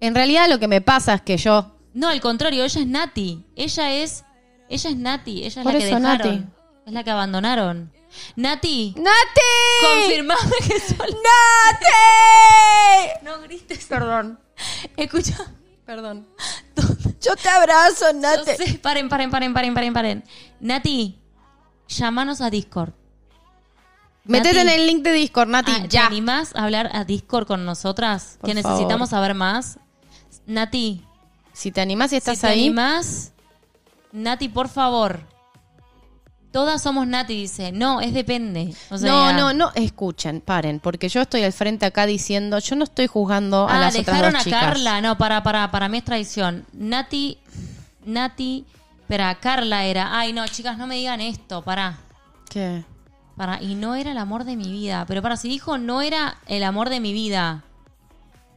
En 0.00 0.14
realidad 0.14 0.48
lo 0.50 0.58
que 0.58 0.68
me 0.68 0.80
pasa 0.80 1.14
es 1.14 1.22
que 1.22 1.36
yo... 1.36 1.72
No, 1.96 2.08
al 2.08 2.20
contrario, 2.20 2.62
ella 2.62 2.80
es 2.80 2.86
Nati. 2.86 3.42
Ella 3.56 3.92
es, 3.94 4.22
ella 4.68 4.90
es 4.90 4.96
Nati. 4.96 5.38
Ella 5.44 5.46
es 5.48 5.64
Por 5.64 5.72
la 5.72 5.78
que 5.78 5.86
eso, 5.88 5.96
dejaron. 5.96 6.18
Nati. 6.28 6.46
Es 6.86 6.92
la 6.92 7.02
que 7.04 7.10
abandonaron. 7.10 7.92
Nati, 8.36 8.94
¡Nati! 8.96 9.80
confirmame 9.80 10.40
que 10.68 10.78
soy... 10.80 11.16
¡Nati! 11.80 11.86
No 13.24 13.40
grites. 13.42 13.84
Perdón, 13.86 14.38
Escucha. 14.96 15.36
perdón. 15.84 16.26
Yo 17.20 17.34
te 17.36 17.48
abrazo, 17.48 18.12
Yo 18.12 18.18
Nati. 18.20 18.50
sé, 18.56 18.78
paren, 18.78 19.08
paren, 19.08 19.30
paren, 19.30 19.52
paren, 19.54 19.74
paren, 19.74 19.92
paren. 19.94 20.24
Nati, 20.60 21.18
llámanos 21.88 22.40
a 22.40 22.50
Discord. 22.50 22.92
Métete 24.24 24.60
en 24.60 24.68
el 24.68 24.86
link 24.86 25.02
de 25.02 25.12
Discord, 25.12 25.48
Nati, 25.48 25.72
Ah, 25.74 25.82
¿Te 25.82 25.88
ya. 25.88 26.06
animás 26.06 26.54
a 26.54 26.64
hablar 26.64 26.90
a 26.92 27.04
Discord 27.04 27.46
con 27.46 27.64
nosotras? 27.64 28.36
Por 28.40 28.50
que 28.50 28.60
favor. 28.62 28.72
necesitamos 28.78 29.10
saber 29.10 29.34
más. 29.34 29.78
Nati, 30.46 31.04
Si 31.56 31.72
te 31.72 31.80
animás 31.80 32.12
y 32.12 32.16
estás 32.16 32.36
si 32.36 32.42
te 32.42 32.46
ahí... 32.48 32.60
animás, 32.66 33.32
Nati, 34.12 34.50
por 34.50 34.68
favor. 34.68 35.20
Todas 36.52 36.82
somos 36.82 37.06
Nati, 37.06 37.34
dice. 37.34 37.72
No, 37.72 38.02
es 38.02 38.12
depende. 38.12 38.74
O 38.90 38.98
sea, 38.98 39.10
no, 39.10 39.32
no, 39.32 39.52
no, 39.54 39.72
escuchen, 39.74 40.42
paren, 40.42 40.80
porque 40.80 41.08
yo 41.08 41.22
estoy 41.22 41.44
al 41.44 41.54
frente 41.54 41.86
acá 41.86 42.04
diciendo, 42.04 42.58
yo 42.58 42.76
no 42.76 42.84
estoy 42.84 43.06
juzgando 43.06 43.66
a 43.66 43.76
Ah, 43.76 43.80
las 43.80 43.94
otras 43.94 44.06
dejaron 44.06 44.32
dos 44.34 44.40
a 44.42 44.44
chicas. 44.44 44.64
Carla. 44.64 45.00
No, 45.00 45.16
para, 45.16 45.42
para, 45.42 45.70
para 45.70 45.88
mí 45.88 45.96
es 45.96 46.04
traición. 46.04 46.66
Nati, 46.74 47.38
Nati, 48.04 48.66
espera, 49.00 49.34
Carla 49.36 49.84
era. 49.86 50.18
Ay, 50.18 50.34
no, 50.34 50.46
chicas, 50.48 50.76
no 50.76 50.86
me 50.86 50.96
digan 50.96 51.22
esto, 51.22 51.62
pará. 51.62 52.00
¿Qué? 52.50 52.84
Para, 53.34 53.62
y 53.62 53.76
no 53.76 53.94
era 53.94 54.12
el 54.12 54.18
amor 54.18 54.44
de 54.44 54.56
mi 54.56 54.70
vida. 54.70 55.06
Pero 55.08 55.22
para, 55.22 55.38
si 55.38 55.48
dijo 55.48 55.78
no 55.78 56.02
era 56.02 56.36
el 56.48 56.64
amor 56.64 56.90
de 56.90 57.00
mi 57.00 57.14
vida. 57.14 57.64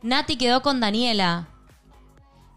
Nati 0.02 0.36
quedó 0.36 0.62
con 0.62 0.82
Daniela. 0.82 1.48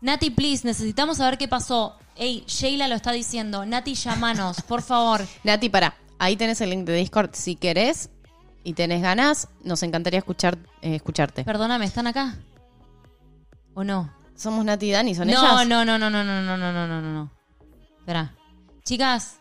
Nati, 0.03 0.31
please, 0.31 0.67
necesitamos 0.67 1.19
saber 1.19 1.39
qué 1.39 1.47
pasó. 1.47 1.97
Ey, 2.17 2.45
Sheila 2.49 2.89
lo 2.89 2.97
está 2.97 3.13
diciendo. 3.13 3.65
Nati, 3.65 3.95
llamanos, 3.95 4.61
por 4.63 4.83
favor. 4.83 5.25
Nati, 5.45 5.69
pará, 5.69 5.95
ahí 6.19 6.37
tenés 6.37 6.61
el 6.61 6.71
link 6.71 6.85
de 6.85 6.95
Discord, 6.95 7.31
si 7.35 7.55
querés 7.55 8.11
y 8.65 8.75
tenés 8.75 9.01
ganas, 9.01 9.49
nos 9.63 9.83
encantaría 9.85 10.19
escuchar, 10.19 10.59
eh, 10.83 10.97
escucharte. 10.97 11.45
Perdóname, 11.45 11.85
¿están 11.85 12.09
acá? 12.09 12.37
¿O 13.75 13.85
no? 13.85 14.13
Somos 14.35 14.65
Nati 14.65 14.87
y 14.87 14.91
Dani, 14.91 15.15
¿son 15.15 15.29
no, 15.29 15.33
ellas? 15.35 15.69
no, 15.69 15.85
no, 15.85 15.99
no, 15.99 16.11
no, 16.11 16.25
no, 16.25 16.25
no, 16.25 16.43
no, 16.43 16.57
no, 16.57 16.73
no, 16.73 17.01
no, 17.01 17.13
no. 17.13 17.31
Espera. 18.01 18.35
Chicas, 18.85 19.39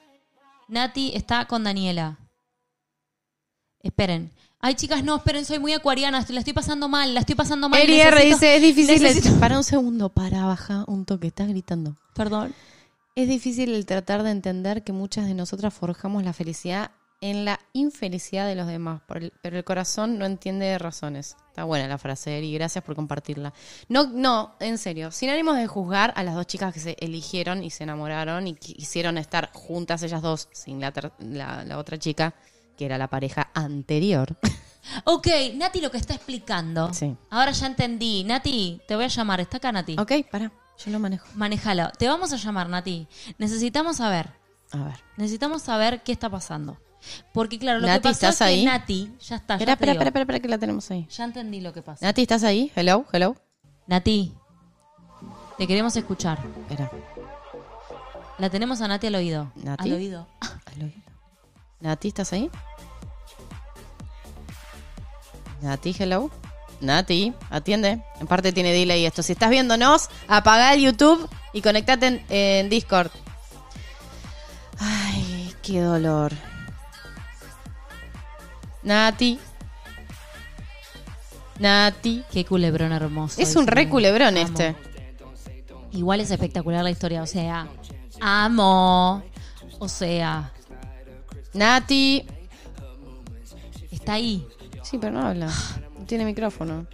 Nati 0.68 1.12
está 1.16 1.46
con 1.46 1.64
Daniela. 1.64 2.20
Esperen. 3.82 4.32
Ay, 4.62 4.76
chicas, 4.76 5.04
no, 5.04 5.16
esperen, 5.16 5.44
soy 5.46 5.60
muy 5.60 5.74
acuariana, 5.74 6.20
estoy- 6.20 6.36
la 6.36 6.40
estoy 6.42 6.54
pasando 6.54 6.88
mal, 6.88 7.14
la 7.14 7.22
estoy 7.22 7.36
pasando 7.36 7.68
mal. 7.68 7.82
Eri 7.82 8.00
R 8.00 8.12
necesito- 8.12 8.34
dice, 8.36 8.56
es 8.56 8.62
difícil. 8.62 8.96
el- 8.96 9.04
necesito- 9.04 9.40
Para 9.40 9.58
un 9.58 9.64
segundo, 9.64 10.10
para, 10.10 10.46
baja 10.46 10.84
un 10.88 11.06
toque, 11.06 11.28
estás 11.28 11.48
gritando. 11.48 11.96
Perdón. 12.14 12.54
Es 13.16 13.28
difícil 13.28 13.74
el 13.74 13.86
tratar 13.86 14.24
de 14.24 14.32
entender 14.32 14.84
que 14.84 14.94
muchas 14.94 15.26
de 15.26 15.34
nosotras 15.34 15.74
forjamos 15.74 16.24
la 16.24 16.32
felicidad 16.34 16.92
en 17.24 17.46
la 17.46 17.60
infelicidad 17.74 18.48
de 18.48 18.56
los 18.56 18.66
demás, 18.68 19.02
por 19.08 19.18
el- 19.18 19.34
pero 19.44 19.58
el 19.58 19.64
corazón 19.64 20.18
no 20.18 20.26
entiende 20.26 20.66
de 20.66 20.80
razones. 20.80 21.36
Está 21.50 21.66
buena 21.66 21.88
la 21.88 21.98
frase, 22.00 22.38
Eri, 22.38 22.54
gracias 22.54 22.84
por 22.84 22.96
compartirla. 22.96 23.54
No, 23.90 24.08
no, 24.08 24.56
en 24.60 24.78
serio, 24.80 25.12
sin 25.12 25.30
ánimos 25.30 25.56
de 25.58 25.68
juzgar 25.68 26.14
a 26.16 26.24
las 26.24 26.34
dos 26.36 26.48
chicas 26.48 26.74
que 26.74 26.80
se 26.80 26.96
eligieron 27.00 27.64
y 27.64 27.70
se 27.70 27.84
enamoraron 27.84 28.48
y 28.48 28.56
quisieron 28.56 29.18
estar 29.20 29.52
juntas 29.54 30.02
ellas 30.04 30.22
dos 30.24 30.48
sin 30.52 30.80
la, 30.82 30.92
ter- 30.92 31.12
la, 31.20 31.64
la 31.64 31.78
otra 31.78 32.00
chica, 32.00 32.34
que 32.78 32.86
era 32.86 32.98
la 32.98 33.08
pareja 33.08 33.50
anterior. 33.54 34.38
Ok, 35.06 35.28
Nati 35.56 35.80
lo 35.80 35.92
que 35.92 35.98
está 35.98 36.16
explicando. 36.16 36.92
Sí. 36.92 37.16
Ahora 37.30 37.52
ya 37.52 37.68
entendí. 37.68 38.24
Nati, 38.24 38.82
te 38.88 38.96
voy 38.96 39.06
a 39.06 39.10
llamar. 39.10 39.40
¿Está 39.40 39.58
acá, 39.58 39.72
Nati? 39.72 39.96
ok, 39.98 40.12
para, 40.32 40.52
yo 40.84 40.92
lo 40.92 41.00
manejo. 41.00 41.28
Manejalo. 41.36 41.92
Te 42.00 42.08
vamos 42.08 42.34
a 42.34 42.38
llamar, 42.38 42.68
Nati. 42.68 43.08
Necesitamos 43.38 43.98
saber 43.98 44.32
A 44.72 44.84
ver. 44.84 44.96
Necesitamos 45.18 45.62
saber 45.62 46.02
qué 46.02 46.12
está 46.12 46.30
pasando. 46.32 46.78
Porque 47.34 47.60
claro, 47.60 47.80
lo 47.80 47.88
Nati, 47.88 48.00
que 48.00 48.10
pasó 48.10 48.30
¿estás 48.30 48.42
es 48.50 48.60
que? 48.60 48.66
Nati, 48.66 49.12
ya 49.20 49.36
está, 49.36 49.54
Espera, 49.54 49.74
espera, 49.74 49.92
espera, 49.94 50.22
espera, 50.22 50.40
que 50.40 50.48
la 50.48 50.58
tenemos 50.58 50.90
ahí. 50.92 51.08
Ya 51.10 51.24
entendí 51.26 51.62
lo 51.62 51.74
que 51.74 51.82
pasa. 51.82 52.06
Nati, 52.06 52.24
¿estás 52.24 52.44
ahí? 52.44 52.72
Hello, 52.76 53.06
hello. 53.12 53.36
Nati, 53.88 54.34
te 55.58 55.68
queremos 55.68 55.96
escuchar. 55.96 56.40
Espera. 56.62 56.92
La 58.40 58.50
tenemos 58.50 58.82
a 58.82 58.88
Nati 58.88 59.08
al 59.08 59.16
oído. 59.16 59.52
¿Nati? 59.56 59.90
Al 59.90 59.96
oído. 59.96 60.28
al 60.40 60.82
oído. 60.84 61.11
Nati, 61.82 62.10
¿estás 62.10 62.32
ahí? 62.34 62.50
Nati, 65.62 65.96
hello. 65.98 66.30
Nati, 66.80 67.34
atiende. 67.50 68.04
En 68.20 68.28
parte 68.28 68.52
tiene 68.52 68.72
delay 68.72 69.06
esto. 69.06 69.22
Si 69.24 69.34
estás 69.34 69.50
viéndonos, 69.50 70.10
apaga 70.28 70.74
el 70.74 70.82
YouTube 70.82 71.30
y 71.54 71.62
conectate 71.62 72.08
en, 72.08 72.26
en 72.30 72.70
Discord. 72.70 73.12
Ay, 74.80 75.54
qué 75.62 75.82
dolor. 75.82 76.32
Nati. 78.84 79.40
Nati. 81.60 82.24
Qué 82.32 82.46
culebrón 82.46 82.92
hermoso. 82.92 83.42
Es 83.42 83.56
un 83.56 83.68
re 83.68 83.88
culebrón 83.90 84.38
Amo. 84.38 84.48
este. 84.48 84.76
Igual 85.92 86.22
es 86.22 86.32
espectacular 86.32 86.84
la 86.84 86.90
historia, 86.90 87.22
o 87.22 87.28
sea, 87.28 87.68
amo. 88.22 89.22
O 89.78 89.88
sea, 89.88 90.52
Nati. 91.54 92.26
está 93.92 94.14
ahí. 94.14 94.46
Sí, 94.84 94.98
pero 94.98 95.14
no 95.14 95.28
habla. 95.28 95.48
No 95.98 96.06
tiene 96.06 96.26
micrófono. 96.26 96.88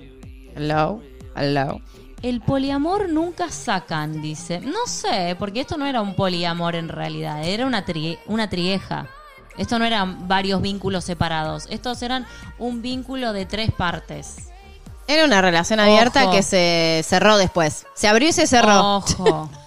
Hello. 0.55 1.01
Hello. 1.35 1.79
El 2.23 2.41
poliamor 2.41 3.09
nunca 3.09 3.49
sacan, 3.51 4.21
dice. 4.21 4.59
No 4.59 4.87
sé, 4.87 5.35
porque 5.37 5.61
esto 5.61 5.77
no 5.77 5.85
era 5.85 6.01
un 6.01 6.15
poliamor 6.15 6.75
en 6.75 6.89
realidad, 6.89 7.43
era 7.43 7.65
una, 7.65 7.85
tri- 7.85 8.17
una 8.25 8.49
trieja. 8.49 9.07
Esto 9.55 9.77
no 9.79 9.85
eran 9.85 10.27
varios 10.27 10.61
vínculos 10.61 11.03
separados, 11.03 11.67
estos 11.69 12.01
eran 12.01 12.25
un 12.59 12.81
vínculo 12.81 13.33
de 13.33 13.45
tres 13.45 13.71
partes. 13.71 14.49
Era 15.07 15.25
una 15.25 15.41
relación 15.41 15.79
abierta 15.79 16.23
Ojo. 16.25 16.31
que 16.33 16.43
se 16.43 17.01
cerró 17.05 17.37
después. 17.37 17.85
Se 17.93 18.07
abrió 18.07 18.29
y 18.29 18.33
se 18.33 18.45
cerró. 18.47 18.97
Ojo. 18.97 19.49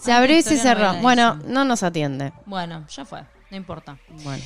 Se 0.00 0.12
abrió 0.12 0.36
y 0.36 0.42
se 0.42 0.56
cerró. 0.56 0.94
Bueno, 0.94 1.36
no 1.46 1.64
nos 1.64 1.82
atiende. 1.82 2.32
Bueno, 2.46 2.86
ya 2.88 3.04
fue, 3.04 3.22
no 3.50 3.56
importa. 3.56 3.98
Bueno. 4.22 4.42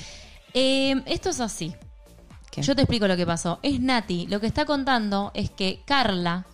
Eh, 0.53 1.03
esto 1.07 1.31
es 1.31 1.41
así. 1.41 1.75
¿Qué? 2.51 2.63
Yo 2.63 2.77
te 2.77 2.83
explico 2.83 3.09
lo 3.09 3.17
que 3.17 3.27
pasó. 3.27 3.59
Es 3.63 3.81
Nati. 3.81 4.29
Lo 4.29 4.39
que 4.41 4.47
está 4.47 4.65
contando 4.65 5.33
es 5.35 5.51
que 5.51 5.83
Carla 5.85 6.47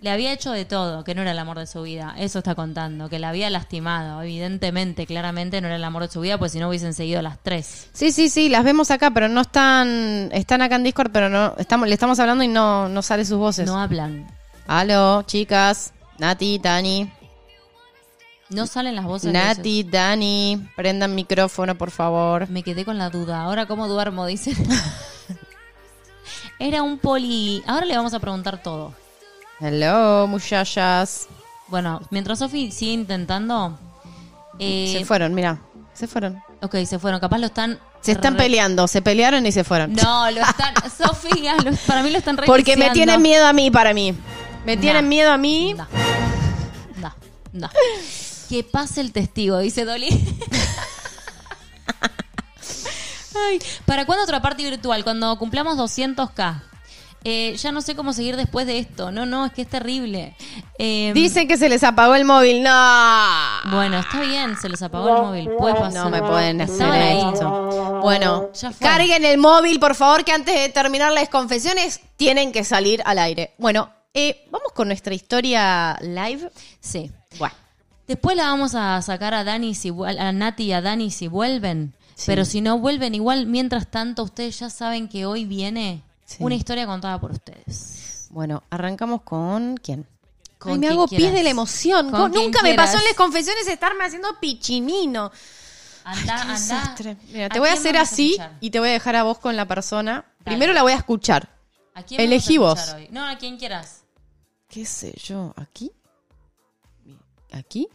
le 0.00 0.10
había 0.10 0.32
hecho 0.32 0.52
de 0.52 0.64
todo, 0.64 1.02
que 1.02 1.16
no 1.16 1.22
era 1.22 1.32
el 1.32 1.38
amor 1.40 1.58
de 1.58 1.66
su 1.66 1.82
vida. 1.82 2.14
Eso 2.16 2.38
está 2.38 2.54
contando, 2.54 3.08
que 3.08 3.18
la 3.18 3.30
había 3.30 3.50
lastimado. 3.50 4.22
Evidentemente, 4.22 5.06
claramente 5.06 5.60
no 5.60 5.66
era 5.66 5.74
el 5.74 5.82
amor 5.82 6.02
de 6.02 6.12
su 6.12 6.20
vida, 6.20 6.38
pues 6.38 6.52
si 6.52 6.60
no 6.60 6.68
hubiesen 6.68 6.94
seguido 6.94 7.20
las 7.20 7.38
tres. 7.42 7.88
Sí, 7.92 8.12
sí, 8.12 8.28
sí, 8.28 8.48
las 8.48 8.62
vemos 8.62 8.92
acá, 8.92 9.10
pero 9.10 9.28
no 9.28 9.40
están. 9.40 10.30
Están 10.32 10.62
acá 10.62 10.76
en 10.76 10.84
Discord, 10.84 11.10
pero 11.12 11.28
no. 11.28 11.54
Estamos, 11.58 11.88
le 11.88 11.94
estamos 11.94 12.20
hablando 12.20 12.44
y 12.44 12.48
no, 12.48 12.88
no 12.88 13.02
sale 13.02 13.24
sus 13.24 13.38
voces. 13.38 13.66
No 13.66 13.80
hablan. 13.80 14.28
Aló, 14.68 15.22
chicas. 15.22 15.92
Nati, 16.18 16.60
Dani. 16.60 17.10
No 18.50 18.66
salen 18.66 18.96
las 18.96 19.04
voces. 19.04 19.32
de 19.32 19.38
Nati, 19.38 19.84
Dani. 19.84 20.68
Prendan 20.76 21.14
micrófono, 21.14 21.76
por 21.76 21.90
favor. 21.90 22.48
Me 22.50 22.62
quedé 22.62 22.84
con 22.84 22.98
la 22.98 23.10
duda. 23.10 23.42
Ahora, 23.42 23.66
¿cómo 23.66 23.88
duermo? 23.88 24.26
Dice. 24.26 24.54
Era 26.58 26.82
un 26.82 26.98
poli. 26.98 27.62
Ahora 27.66 27.86
le 27.86 27.96
vamos 27.96 28.12
a 28.14 28.20
preguntar 28.20 28.62
todo. 28.62 28.92
Hello, 29.60 30.26
muchachas. 30.26 31.28
Bueno, 31.68 32.00
mientras 32.10 32.38
Sofi 32.40 32.70
sigue 32.72 32.92
intentando. 32.92 33.78
eh, 34.58 34.94
se 34.98 35.04
fueron, 35.04 35.34
mira. 35.34 35.58
Se 35.94 36.06
fueron. 36.06 36.42
Ok, 36.62 36.76
se 36.86 36.98
fueron. 36.98 37.20
Capaz 37.20 37.38
lo 37.38 37.46
están. 37.46 37.78
Se 38.00 38.12
están 38.12 38.34
re- 38.34 38.44
peleando. 38.44 38.88
Se 38.88 39.02
pelearon 39.02 39.44
y 39.46 39.52
se 39.52 39.64
fueron. 39.64 39.92
No, 39.94 40.30
lo 40.30 40.40
están. 40.40 40.74
Sofía, 40.96 41.54
lo- 41.56 41.72
para 41.86 42.02
mí 42.02 42.10
lo 42.10 42.18
están 42.18 42.36
Porque 42.46 42.76
me 42.76 42.90
tienen 42.90 43.20
miedo 43.22 43.46
a 43.46 43.52
mí, 43.52 43.70
para 43.70 43.92
mí. 43.94 44.14
Me 44.64 44.76
Nah. 44.76 44.80
tienen 44.82 45.08
miedo 45.08 45.30
a 45.30 45.38
mí. 45.38 45.74
Da. 45.74 45.88
Da. 47.00 47.14
Da. 47.52 47.70
Que 48.50 48.64
pase 48.64 49.00
el 49.00 49.12
testigo, 49.12 49.58
dice 49.58 49.84
Dolly. 49.84 50.08
Ay, 53.48 53.60
¿Para 53.86 54.04
cuándo 54.06 54.24
otra 54.24 54.42
parte 54.42 54.64
virtual? 54.68 55.04
Cuando 55.04 55.38
cumplamos 55.38 55.78
200k. 55.78 56.62
Eh, 57.22 57.54
ya 57.56 57.70
no 57.70 57.80
sé 57.82 57.94
cómo 57.94 58.12
seguir 58.12 58.34
después 58.36 58.66
de 58.66 58.78
esto. 58.78 59.12
No, 59.12 59.24
no, 59.24 59.46
es 59.46 59.52
que 59.52 59.62
es 59.62 59.68
terrible. 59.68 60.34
Eh, 60.78 61.12
Dicen 61.14 61.46
que 61.46 61.56
se 61.58 61.68
les 61.68 61.84
apagó 61.84 62.16
el 62.16 62.24
móvil. 62.24 62.62
No. 62.62 62.70
Bueno, 63.70 64.00
está 64.00 64.20
bien, 64.22 64.56
se 64.60 64.68
les 64.68 64.82
apagó 64.82 65.08
el 65.08 65.22
móvil. 65.22 65.50
Puede 65.56 65.74
pasar. 65.76 66.04
No 66.04 66.10
me 66.10 66.20
pueden 66.20 66.60
hacer 66.62 66.72
Estaban 66.74 67.00
ahí. 67.00 67.20
esto. 67.32 68.00
Bueno, 68.02 68.50
Ya 68.54 68.72
fue. 68.72 68.84
carguen 68.86 69.24
el 69.24 69.38
móvil, 69.38 69.78
por 69.78 69.94
favor, 69.94 70.24
que 70.24 70.32
antes 70.32 70.54
de 70.58 70.68
terminar 70.70 71.12
las 71.12 71.28
confesiones 71.28 72.00
tienen 72.16 72.50
que 72.50 72.64
salir 72.64 73.00
al 73.04 73.18
aire. 73.20 73.54
Bueno, 73.58 73.90
eh, 74.12 74.44
vamos 74.50 74.72
con 74.72 74.88
nuestra 74.88 75.14
historia 75.14 75.96
live. 76.00 76.50
Sí. 76.80 77.12
Bueno, 77.38 77.54
Después 78.10 78.36
la 78.36 78.42
vamos 78.48 78.74
a 78.74 79.00
sacar 79.02 79.34
a 79.34 79.44
Dani 79.44 79.72
si 79.72 79.90
a 80.18 80.32
Nati 80.32 80.64
y 80.64 80.72
a 80.72 80.80
Dani 80.80 81.12
si 81.12 81.28
vuelven. 81.28 81.94
Pero 82.26 82.44
si 82.44 82.60
no 82.60 82.76
vuelven, 82.80 83.14
igual 83.14 83.46
mientras 83.46 83.88
tanto, 83.88 84.24
ustedes 84.24 84.58
ya 84.58 84.68
saben 84.68 85.08
que 85.08 85.26
hoy 85.26 85.44
viene 85.44 86.02
Sí. 86.24 86.38
una 86.40 86.56
historia 86.56 86.86
contada 86.86 87.20
por 87.20 87.30
ustedes. 87.30 88.26
bueno, 88.30 88.64
arrancamos 88.68 89.22
con 89.22 89.76
quién. 89.76 90.08
Con 90.58 90.72
Ay, 90.72 90.78
me 90.80 90.88
hago 90.88 91.06
pis 91.06 91.18
quieras. 91.18 91.34
de 91.36 91.42
la 91.44 91.50
emoción. 91.50 92.10
Con 92.10 92.32
Nunca 92.32 92.62
me 92.64 92.74
pasó 92.74 92.98
en 92.98 93.04
las 93.04 93.14
confesiones 93.14 93.68
estarme 93.68 94.02
haciendo 94.04 94.28
pichinino. 94.40 95.30
Anda, 96.02 96.22
Qué 96.24 96.30
anda. 96.32 96.52
desastre. 96.54 97.16
Mira, 97.32 97.46
¿A 97.46 97.48
te 97.48 97.60
voy 97.60 97.68
a 97.68 97.74
hacer 97.74 97.96
a 97.96 98.00
así 98.00 98.36
y 98.60 98.70
te 98.70 98.80
voy 98.80 98.88
a 98.88 98.92
dejar 98.92 99.14
a 99.14 99.22
vos 99.22 99.38
con 99.38 99.54
la 99.54 99.66
persona. 99.68 100.24
Dale. 100.40 100.56
Primero 100.56 100.72
la 100.72 100.82
voy 100.82 100.92
a 100.92 100.96
escuchar. 100.96 101.48
¿A 101.94 102.02
quién 102.02 102.20
Elegí 102.20 102.58
vamos 102.58 102.70
a 102.70 102.72
vos. 102.72 102.78
escuchar 102.80 103.00
hoy? 103.02 103.08
No, 103.12 103.24
a 103.24 103.38
quien 103.38 103.56
quieras. 103.56 104.02
¿Qué 104.68 104.84
sé 104.84 105.14
yo? 105.24 105.54
¿Aquí? 105.56 105.92
¿Aquí? 107.52 107.88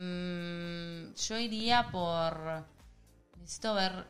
Mm, 0.00 1.12
yo 1.14 1.38
iría 1.38 1.90
por. 1.92 2.64
Necesito 3.38 3.74
ver. 3.74 4.06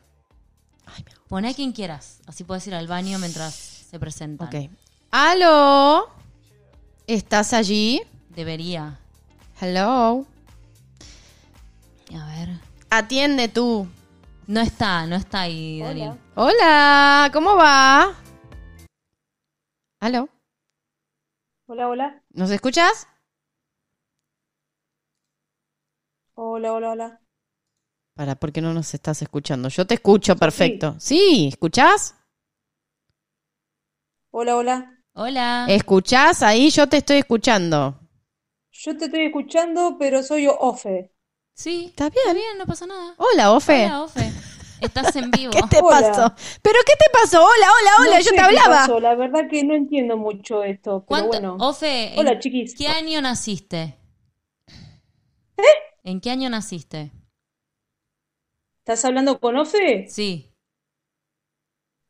Ay, 0.86 1.05
me 1.05 1.12
Poné 1.28 1.51
a 1.51 1.55
quien 1.55 1.72
quieras. 1.72 2.20
Así 2.26 2.45
puedes 2.45 2.64
ir 2.68 2.74
al 2.74 2.86
baño 2.86 3.18
mientras 3.18 3.55
se 3.55 3.99
presentan. 3.99 4.49
Ok. 4.49 4.70
¿Aló? 5.11 6.09
¿Estás 7.09 7.53
allí? 7.53 8.01
Debería. 8.28 9.01
Hello. 9.61 10.26
A 12.14 12.26
ver. 12.36 12.61
Atiende 12.88 13.49
tú. 13.49 13.88
No 14.47 14.61
está, 14.61 15.07
no 15.07 15.16
está 15.16 15.43
ahí, 15.43 15.80
Daniel. 15.80 16.18
Hola, 16.36 17.30
¿cómo 17.32 17.57
va? 17.57 18.14
¿Aló? 20.01 20.28
Hola, 21.66 21.88
hola. 21.88 22.22
¿Nos 22.30 22.51
escuchas? 22.51 23.07
Hola, 26.43 26.72
hola, 26.72 26.91
hola. 26.93 27.20
Para, 28.14 28.34
¿por 28.34 28.51
qué 28.51 28.62
no 28.62 28.72
nos 28.72 28.95
estás 28.95 29.20
escuchando? 29.20 29.68
Yo 29.68 29.86
te 29.86 29.93
escucho 29.93 30.36
perfecto. 30.36 30.97
Sí, 30.99 31.49
¿escuchás? 31.49 32.14
Hola, 34.30 34.57
hola. 34.57 34.97
Hola. 35.12 35.66
¿Escuchás? 35.68 36.43
Ahí 36.43 36.70
yo 36.70 36.88
te 36.88 36.97
estoy 36.97 37.18
escuchando. 37.18 38.01
Yo 38.72 38.97
te 38.97 39.05
estoy 39.05 39.26
escuchando, 39.26 39.97
pero 39.99 40.22
soy 40.22 40.47
Ofe. 40.49 41.12
Sí. 41.55 41.88
¿Está 41.91 42.07
Está 42.07 42.32
bien? 42.32 42.36
bien, 42.47 42.57
no 42.59 42.64
pasa 42.64 42.86
nada. 42.86 43.14
Hola, 43.18 43.53
Ofe. 43.53 43.84
Hola, 43.84 44.03
Ofe. 44.05 44.32
Estás 44.80 45.14
en 45.16 45.30
vivo. 45.32 45.51
¿Qué 45.51 45.62
te 45.68 45.80
Hola. 45.82 46.01
pasó? 46.01 46.34
¿Pero 46.62 46.78
qué 46.86 46.95
te 46.99 47.05
pasó? 47.12 47.43
Hola, 47.45 47.66
hola, 47.82 47.91
hola, 48.01 48.16
No 48.16 48.18
yo 48.18 48.24
sé 48.24 48.30
te 48.30 48.36
qué 48.36 48.41
hablaba. 48.41 48.76
pasó, 48.80 48.99
La 48.99 49.14
verdad 49.14 49.47
que 49.51 49.62
no 49.62 49.74
entiendo 49.74 50.16
mucho 50.16 50.62
esto, 50.64 51.05
pero 51.07 51.07
¿Cuánto- 51.07 51.28
bueno. 51.28 51.57
Ofe, 51.61 52.14
Hola, 52.16 52.32
¿en 52.32 52.38
chiquis. 52.38 52.74
qué 52.74 52.88
año 52.88 53.20
naciste? 53.20 53.99
¿En 56.05 56.20
qué 56.20 56.30
año 56.30 56.48
naciste? 56.51 57.12
¿Estás 58.84 59.05
hablando 59.05 59.38
con 59.38 59.57
Ofe? 59.57 60.07
Sí. 60.09 60.46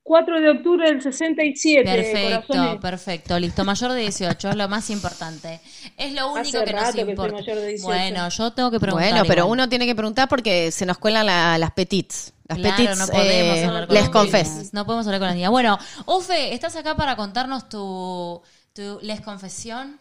4 0.03 0.41
de 0.41 0.51
octubre 0.51 0.89
del 0.89 1.03
67, 1.03 1.85
Perfecto, 1.85 2.47
corazones. 2.49 2.81
perfecto. 2.81 3.39
Listo, 3.39 3.65
mayor 3.65 3.93
de 3.93 4.01
18 4.01 4.51
es 4.51 4.57
lo 4.57 4.69
más 4.69 4.91
importante. 4.91 5.61
Es 5.97 6.13
lo 6.15 6.33
único 6.33 6.59
Hace 6.59 6.65
que 6.65 6.73
nos 6.73 6.83
rato 6.83 6.93
que 6.97 7.01
soy 7.03 7.11
importa. 7.11 7.33
mayor 7.37 7.57
de 7.59 7.67
18. 7.69 7.87
Bueno, 7.87 8.29
yo 8.29 8.53
tengo 8.53 8.71
que 8.73 8.81
preguntar. 8.81 9.11
Bueno, 9.11 9.25
pero 9.27 9.43
igual. 9.43 9.53
uno 9.53 9.69
tiene 9.69 9.87
que 9.87 9.95
preguntar 9.95 10.29
porque 10.29 10.73
se 10.73 10.87
nos 10.87 10.99
cuelan 10.99 11.27
la- 11.27 11.59
las 11.59 11.73
petits. 11.73 12.33
Las 12.49 12.59
Claro, 12.59 12.77
petits 12.77 12.99
no 12.99 13.07
podemos 13.07 13.57
eh, 13.59 13.65
hablar 13.65 13.87
con 13.87 13.95
les 13.95 14.03
las 14.05 14.11
confes. 14.11 14.49
niñas. 14.51 14.75
No 14.75 14.87
podemos 14.87 15.07
hablar 15.07 15.21
con 15.21 15.27
las 15.29 15.37
niñas. 15.37 15.51
Bueno, 15.51 15.79
Ofe, 16.07 16.55
¿estás 16.55 16.75
acá 16.77 16.97
para 16.97 17.15
contarnos 17.15 17.69
tu, 17.69 18.43
tu 18.73 18.99
les 19.03 19.21
confesión? 19.21 20.01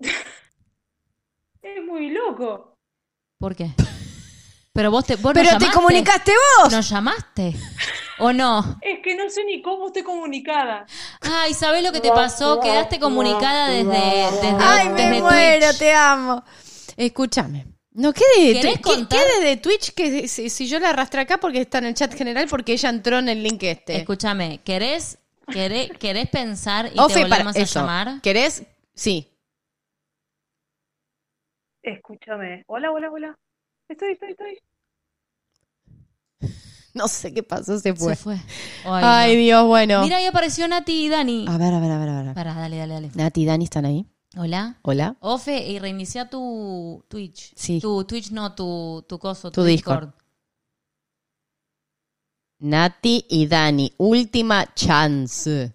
Es 1.74 1.84
muy 1.84 2.10
loco. 2.10 2.74
¿Por 3.38 3.54
qué? 3.56 3.70
Pero 4.72 4.90
vos 4.90 5.04
te, 5.06 5.16
vos 5.16 5.32
Pero 5.34 5.50
nos 5.50 5.58
te 5.58 5.64
llamaste. 5.64 5.74
comunicaste 5.74 6.32
vos. 6.62 6.72
¿Nos 6.72 6.88
llamaste? 6.88 7.56
¿O 8.18 8.32
no? 8.32 8.78
Es 8.82 9.00
que 9.02 9.14
no 9.14 9.28
sé 9.28 9.44
ni 9.44 9.60
cómo 9.62 9.86
estoy 9.88 10.02
comunicada. 10.02 10.86
Ay, 11.20 11.54
¿sabés 11.54 11.82
lo 11.82 11.92
que 11.92 12.00
te 12.00 12.10
pasó? 12.10 12.60
Quedaste 12.60 12.98
comunicada 13.00 13.68
desde, 13.68 13.90
desde, 13.90 14.56
Ay, 14.60 14.88
me 14.90 15.02
desde 15.02 15.20
muero, 15.22 15.66
Twitch. 15.68 15.78
te 15.78 15.92
amo. 15.94 16.44
Escúchame. 16.96 17.66
No, 17.92 18.12
¿qué 18.12 18.22
de, 18.38 18.52
¿Querés 18.60 18.78
¿qué, 18.80 19.06
qué 19.08 19.40
de, 19.40 19.46
de 19.46 19.56
Twitch 19.56 19.92
que 19.94 20.28
si, 20.28 20.50
si 20.50 20.66
yo 20.68 20.78
la 20.78 20.90
arrastré 20.90 21.22
acá 21.22 21.38
porque 21.38 21.62
está 21.62 21.78
en 21.78 21.86
el 21.86 21.94
chat 21.94 22.14
general 22.14 22.46
porque 22.48 22.74
ella 22.74 22.90
entró 22.90 23.18
en 23.18 23.28
el 23.30 23.42
link 23.42 23.62
este? 23.62 23.96
Escúchame, 23.96 24.60
¿querés, 24.64 25.18
querés, 25.50 25.90
querés 25.98 26.28
pensar 26.28 26.90
y 26.94 26.98
Ofe, 26.98 27.14
te 27.14 27.20
para 27.22 27.44
volvemos 27.44 27.56
a 27.56 27.58
eso. 27.60 27.80
llamar? 27.80 28.20
¿Querés? 28.22 28.64
Sí. 28.94 29.30
Escúchame. 31.86 32.64
Hola, 32.66 32.90
hola, 32.90 33.10
hola. 33.10 33.38
Estoy, 33.88 34.12
estoy, 34.12 34.30
estoy. 34.32 34.58
No 36.94 37.08
sé 37.08 37.34
qué 37.34 37.42
pasó, 37.42 37.78
se 37.78 37.94
fue. 37.94 38.16
Se 38.16 38.22
fue. 38.22 38.34
Ay, 38.86 39.04
Ay, 39.04 39.34
no. 39.34 39.40
Dios, 39.42 39.66
bueno. 39.66 40.02
Mira, 40.02 40.16
ahí 40.16 40.24
apareció 40.24 40.66
Nati 40.66 41.04
y 41.04 41.08
Dani. 41.10 41.44
A 41.46 41.58
ver, 41.58 41.74
a 41.74 41.78
ver, 41.78 41.90
a 41.90 41.98
ver, 41.98 42.08
a 42.08 42.22
ver. 42.22 42.34
Pará, 42.34 42.54
dale, 42.54 42.78
dale, 42.78 42.94
dale. 42.94 43.10
Nati 43.14 43.42
y 43.42 43.44
Dani 43.44 43.64
están 43.64 43.84
ahí. 43.84 44.06
Hola. 44.34 44.78
Hola. 44.80 45.14
Ofe, 45.20 45.58
y 45.58 45.78
reinicia 45.78 46.30
tu 46.30 47.04
Twitch. 47.08 47.52
Sí. 47.54 47.80
Tu 47.80 48.04
Twitch 48.04 48.30
no, 48.30 48.54
tu, 48.54 49.04
tu 49.06 49.18
coso, 49.18 49.50
Tu 49.50 49.62
Discord. 49.62 50.08
Nati 52.60 53.26
y 53.28 53.46
Dani, 53.46 53.92
última 53.98 54.72
chance. 54.74 55.74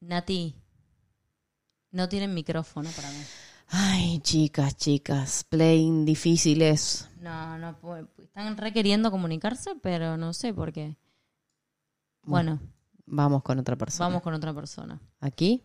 Nati, 0.00 0.54
no 1.92 2.10
tienen 2.10 2.34
micrófono 2.34 2.90
para 2.90 3.10
mí. 3.10 3.24
Ay, 3.68 4.20
chicas, 4.20 4.76
chicas, 4.76 5.44
playing 5.44 6.04
difíciles. 6.04 7.08
No, 7.20 7.58
no. 7.58 7.76
Están 8.18 8.56
requeriendo 8.56 9.10
comunicarse, 9.10 9.74
pero 9.82 10.16
no 10.16 10.32
sé 10.32 10.54
por 10.54 10.72
qué. 10.72 10.96
Bueno, 12.22 12.60
Vamos 13.10 13.42
con 13.42 13.58
otra 13.58 13.76
persona. 13.76 14.06
vamos 14.08 14.22
con 14.22 14.34
otra 14.34 14.52
persona. 14.54 15.00
¿Aquí? 15.20 15.64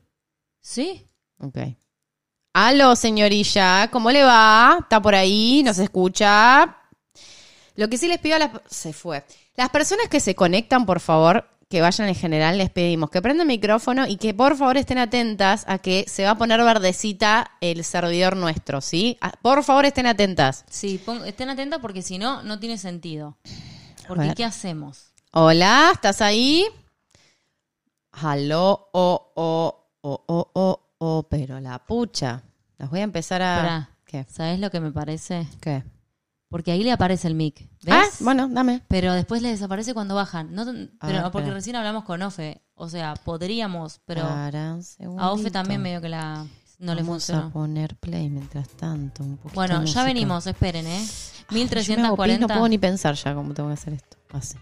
¿Sí? 0.61 1.05
Ok. 1.39 1.57
Aló, 2.53 2.95
señorilla, 2.95 3.89
¿cómo 3.91 4.11
le 4.11 4.23
va? 4.23 4.77
¿Está 4.79 5.01
por 5.01 5.13
ahí? 5.15 5.61
¿Nos 5.63 5.77
escucha? 5.79 6.77
Lo 7.75 7.89
que 7.89 7.97
sí 7.97 8.07
les 8.07 8.19
pido 8.19 8.35
a 8.35 8.39
las... 8.39 8.51
Se 8.67 8.93
fue. 8.93 9.25
Las 9.55 9.69
personas 9.69 10.07
que 10.07 10.19
se 10.19 10.35
conectan, 10.35 10.85
por 10.85 10.99
favor, 10.99 11.49
que 11.73 11.81
vayan 11.81 12.07
en 12.07 12.13
general, 12.13 12.59
les 12.59 12.69
pedimos 12.69 13.09
que 13.09 13.19
prendan 13.19 13.49
el 13.49 13.55
micrófono 13.57 14.05
y 14.05 14.17
que 14.17 14.35
por 14.35 14.55
favor 14.55 14.77
estén 14.77 14.99
atentas 14.99 15.65
a 15.67 15.79
que 15.79 16.05
se 16.07 16.23
va 16.23 16.29
a 16.29 16.37
poner 16.37 16.63
verdecita 16.63 17.49
el 17.61 17.83
servidor 17.83 18.37
nuestro, 18.37 18.79
¿sí? 18.79 19.17
Ah, 19.21 19.31
Por 19.41 19.63
favor, 19.63 19.83
estén 19.85 20.05
atentas. 20.05 20.65
Sí, 20.69 21.01
pon- 21.03 21.25
estén 21.25 21.49
atentas 21.49 21.79
porque 21.79 22.03
si 22.03 22.19
no, 22.19 22.43
no 22.43 22.59
tiene 22.59 22.77
sentido. 22.77 23.37
Porque. 24.07 24.35
¿qué 24.35 24.45
hacemos? 24.45 25.13
Hola, 25.31 25.89
¿estás 25.95 26.21
ahí? 26.21 26.63
Aló, 28.11 28.89
oh, 28.93 29.31
oh, 29.33 29.87
oh, 30.01 30.23
oh, 30.27 30.51
oh, 30.53 30.79
oh, 30.99 31.23
pero 31.27 31.59
la 31.59 31.79
pucha. 31.79 32.43
Las 32.77 32.91
voy 32.91 32.99
a 32.99 33.03
empezar 33.03 33.41
a... 33.41 33.89
¿Sabes 34.27 34.59
lo 34.59 34.69
que 34.69 34.79
me 34.79 34.91
parece? 34.91 35.47
¿Qué? 35.59 35.83
Porque 36.53 36.71
ahí 36.71 36.83
le 36.83 36.91
aparece 36.91 37.27
el 37.27 37.33
mic. 37.33 37.67
¿Ves? 37.81 37.95
Ah, 37.95 38.05
bueno, 38.19 38.47
dame. 38.47 38.83
Pero 38.87 39.11
después 39.13 39.41
le 39.41 39.49
desaparece 39.49 39.95
cuando 39.95 40.13
bajan. 40.13 40.53
No, 40.53 40.65
pero 40.65 40.91
porque 41.31 41.39
espera. 41.39 41.53
recién 41.55 41.75
hablamos 41.77 42.03
con 42.03 42.21
Ofe. 42.21 42.61
O 42.75 42.89
sea, 42.89 43.15
podríamos, 43.15 44.01
pero 44.05 44.21
Para 44.21 44.77
a 45.17 45.31
Ofe 45.31 45.49
también 45.49 45.81
medio 45.81 45.99
que 45.99 46.09
la 46.09 46.45
no 46.77 46.93
le 46.93 47.01
Vamos 47.01 47.23
funcionó. 47.25 47.47
a 47.47 47.49
poner 47.49 47.95
play 47.95 48.29
mientras 48.29 48.67
tanto. 48.69 49.23
Un 49.23 49.37
poquito 49.37 49.55
Bueno, 49.55 49.83
ya 49.83 50.03
venimos, 50.03 50.45
esperen, 50.45 50.85
¿eh? 50.85 51.03
Ay, 51.49 51.65
yo 51.81 51.95
me 51.95 52.05
hago 52.05 52.17
pis, 52.17 52.37
1340, 52.37 52.39
No 52.41 52.47
puedo 52.47 52.67
ni 52.67 52.77
pensar 52.77 53.15
ya 53.15 53.33
cómo 53.33 53.51
tengo 53.55 53.69
que 53.69 53.73
hacer 53.73 53.93
esto. 53.93 54.17
Así. 54.31 54.55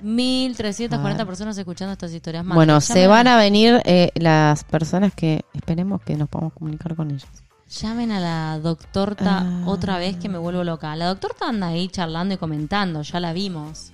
1340 0.00 0.96
A 1.10 1.16
ver. 1.16 1.26
personas 1.26 1.58
escuchando 1.58 1.92
estas 1.92 2.12
historias. 2.12 2.44
Manden, 2.44 2.54
Bueno, 2.54 2.80
se 2.80 3.08
van 3.08 3.26
a 3.26 3.36
venir 3.36 3.82
eh, 3.84 4.12
las 4.14 4.62
personas 4.62 5.12
que 5.12 5.44
esperemos 5.54 6.02
que 6.02 6.14
nos 6.16 6.28
podamos 6.28 6.52
comunicar 6.52 6.94
con 6.94 7.10
ellas. 7.10 7.26
Llamen 7.80 8.10
a 8.12 8.20
la 8.20 8.58
doctorta 8.58 9.38
Ah. 9.40 9.62
otra 9.66 9.96
vez 9.98 10.16
que 10.18 10.28
me 10.28 10.36
vuelvo 10.38 10.62
loca. 10.62 10.94
La 10.94 11.06
doctorta 11.06 11.48
anda 11.48 11.68
ahí 11.68 11.88
charlando 11.88 12.34
y 12.34 12.36
comentando, 12.36 13.02
ya 13.02 13.18
la 13.20 13.32
vimos. 13.32 13.92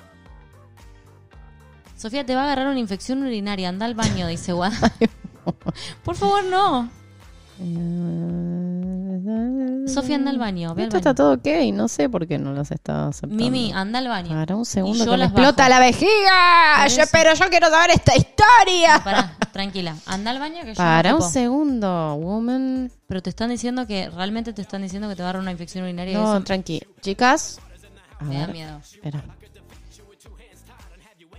Sofía, 1.96 2.24
te 2.26 2.34
va 2.34 2.42
a 2.42 2.44
agarrar 2.44 2.68
una 2.68 2.80
infección 2.80 3.22
urinaria, 3.22 3.68
anda 3.68 3.86
al 3.86 3.94
baño, 3.94 4.26
dice 4.26 4.52
Guada. 4.52 4.92
Por 6.04 6.16
favor, 6.16 6.44
no. 6.44 6.90
Sofía, 9.88 10.16
anda 10.16 10.30
al 10.30 10.38
baño, 10.38 10.74
ve 10.74 10.82
al 10.82 10.88
Esto 10.88 10.96
baño. 10.96 11.10
está 11.10 11.14
todo 11.14 11.32
ok, 11.34 11.72
no 11.74 11.88
sé 11.88 12.08
por 12.08 12.26
qué 12.26 12.38
no 12.38 12.52
los 12.52 12.70
está 12.70 13.08
aceptando. 13.08 13.42
Mimi, 13.42 13.72
anda 13.72 13.98
al 13.98 14.08
baño. 14.08 14.28
Para 14.30 14.54
un 14.56 14.64
segundo 14.64 14.96
Y 14.96 14.98
yo 14.98 15.04
que 15.06 15.10
me 15.12 15.16
las 15.18 15.28
explota 15.28 15.62
bajo. 15.64 15.70
la 15.70 15.80
vejiga. 15.80 16.76
Por 16.82 16.88
Yo, 16.90 17.02
eso. 17.02 17.10
pero 17.12 17.34
yo 17.34 17.44
quiero 17.50 17.68
saber 17.70 17.90
esta 17.90 18.12
historia. 18.16 19.00
Pará, 19.02 19.36
tranquila. 19.52 19.96
Anda 20.06 20.30
al 20.30 20.38
baño 20.38 20.60
que 20.62 20.68
yo 20.68 20.74
Para 20.74 21.14
un 21.16 21.22
segundo, 21.22 22.14
woman. 22.16 22.90
Pero 23.06 23.22
te 23.22 23.30
están 23.30 23.48
diciendo 23.50 23.86
que, 23.86 24.10
realmente 24.10 24.52
te 24.52 24.62
están 24.62 24.82
diciendo 24.82 25.08
que 25.08 25.16
te 25.16 25.22
va 25.22 25.30
a 25.30 25.32
dar 25.32 25.40
una 25.42 25.50
infección 25.52 25.84
urinaria 25.84 26.12
y 26.12 26.16
No, 26.16 26.34
eso 26.36 26.44
tranqui. 26.44 26.82
Chicas. 27.00 27.58
A 28.20 28.24
me 28.24 28.34
da 28.38 28.46
ver, 28.46 28.52
miedo. 28.54 28.78
espera. 28.78 29.24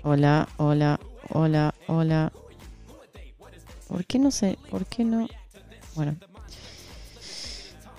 Hola, 0.03 0.47
hola, 0.57 0.99
hola, 1.30 1.74
hola. 1.88 2.32
¿Por 3.88 4.05
qué 4.05 4.17
no 4.20 4.32
sé? 4.32 4.57
¿Por 4.70 4.86
qué 4.86 5.03
no? 5.03 5.28
Bueno. 5.95 6.15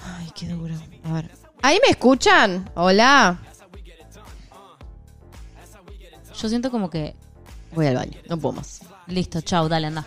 Ay, 0.04 0.30
qué 0.34 0.48
duro. 0.48 0.74
A 1.04 1.12
ver. 1.12 1.30
¿Ahí 1.62 1.78
me 1.84 1.90
escuchan? 1.90 2.70
Hola. 2.74 3.38
Yo 6.40 6.48
siento 6.48 6.70
como 6.70 6.88
que 6.88 7.14
Voy 7.72 7.86
al 7.86 7.96
baño, 7.96 8.18
no 8.28 8.36
puedo 8.36 8.54
más. 8.54 8.80
Listo, 9.06 9.40
chau, 9.40 9.68
dale, 9.68 9.86
anda. 9.86 10.06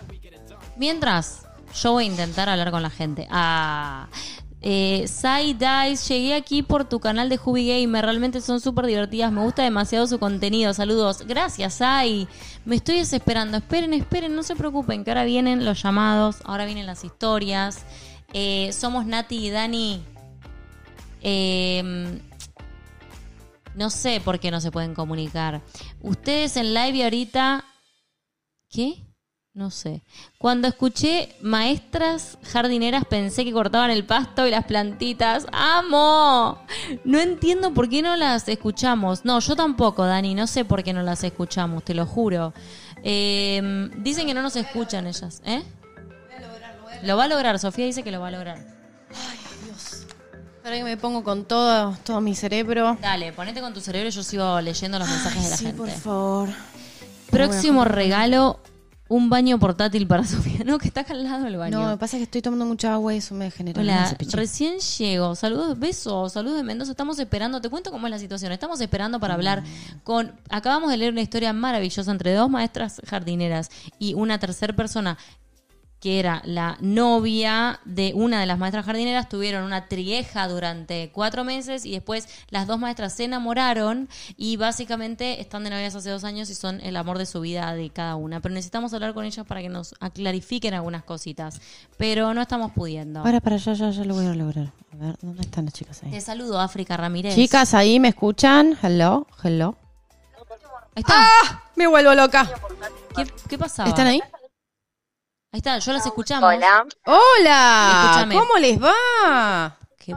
Mientras, 0.77 1.45
yo 1.73 1.93
voy 1.93 2.05
a 2.05 2.07
intentar 2.07 2.49
hablar 2.49 2.71
con 2.71 2.81
la 2.81 2.89
gente. 2.89 3.27
Ah, 3.29 4.07
eh, 4.65 5.09
Sai 5.09 5.53
Dice, 5.53 6.19
llegué 6.19 6.35
aquí 6.35 6.63
por 6.63 6.85
tu 6.85 7.01
canal 7.01 7.27
de 7.27 7.37
Hubi 7.43 7.67
Gamer. 7.67 8.05
Realmente 8.05 8.39
son 8.39 8.61
súper 8.61 8.85
divertidas. 8.85 9.29
Me 9.31 9.41
gusta 9.41 9.61
demasiado 9.61 10.07
su 10.07 10.19
contenido. 10.19 10.73
Saludos. 10.73 11.27
Gracias, 11.27 11.75
Sai. 11.75 12.29
Me 12.63 12.77
estoy 12.77 12.99
desesperando. 12.99 13.57
Esperen, 13.57 13.93
esperen, 13.93 14.33
no 14.33 14.41
se 14.41 14.55
preocupen, 14.55 15.03
que 15.03 15.11
ahora 15.11 15.25
vienen 15.25 15.65
los 15.65 15.83
llamados, 15.83 16.37
ahora 16.45 16.63
vienen 16.65 16.85
las 16.85 17.03
historias. 17.03 17.83
Eh, 18.31 18.71
somos 18.71 19.05
Nati 19.05 19.47
y 19.47 19.49
Dani. 19.49 20.01
Eh, 21.21 22.21
no 23.75 23.89
sé 23.89 24.21
por 24.21 24.39
qué 24.39 24.49
no 24.49 24.61
se 24.61 24.71
pueden 24.71 24.93
comunicar. 24.93 25.61
Ustedes 26.01 26.55
en 26.55 26.73
live 26.73 26.97
y 26.97 27.03
ahorita. 27.03 27.65
¿Qué? 28.69 29.03
No 29.55 29.69
sé. 29.69 30.01
Cuando 30.39 30.67
escuché 30.67 31.35
maestras 31.41 32.39
jardineras 32.41 33.05
pensé 33.05 33.45
que 33.45 33.53
cortaban 33.53 33.91
el 33.91 34.03
pasto 34.03 34.47
y 34.47 34.51
las 34.51 34.65
plantitas. 34.65 35.45
¡Amo! 35.51 36.57
No 37.03 37.19
entiendo 37.19 37.71
por 37.71 37.87
qué 37.87 38.01
no 38.01 38.15
las 38.15 38.47
escuchamos. 38.47 39.25
No, 39.25 39.39
yo 39.39 39.55
tampoco, 39.55 40.05
Dani. 40.05 40.33
No 40.33 40.47
sé 40.47 40.65
por 40.65 40.83
qué 40.83 40.91
no 40.91 41.03
las 41.03 41.23
escuchamos, 41.23 41.83
te 41.83 41.93
lo 41.93 42.07
juro. 42.07 42.51
Eh, 43.03 43.89
dicen 43.97 44.25
que 44.25 44.33
no 44.33 44.41
nos 44.41 44.55
escuchan 44.55 45.05
ellas, 45.05 45.41
¿eh? 45.45 45.61
Lo 47.03 47.17
va 47.17 47.25
a 47.25 47.27
lograr, 47.27 47.59
Sofía 47.59 47.85
dice 47.85 48.01
que 48.01 48.11
lo 48.11 48.21
va 48.21 48.29
a 48.29 48.31
lograr. 48.31 48.57
Espera 50.55 50.77
que 50.77 50.83
me 50.83 50.95
pongo 50.97 51.23
con 51.23 51.43
todo, 51.45 51.95
todo 52.05 52.21
mi 52.21 52.35
cerebro. 52.35 52.97
Dale, 53.01 53.33
ponete 53.33 53.59
con 53.59 53.73
tu 53.73 53.81
cerebro 53.81 54.07
y 54.07 54.11
yo 54.11 54.23
sigo 54.23 54.61
leyendo 54.61 54.97
los 54.97 55.09
mensajes 55.09 55.43
de 55.43 55.49
la 55.49 55.57
sí, 55.57 55.65
gente. 55.65 55.77
por 55.77 55.89
favor. 55.89 56.49
Próximo 57.29 57.83
regalo, 57.83 58.59
un 59.09 59.29
baño 59.29 59.59
portátil 59.59 60.07
para 60.07 60.23
Sofía. 60.25 60.63
No, 60.65 60.77
que 60.77 60.87
está 60.87 61.01
acá 61.01 61.13
al 61.13 61.23
lado 61.23 61.43
del 61.43 61.57
baño. 61.57 61.79
No, 61.79 61.87
me 61.87 61.97
pasa 61.97 62.17
que 62.17 62.23
estoy 62.23 62.41
tomando 62.41 62.65
mucha 62.65 62.93
agua 62.93 63.13
y 63.13 63.17
eso 63.17 63.35
me 63.35 63.51
genera 63.51 63.81
Hola, 63.81 64.17
recién 64.31 64.79
llego. 64.79 65.35
Saludos, 65.35 65.77
besos, 65.77 66.33
saludos 66.33 66.57
de 66.57 66.63
Mendoza. 66.63 66.91
Estamos 66.91 67.19
esperando, 67.19 67.61
te 67.61 67.69
cuento 67.69 67.91
cómo 67.91 68.07
es 68.07 68.11
la 68.11 68.19
situación. 68.19 68.51
Estamos 68.51 68.79
esperando 68.81 69.19
para 69.19 69.33
hablar 69.33 69.63
con. 70.03 70.31
Acabamos 70.49 70.89
de 70.89 70.97
leer 70.97 71.11
una 71.11 71.21
historia 71.21 71.53
maravillosa 71.53 72.11
entre 72.11 72.33
dos 72.33 72.49
maestras 72.49 73.01
jardineras 73.05 73.69
y 73.99 74.13
una 74.13 74.39
tercera 74.39 74.73
persona 74.75 75.17
que 76.03 76.19
era 76.19 76.41
la 76.43 76.75
novia 76.81 77.79
de 77.85 78.11
una 78.13 78.41
de 78.41 78.45
las 78.45 78.59
maestras 78.59 78.85
jardineras, 78.85 79.29
tuvieron 79.29 79.63
una 79.63 79.87
trieja 79.87 80.49
durante 80.49 81.11
cuatro 81.13 81.45
meses 81.45 81.85
y 81.85 81.93
después 81.93 82.27
las 82.49 82.67
dos 82.67 82.77
maestras 82.77 83.13
se 83.13 83.23
enamoraron 83.23 84.09
y 84.35 84.57
básicamente 84.57 85.39
están 85.39 85.63
de 85.63 85.69
novias 85.69 85.95
hace 85.95 86.09
dos 86.09 86.25
años 86.25 86.49
y 86.49 86.55
son 86.55 86.81
el 86.81 86.97
amor 86.97 87.19
de 87.19 87.25
su 87.25 87.39
vida 87.39 87.73
de 87.73 87.89
cada 87.89 88.17
una. 88.17 88.41
Pero 88.41 88.53
necesitamos 88.53 88.93
hablar 88.93 89.13
con 89.13 89.23
ellas 89.23 89.47
para 89.47 89.61
que 89.61 89.69
nos 89.69 89.95
clarifiquen 90.13 90.73
algunas 90.73 91.05
cositas. 91.05 91.61
Pero 91.95 92.33
no 92.33 92.41
estamos 92.41 92.73
pudiendo. 92.73 93.23
Para, 93.23 93.39
para, 93.39 93.55
ya, 93.55 93.71
ya, 93.71 93.89
ya 93.91 94.03
lo 94.03 94.15
voy 94.15 94.25
a 94.25 94.33
lograr. 94.33 94.73
A 94.91 94.97
ver, 94.97 95.15
¿dónde 95.21 95.43
están 95.43 95.63
las 95.63 95.73
chicas 95.73 96.03
ahí? 96.03 96.11
Te 96.11 96.19
saludo, 96.19 96.59
África 96.59 96.97
Ramírez. 96.97 97.33
Chicas, 97.33 97.73
ahí 97.73 98.01
me 98.01 98.09
escuchan. 98.09 98.77
Hello, 98.83 99.25
hello. 99.41 99.77
Ahí 100.95 101.01
está. 101.01 101.13
¡Ah! 101.15 101.63
Me 101.77 101.87
vuelvo 101.87 102.13
loca. 102.13 102.49
¿Qué, 103.15 103.25
qué 103.47 103.57
pasaba? 103.57 103.87
¿Están 103.87 104.07
ahí? 104.07 104.21
Ahí 105.53 105.59
está, 105.59 105.77
yo 105.77 105.93
las 105.93 106.03
escuchamos. 106.05 106.51
Hola. 106.51 106.85
Hola. 107.05 108.27
¿Cómo 108.33 108.57
les 108.59 108.81
va? 108.81 109.77
¿Qué- 109.99 110.15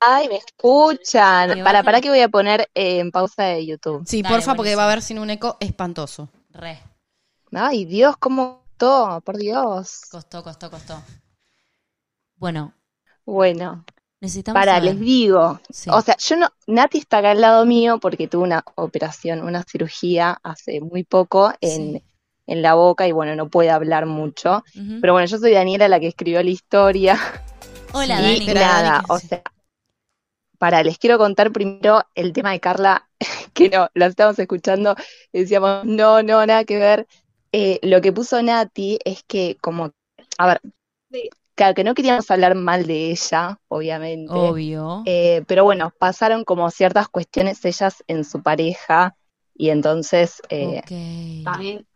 Ay, 0.00 0.28
me 0.28 0.36
escuchan. 0.36 1.62
Para, 1.62 1.82
para 1.82 2.00
que 2.00 2.08
voy 2.08 2.20
a 2.22 2.28
poner 2.30 2.70
eh, 2.74 3.00
en 3.00 3.10
pausa 3.10 3.42
de 3.44 3.66
YouTube. 3.66 4.04
Sí, 4.06 4.22
Dale, 4.22 4.36
porfa, 4.36 4.54
porque 4.54 4.76
va 4.76 4.84
a 4.84 4.86
haber 4.86 5.02
sin 5.02 5.18
un 5.18 5.28
eco 5.28 5.58
espantoso. 5.60 6.30
Re. 6.50 6.80
Ay, 7.52 7.84
Dios, 7.84 8.16
cómo 8.16 8.62
todo, 8.78 9.20
por 9.20 9.36
Dios. 9.36 10.02
Costó, 10.10 10.42
costó, 10.42 10.70
costó. 10.70 11.02
Bueno, 12.36 12.72
Bueno, 13.26 13.84
Necesitamos 14.20 14.58
Para, 14.58 14.76
saber. 14.76 14.94
les 14.94 15.00
digo. 15.00 15.60
Sí. 15.70 15.90
O 15.92 16.00
sea, 16.00 16.16
yo 16.16 16.36
no, 16.36 16.48
Nati 16.66 16.98
está 16.98 17.18
acá 17.18 17.32
al 17.32 17.40
lado 17.42 17.64
mío 17.66 17.98
porque 18.00 18.26
tuvo 18.26 18.42
una 18.42 18.64
operación, 18.76 19.42
una 19.42 19.62
cirugía 19.64 20.40
hace 20.42 20.80
muy 20.80 21.04
poco 21.04 21.52
en, 21.60 21.92
Sí. 21.98 22.02
En 22.48 22.62
la 22.62 22.74
boca 22.74 23.06
y 23.06 23.12
bueno, 23.12 23.36
no 23.36 23.48
puede 23.48 23.70
hablar 23.70 24.06
mucho. 24.06 24.64
Pero 25.00 25.12
bueno, 25.12 25.26
yo 25.26 25.38
soy 25.38 25.52
Daniela, 25.52 25.86
la 25.86 26.00
que 26.00 26.08
escribió 26.08 26.42
la 26.42 26.50
historia. 26.50 27.18
Hola, 27.92 28.20
y 28.20 28.40
Dani. 28.40 28.54
nada, 28.54 28.82
Dani, 28.82 29.04
o 29.10 29.18
sea, 29.18 29.42
para, 30.56 30.82
les 30.82 30.98
quiero 30.98 31.18
contar 31.18 31.52
primero 31.52 32.02
el 32.14 32.32
tema 32.32 32.52
de 32.52 32.60
Carla, 32.60 33.08
que 33.52 33.68
no, 33.68 33.88
la 33.94 34.06
estábamos 34.06 34.38
escuchando, 34.38 34.96
y 35.30 35.40
decíamos, 35.40 35.84
no, 35.84 36.22
no, 36.22 36.44
nada 36.44 36.64
que 36.64 36.78
ver. 36.78 37.06
Eh, 37.52 37.78
lo 37.82 38.00
que 38.00 38.12
puso 38.12 38.42
Nati 38.42 38.98
es 39.04 39.22
que 39.24 39.58
como, 39.60 39.92
a 40.38 40.46
ver, 40.46 40.60
claro, 41.54 41.74
que 41.74 41.84
no 41.84 41.94
queríamos 41.94 42.30
hablar 42.30 42.54
mal 42.54 42.86
de 42.86 43.10
ella, 43.10 43.58
obviamente. 43.68 44.32
Obvio. 44.32 45.02
Eh, 45.04 45.44
pero 45.46 45.64
bueno, 45.64 45.92
pasaron 45.98 46.44
como 46.44 46.70
ciertas 46.70 47.08
cuestiones 47.08 47.62
ellas 47.66 48.02
en 48.06 48.24
su 48.24 48.42
pareja 48.42 49.16
y 49.54 49.70
entonces, 49.70 50.40
eh, 50.48 50.82
también, 51.44 51.86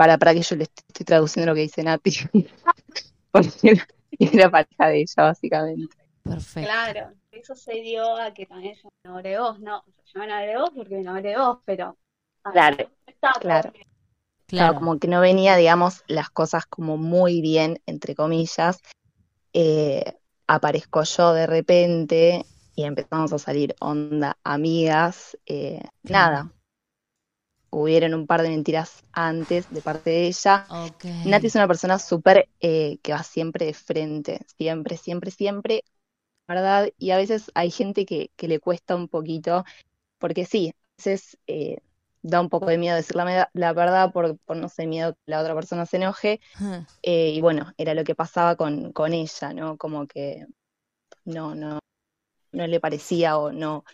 para, 0.00 0.16
para 0.16 0.32
que 0.32 0.40
yo 0.40 0.56
le 0.56 0.62
est- 0.64 0.80
estoy 0.88 1.04
traduciendo 1.04 1.50
lo 1.52 1.54
que 1.54 1.60
dice 1.60 1.82
Nati, 1.82 2.10
porque 3.30 3.50
era, 3.62 3.86
era 4.18 4.50
pareja 4.50 4.88
de 4.88 5.00
ella 5.02 5.22
básicamente. 5.24 5.94
Perfecto. 6.24 6.60
Claro, 6.60 7.12
eso 7.30 7.54
se 7.54 7.74
dio 7.82 8.16
a 8.16 8.32
que 8.32 8.46
también 8.46 8.76
yo 8.76 8.84
me 8.84 8.90
enamoré 9.04 9.30
de 9.32 9.38
vos, 9.40 9.60
no, 9.60 9.84
yo 10.06 10.18
me 10.20 10.24
enamoré 10.24 10.52
de 10.52 10.56
vos 10.58 10.70
porque 10.74 10.94
me 10.94 11.00
enamoré 11.02 11.28
de 11.28 11.36
vos, 11.36 11.58
pero 11.66 11.98
Claro, 12.50 12.90
Claro, 13.40 13.72
Claro. 14.46 14.74
como 14.78 14.98
que 14.98 15.06
no 15.06 15.20
venía, 15.20 15.54
digamos, 15.56 16.02
las 16.08 16.30
cosas 16.30 16.64
como 16.64 16.96
muy 16.96 17.42
bien, 17.42 17.82
entre 17.84 18.14
comillas. 18.14 18.80
Eh, 19.52 20.02
aparezco 20.46 21.02
yo 21.02 21.34
de 21.34 21.46
repente 21.46 22.46
y 22.74 22.84
empezamos 22.84 23.34
a 23.34 23.38
salir 23.38 23.76
onda 23.80 24.38
amigas. 24.44 25.36
eh, 25.44 25.82
nada, 26.04 26.50
hubieron 27.70 28.14
un 28.14 28.26
par 28.26 28.42
de 28.42 28.50
mentiras 28.50 29.04
antes 29.12 29.70
de 29.70 29.80
parte 29.80 30.10
de 30.10 30.26
ella. 30.26 30.66
Ok. 30.68 31.04
Nati 31.24 31.46
es 31.46 31.54
una 31.54 31.68
persona 31.68 31.98
súper 31.98 32.48
eh, 32.60 32.98
que 33.02 33.12
va 33.12 33.22
siempre 33.22 33.66
de 33.66 33.74
frente, 33.74 34.40
siempre, 34.56 34.96
siempre, 34.96 35.30
siempre, 35.30 35.84
¿verdad? 36.48 36.90
Y 36.98 37.10
a 37.12 37.16
veces 37.16 37.50
hay 37.54 37.70
gente 37.70 38.04
que, 38.04 38.30
que 38.36 38.48
le 38.48 38.58
cuesta 38.58 38.96
un 38.96 39.08
poquito, 39.08 39.64
porque 40.18 40.44
sí, 40.44 40.72
a 40.74 40.94
veces 40.98 41.38
eh, 41.46 41.78
da 42.22 42.40
un 42.40 42.48
poco 42.48 42.66
de 42.66 42.78
miedo 42.78 42.96
decir 42.96 43.16
la, 43.16 43.72
verdad 43.72 44.12
por, 44.12 44.36
por, 44.38 44.56
no 44.56 44.68
sé, 44.68 44.86
miedo 44.86 45.14
que 45.14 45.20
la 45.26 45.40
otra 45.40 45.54
persona 45.54 45.86
se 45.86 45.96
enoje. 45.96 46.40
Eh, 47.02 47.30
y 47.30 47.40
bueno, 47.40 47.72
era 47.78 47.94
lo 47.94 48.04
que 48.04 48.14
pasaba 48.14 48.56
con, 48.56 48.92
con 48.92 49.12
ella, 49.12 49.52
¿no? 49.54 49.76
Como 49.76 50.06
que 50.06 50.46
no, 51.24 51.54
no, 51.54 51.78
no 52.52 52.66
le 52.66 52.80
parecía 52.80 53.38
o 53.38 53.52
no, 53.52 53.84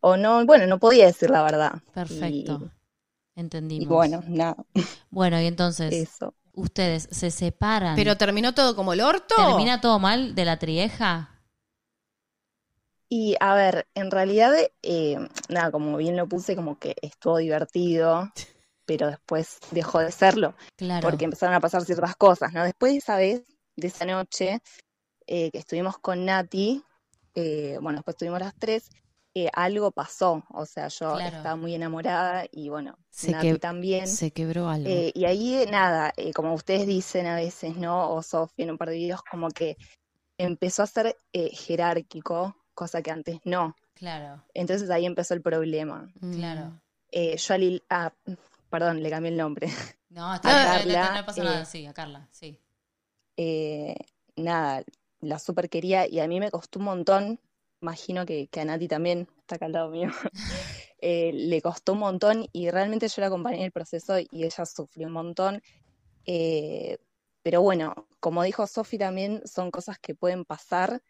o 0.00 0.16
no, 0.16 0.44
bueno, 0.44 0.66
no 0.66 0.78
podía 0.78 1.06
decir 1.06 1.30
la 1.30 1.42
verdad. 1.42 1.82
Perfecto. 1.94 2.60
Y, 2.62 2.81
Entendimos. 3.34 3.84
y 3.84 3.86
bueno, 3.86 4.22
nada, 4.26 4.56
Bueno, 5.10 5.40
y 5.40 5.46
entonces, 5.46 5.92
eso. 5.92 6.34
ustedes 6.52 7.08
se 7.10 7.30
separan. 7.30 7.96
Pero 7.96 8.16
terminó 8.16 8.54
todo 8.54 8.76
como 8.76 8.92
el 8.92 9.00
orto. 9.00 9.34
¿Termina 9.36 9.80
todo 9.80 9.98
mal 9.98 10.34
de 10.34 10.44
la 10.44 10.58
trieja? 10.58 11.28
Y 13.08 13.36
a 13.40 13.54
ver, 13.54 13.86
en 13.94 14.10
realidad, 14.10 14.52
eh, 14.82 15.18
nada, 15.48 15.70
como 15.70 15.96
bien 15.98 16.16
lo 16.16 16.26
puse, 16.28 16.56
como 16.56 16.78
que 16.78 16.94
estuvo 17.02 17.36
divertido, 17.38 18.32
pero 18.86 19.08
después 19.08 19.58
dejó 19.70 19.98
de 20.00 20.10
serlo, 20.10 20.54
Claro. 20.76 21.06
porque 21.08 21.24
empezaron 21.26 21.54
a 21.54 21.60
pasar 21.60 21.84
ciertas 21.84 22.16
cosas, 22.16 22.52
¿no? 22.54 22.64
Después 22.64 22.92
de 22.92 22.98
esa 22.98 23.16
vez, 23.16 23.42
de 23.76 23.86
esa 23.88 24.06
noche, 24.06 24.60
eh, 25.26 25.50
que 25.50 25.58
estuvimos 25.58 25.98
con 25.98 26.24
Nati, 26.24 26.82
eh, 27.34 27.76
bueno, 27.82 27.98
después 27.98 28.14
estuvimos 28.14 28.40
las 28.40 28.54
tres, 28.54 28.90
eh, 29.34 29.48
algo 29.54 29.90
pasó, 29.92 30.44
o 30.50 30.66
sea, 30.66 30.88
yo 30.88 31.14
Claro. 31.16 31.36
estaba 31.38 31.56
muy 31.56 31.74
enamorada 31.74 32.44
y 32.52 32.68
bueno, 32.68 32.98
Se 33.08 33.30
Nati 33.30 33.52
que- 33.52 33.58
también. 33.58 34.06
Se 34.06 34.30
quebró 34.30 34.68
algo. 34.68 34.88
Eh, 34.88 35.10
y 35.14 35.24
ahí, 35.24 35.64
nada, 35.70 36.12
eh, 36.16 36.32
como 36.32 36.52
ustedes 36.54 36.86
dicen 36.86 37.26
a 37.26 37.36
veces, 37.36 37.76
¿no? 37.76 38.10
O 38.10 38.22
Sofi 38.22 38.62
en 38.62 38.72
un 38.72 38.78
par 38.78 38.90
de 38.90 38.96
videos, 38.96 39.22
como 39.22 39.48
que 39.48 39.76
empezó 40.38 40.82
a 40.82 40.86
ser 40.86 41.16
eh, 41.32 41.50
jerárquico, 41.50 42.54
cosa 42.74 43.00
que 43.02 43.10
antes 43.10 43.38
no. 43.44 43.74
Claro, 43.94 44.42
Entonces 44.54 44.90
ahí 44.90 45.06
empezó 45.06 45.34
el 45.34 45.42
problema. 45.42 46.10
Mm. 46.20 46.34
claro. 46.36 46.80
Eh, 47.10 47.36
yo 47.36 47.54
a 47.54 47.58
Lil- 47.58 47.82
ah, 47.90 48.12
perdón, 48.70 49.02
le 49.02 49.10
cambié 49.10 49.30
el 49.32 49.36
nombre. 49.38 49.66
No, 50.10 50.30
A 50.30 50.36
está 50.36 50.82
bien, 50.82 50.94
Carla, 50.94 51.20
no 51.20 51.26
pasa 51.26 51.40
eh, 51.40 51.44
nada. 51.44 51.64
Sí, 51.64 51.86
a 51.86 51.94
Carla, 51.94 52.28
sí. 52.30 52.58
Eh, 53.38 53.96
nada, 54.36 54.82
la 55.20 55.38
super 55.38 55.70
quería 55.70 56.06
y 56.06 56.20
a 56.20 56.28
mí 56.28 56.38
me 56.38 56.50
costó 56.50 56.78
un 56.80 56.84
montón, 56.84 57.40
imagino 57.82 58.24
que, 58.24 58.46
que 58.48 58.60
a 58.60 58.64
Nati 58.64 58.88
también, 58.88 59.28
está 59.40 59.56
acá 59.56 59.66
al 59.66 59.72
lado 59.72 59.90
mío, 59.90 60.08
eh, 61.00 61.32
le 61.34 61.60
costó 61.60 61.92
un 61.92 61.98
montón 61.98 62.46
y 62.52 62.70
realmente 62.70 63.08
yo 63.08 63.20
la 63.20 63.26
acompañé 63.26 63.58
en 63.58 63.64
el 63.64 63.72
proceso 63.72 64.18
y 64.18 64.44
ella 64.44 64.64
sufrió 64.64 65.08
un 65.08 65.12
montón. 65.12 65.62
Eh, 66.24 66.98
pero 67.42 67.60
bueno, 67.60 68.06
como 68.20 68.44
dijo 68.44 68.66
Sofi 68.66 68.98
también, 68.98 69.42
son 69.44 69.70
cosas 69.70 69.98
que 69.98 70.14
pueden 70.14 70.44
pasar 70.44 71.02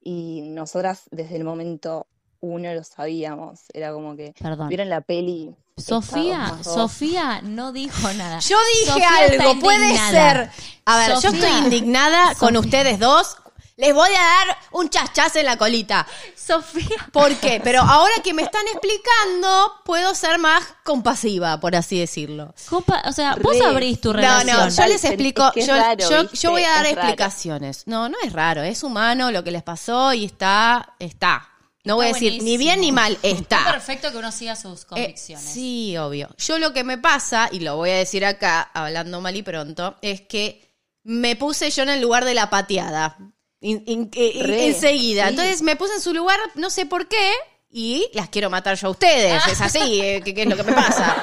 y 0.00 0.42
nosotras 0.42 1.08
desde 1.10 1.36
el 1.36 1.44
momento 1.44 2.06
uno 2.40 2.72
lo 2.74 2.84
sabíamos, 2.84 3.60
era 3.72 3.92
como 3.92 4.16
que, 4.16 4.34
Perdón. 4.40 4.68
¿vieron 4.68 4.88
la 4.88 5.00
peli? 5.00 5.54
Sofía? 5.76 6.58
Sofía 6.62 7.40
no 7.42 7.72
dijo 7.72 8.12
nada. 8.12 8.40
Yo 8.40 8.56
dije 8.74 8.92
Sofía 8.92 9.08
algo, 9.30 9.60
puede 9.60 9.96
ser. 9.96 10.50
A 10.84 10.96
ver, 10.98 11.18
yo 11.20 11.30
estoy 11.30 11.50
indignada 11.64 12.34
con 12.34 12.56
ustedes 12.56 12.98
dos. 12.98 13.36
Les 13.76 13.94
voy 13.94 14.10
a 14.10 14.22
dar 14.22 14.58
un 14.72 14.88
chachaz 14.90 15.34
en 15.36 15.46
la 15.46 15.56
colita. 15.56 16.06
Sofía. 16.36 16.86
¿Por 17.12 17.34
qué? 17.36 17.60
Pero 17.64 17.80
ahora 17.80 18.14
que 18.22 18.34
me 18.34 18.42
están 18.42 18.62
explicando, 18.68 19.72
puedo 19.84 20.14
ser 20.14 20.38
más 20.38 20.62
compasiva, 20.84 21.58
por 21.58 21.74
así 21.74 21.98
decirlo. 21.98 22.54
Compa- 22.68 23.02
o 23.08 23.12
sea, 23.12 23.36
vos 23.40 23.58
Re. 23.58 23.64
abrís 23.64 24.00
tu 24.00 24.08
No, 24.12 24.14
relación. 24.18 24.56
no, 24.56 24.68
yo 24.68 24.86
les 24.86 25.04
Es 25.04 25.04
explico, 25.04 25.50
que 25.52 25.60
es 25.60 25.66
yo, 25.66 25.74
raro, 25.74 26.28
yo, 26.32 26.50
voy 26.50 26.64
a 26.64 26.70
dar 26.70 26.86
Es 26.86 26.94
raro. 26.96 27.08
explicaciones. 27.08 27.82
No, 27.86 28.08
no 28.08 28.16
es 28.22 28.32
raro, 28.32 28.62
es 28.62 28.82
humano 28.82 29.30
lo 29.30 29.42
que 29.42 29.50
les 29.50 29.62
pasó 29.62 30.12
y 30.12 30.26
está, 30.26 30.94
está. 30.98 31.48
No 31.84 31.96
voy 31.96 32.06
a 32.06 32.12
decir 32.12 32.40
ni 32.44 32.56
bien 32.58 32.80
ni 32.80 32.92
mal, 32.92 33.18
Está 33.22 33.56
está. 33.58 33.72
perfecto 33.72 34.12
que 34.12 34.18
uno 34.18 34.30
siga 34.30 34.54
sus 34.54 34.82
Eh, 34.82 34.86
convicciones. 34.88 35.44
sí, 35.44 35.96
obvio. 35.96 36.28
Yo 36.38 36.58
lo 36.58 36.72
que 36.72 36.84
me 36.84 36.96
pasa, 36.98 37.48
y 37.50 37.58
lo 37.60 37.74
voy 37.76 37.90
a 37.90 37.96
decir 37.96 38.24
acá, 38.24 38.70
hablando 38.74 39.20
mal 39.20 39.34
y 39.34 39.42
pronto, 39.42 39.96
es 40.02 40.20
que 40.20 40.70
me 41.02 41.34
puse 41.34 41.70
yo 41.70 41.82
en 41.82 41.88
el 41.88 42.00
lugar 42.00 42.24
de 42.24 42.34
la 42.34 42.50
pateada. 42.50 43.16
In- 43.62 43.82
in- 43.86 44.10
eh, 44.14 44.42
Re, 44.44 44.66
enseguida. 44.66 45.24
sí. 45.24 45.30
Entonces 45.30 45.62
me 45.62 45.76
puse 45.76 45.94
en 45.94 46.00
su 46.00 46.12
lugar, 46.12 46.38
no 46.56 46.68
sé 46.68 46.84
por 46.84 47.08
qué, 47.08 47.32
y 47.70 48.06
las 48.12 48.28
quiero 48.28 48.50
matar 48.50 48.76
yo 48.76 48.88
a 48.88 48.90
ustedes. 48.90 49.40
Es 49.46 49.60
así, 49.60 50.00
eh, 50.00 50.20
que, 50.22 50.34
que 50.34 50.42
es 50.42 50.48
lo 50.48 50.56
que 50.56 50.62
me 50.64 50.72
pasa. 50.72 51.16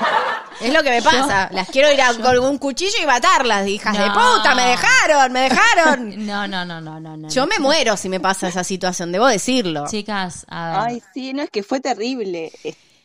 Es 0.59 0.73
lo 0.73 0.81
que 0.83 0.89
me 0.89 1.01
pasa. 1.01 1.49
Las 1.53 1.69
quiero 1.69 1.91
ir 1.91 2.01
a, 2.01 2.13
con 2.15 2.37
un 2.39 2.57
cuchillo 2.57 2.95
y 3.01 3.05
matarlas, 3.05 3.67
hijas 3.67 3.95
de 3.97 4.05
puta. 4.09 4.55
Me 4.55 4.63
dejaron, 4.65 5.31
me 5.31 5.39
dejaron. 5.41 6.25
No, 6.25 6.47
no, 6.47 6.65
no, 6.65 6.81
no, 6.81 6.99
no, 6.99 7.15
no. 7.17 7.29
Yo 7.29 7.45
me 7.47 7.59
muero 7.59 7.95
si 7.97 8.09
me 8.09 8.19
pasa 8.19 8.47
esa 8.47 8.63
situación, 8.63 9.11
debo 9.11 9.27
decirlo. 9.27 9.85
Chicas, 9.89 10.45
a 10.49 10.71
ver. 10.71 10.79
Ay, 10.95 11.03
sí, 11.13 11.33
no, 11.33 11.43
es 11.43 11.49
que 11.49 11.61
fue 11.63 11.79
terrible. 11.81 12.51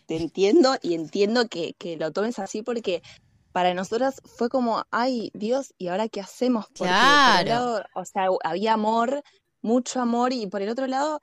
Te 0.06 0.16
entiendo 0.16 0.76
y 0.82 0.94
entiendo 0.94 1.48
que, 1.48 1.74
que 1.78 1.96
lo 1.96 2.12
tomes 2.12 2.38
así 2.38 2.62
porque 2.62 3.02
para 3.54 3.72
nosotras 3.72 4.20
fue 4.24 4.48
como, 4.48 4.82
ay, 4.90 5.30
Dios, 5.32 5.74
¿y 5.78 5.86
ahora 5.86 6.08
qué 6.08 6.20
hacemos? 6.20 6.66
Porque 6.76 7.20
por 7.24 7.36
Claro. 7.36 7.48
lado, 7.48 7.84
o 7.94 8.04
sea, 8.04 8.26
había 8.42 8.72
amor, 8.72 9.22
mucho 9.62 10.00
amor, 10.00 10.32
y 10.32 10.48
por 10.48 10.60
el 10.60 10.70
otro 10.70 10.88
lado, 10.88 11.20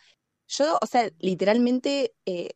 yo, 0.48 0.80
o 0.82 0.86
sea, 0.86 1.10
literalmente, 1.20 2.14
eh, 2.26 2.52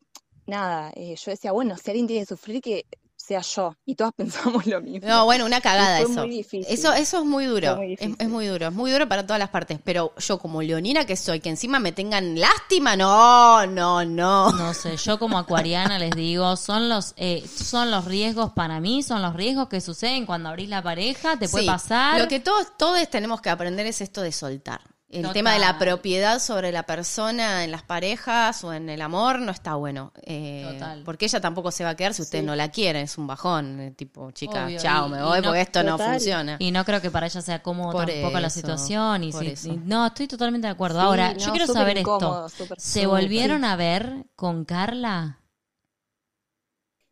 nada, 0.46 0.92
eh, 0.96 1.14
yo 1.16 1.30
decía, 1.30 1.52
bueno, 1.52 1.76
si 1.76 1.90
alguien 1.90 2.06
tiene 2.06 2.22
que 2.22 2.26
sufrir, 2.26 2.62
que 2.62 2.86
sea 3.26 3.40
yo. 3.40 3.76
Y 3.84 3.94
todas 3.94 4.12
pensamos 4.16 4.66
lo 4.66 4.80
mismo. 4.80 5.08
No, 5.08 5.24
bueno, 5.24 5.44
una 5.44 5.60
cagada 5.60 6.00
eso. 6.00 6.08
muy 6.10 6.30
difícil. 6.30 6.66
Eso, 6.68 6.92
eso 6.92 7.18
es 7.18 7.24
muy 7.24 7.46
duro. 7.46 7.76
Muy 7.76 7.96
es, 7.98 8.28
muy 8.28 8.46
duro, 8.46 8.68
es 8.68 8.72
muy 8.72 8.90
duro 8.90 9.08
para 9.08 9.24
todas 9.26 9.38
las 9.38 9.48
partes. 9.50 9.78
Pero 9.82 10.14
yo, 10.18 10.38
como 10.38 10.62
leonina 10.62 11.04
que 11.06 11.16
soy, 11.16 11.40
que 11.40 11.48
encima 11.48 11.78
me 11.78 11.92
tengan 11.92 12.38
lástima, 12.38 12.96
no, 12.96 13.66
no, 13.66 14.04
no. 14.04 14.52
No 14.52 14.74
sé, 14.74 14.96
yo 14.96 15.18
como 15.18 15.38
acuariana 15.38 15.98
les 15.98 16.12
digo, 16.12 16.56
son 16.56 16.88
los 16.88 17.14
eh, 17.16 17.44
son 17.46 17.90
los 17.90 18.04
riesgos 18.04 18.52
para 18.52 18.80
mí, 18.80 19.02
son 19.02 19.22
los 19.22 19.34
riesgos 19.34 19.68
que 19.68 19.80
suceden 19.80 20.26
cuando 20.26 20.48
abrís 20.48 20.68
la 20.68 20.82
pareja, 20.82 21.38
te 21.38 21.48
puede 21.48 21.64
Sí, 21.64 21.70
pasar. 21.70 22.20
Lo 22.20 22.28
que 22.28 22.40
todos, 22.40 22.76
todos 22.76 23.08
tenemos 23.10 23.40
que 23.40 23.50
aprender 23.50 23.86
es 23.86 24.00
esto 24.00 24.22
de 24.22 24.32
soltar. 24.32 24.80
El 25.16 25.22
Total. 25.22 25.34
tema 25.34 25.52
de 25.54 25.58
la 25.60 25.78
propiedad 25.78 26.38
sobre 26.40 26.72
la 26.72 26.82
persona 26.84 27.64
en 27.64 27.70
las 27.70 27.82
parejas 27.82 28.62
o 28.64 28.72
en 28.72 28.88
el 28.90 29.00
amor 29.00 29.38
no 29.38 29.50
está 29.50 29.74
bueno. 29.74 30.12
Eh, 30.22 30.68
Total. 30.72 31.02
Porque 31.04 31.24
ella 31.24 31.40
tampoco 31.40 31.70
se 31.70 31.84
va 31.84 31.90
a 31.90 31.96
quedar 31.96 32.12
si 32.12 32.22
usted 32.22 32.42
no 32.42 32.54
la 32.54 32.70
quiere. 32.70 33.00
Es 33.02 33.16
un 33.16 33.26
bajón. 33.26 33.80
eh, 33.80 33.90
tipo, 33.92 34.30
chica, 34.32 34.66
Obvio, 34.66 34.78
chao, 34.78 35.06
y- 35.06 35.10
me 35.12 35.22
voy 35.22 35.38
no- 35.40 35.44
porque 35.48 35.60
esto 35.62 35.82
no 35.82 35.96
funciona. 35.98 36.56
Y 36.58 36.70
no 36.70 36.84
creo 36.84 37.00
que 37.00 37.10
para 37.10 37.26
ella 37.26 37.40
sea 37.40 37.62
cómodo 37.62 37.92
Por 37.92 38.06
tampoco 38.06 38.38
la 38.40 38.50
situación. 38.50 39.24
Y 39.24 39.32
por 39.32 39.42
si- 39.42 39.50
eso. 39.50 39.68
y- 39.72 39.76
no, 39.78 40.06
estoy 40.06 40.26
totalmente 40.28 40.66
de 40.66 40.72
acuerdo. 40.72 41.00
Sí, 41.00 41.06
Ahora, 41.06 41.32
no, 41.32 41.38
yo 41.38 41.50
quiero 41.52 41.66
saber 41.66 41.98
incómodo, 41.98 42.46
esto. 42.46 42.66
¿Se 42.76 43.06
volvieron 43.06 43.64
a 43.64 43.74
ver 43.76 44.26
con 44.36 44.64
Carla? 44.64 45.40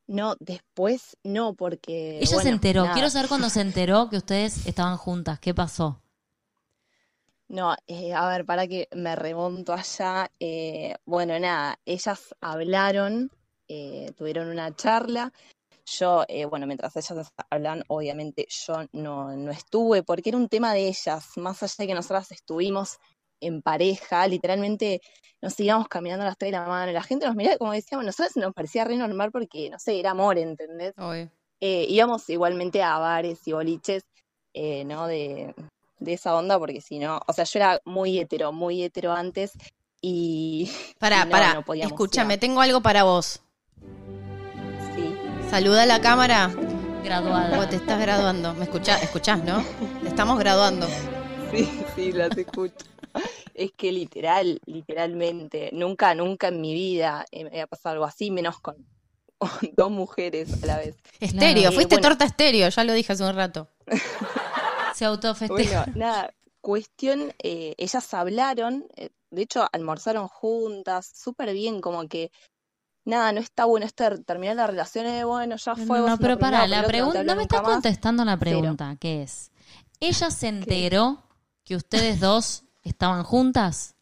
No, 0.06 0.36
después 0.38 1.16
no, 1.24 1.54
porque. 1.54 2.18
Ella 2.20 2.40
se 2.40 2.48
enteró. 2.50 2.82
nada. 2.82 2.92
Quiero 2.92 3.08
saber 3.08 3.28
cuando 3.28 3.48
se 3.48 3.62
enteró 3.62 4.10
que 4.10 4.18
ustedes 4.18 4.66
estaban 4.66 4.98
juntas. 4.98 5.38
¿Qué 5.40 5.54
pasó? 5.54 6.02
No, 7.54 7.76
eh, 7.86 8.12
a 8.12 8.28
ver, 8.30 8.44
para 8.44 8.66
que 8.66 8.88
me 8.96 9.14
remonto 9.14 9.72
allá. 9.72 10.28
eh, 10.40 10.96
bueno, 11.06 11.38
nada, 11.38 11.78
ellas 11.86 12.34
hablaron, 12.40 13.30
eh, 13.68 14.10
tuvieron 14.16 14.48
una 14.48 14.74
charla. 14.74 15.32
Yo, 15.86 16.24
eh, 16.26 16.46
bueno, 16.46 16.66
mientras 16.66 16.96
ellas 16.96 17.32
hablan, 17.50 17.84
obviamente 17.86 18.48
yo 18.48 18.86
no, 18.90 19.36
no 19.36 19.52
estuve, 19.52 20.02
porque 20.02 20.30
era 20.30 20.36
un 20.36 20.48
tema 20.48 20.74
de 20.74 20.88
ellas, 20.88 21.28
más 21.36 21.62
allá 21.62 21.74
de 21.78 21.86
que 21.86 21.94
nosotras 21.94 22.32
estuvimos 22.32 22.98
en 23.40 23.62
pareja, 23.62 24.26
literalmente 24.26 25.00
nos 25.40 25.60
íbamos 25.60 25.86
caminando 25.86 26.24
a 26.24 26.30
las 26.30 26.36
tres 26.36 26.50
de 26.50 26.58
la 26.58 26.66
mano, 26.66 26.90
la 26.90 27.04
gente 27.04 27.24
nos 27.24 27.36
miraba 27.36 27.56
como 27.58 27.70
decíamos, 27.70 28.04
nosotros 28.04 28.34
nos 28.34 28.52
parecía 28.52 28.82
re 28.82 28.96
normal 28.96 29.30
porque, 29.30 29.70
no 29.70 29.78
sé, 29.78 30.00
era 30.00 30.10
amor, 30.10 30.38
¿entendés? 30.38 30.92
Obvio. 30.96 31.30
Eh, 31.60 31.86
íbamos 31.88 32.28
igualmente 32.30 32.82
a 32.82 32.98
bares 32.98 33.46
y 33.46 33.52
boliches, 33.52 34.02
eh, 34.54 34.84
¿no? 34.84 35.06
De, 35.06 35.54
de 35.98 36.14
esa 36.14 36.34
onda, 36.34 36.58
porque 36.58 36.80
si 36.80 36.98
no, 36.98 37.20
o 37.26 37.32
sea, 37.32 37.44
yo 37.44 37.58
era 37.58 37.80
muy 37.84 38.18
hetero, 38.18 38.52
muy 38.52 38.82
hetero 38.82 39.12
antes 39.12 39.52
y 40.00 40.70
Pará, 40.98 41.22
y 41.22 41.24
no, 41.24 41.30
pará, 41.30 41.54
no 41.54 41.74
escúchame, 41.74 42.34
ir 42.34 42.40
tengo 42.40 42.60
algo 42.60 42.80
para 42.80 43.04
vos. 43.04 43.40
Sí, 44.94 45.14
Saluda 45.50 45.82
a 45.82 45.86
la 45.86 46.00
cámara 46.00 46.50
Graduada. 47.02 47.58
o 47.60 47.68
te 47.68 47.76
estás 47.76 48.00
graduando. 48.00 48.54
¿Me 48.54 48.64
escuchás? 48.64 49.02
¿Escuchás, 49.02 49.42
no? 49.44 49.64
Te 50.02 50.08
estamos 50.08 50.38
graduando. 50.38 50.86
sí, 51.50 51.68
sí, 51.94 52.12
las 52.12 52.36
escucho. 52.36 52.86
Es 53.54 53.70
que 53.76 53.92
literal, 53.92 54.60
literalmente, 54.66 55.70
nunca, 55.72 56.14
nunca 56.14 56.48
en 56.48 56.60
mi 56.60 56.74
vida 56.74 57.24
me 57.32 57.46
había 57.46 57.68
pasado 57.68 57.92
algo 57.92 58.04
así, 58.04 58.32
menos 58.32 58.58
con, 58.58 58.76
dos 59.76 59.90
mujeres 59.90 60.62
a 60.62 60.66
la 60.66 60.78
vez. 60.78 60.96
Estéreo, 61.20 61.72
fuiste 61.72 61.96
bueno. 61.96 62.08
torta 62.08 62.24
estéreo, 62.24 62.68
ya 62.68 62.84
lo 62.84 62.92
dije 62.92 63.12
hace 63.12 63.24
un 63.24 63.34
rato. 63.34 63.68
Se 64.94 65.04
autofesteja. 65.04 65.84
Bueno, 65.86 65.98
nada, 65.98 66.34
cuestión, 66.60 67.32
eh, 67.42 67.74
ellas 67.78 68.14
hablaron, 68.14 68.86
eh, 68.96 69.10
de 69.30 69.42
hecho 69.42 69.66
almorzaron 69.72 70.28
juntas, 70.28 71.10
súper 71.14 71.52
bien, 71.52 71.80
como 71.80 72.06
que, 72.08 72.30
nada, 73.04 73.32
no 73.32 73.40
está 73.40 73.64
bueno 73.64 73.86
esto 73.86 74.08
de 74.08 74.18
terminar 74.24 74.56
la 74.56 74.66
relación, 74.66 75.06
eh, 75.06 75.24
bueno, 75.24 75.56
ya 75.56 75.74
fue, 75.76 75.98
No, 76.00 76.16
pero 76.18 76.38
por 76.38 76.50
la 76.50 76.84
pregunta, 76.84 77.22
no 77.24 77.36
me 77.36 77.42
estás 77.42 77.60
contestando 77.62 78.24
la 78.24 78.32
Cero. 78.32 78.40
pregunta, 78.40 78.96
que 79.00 79.22
es, 79.22 79.50
¿ella 80.00 80.30
se 80.30 80.48
enteró 80.48 81.22
que 81.64 81.76
ustedes 81.76 82.20
dos 82.20 82.64
estaban 82.82 83.24
juntas? 83.24 83.94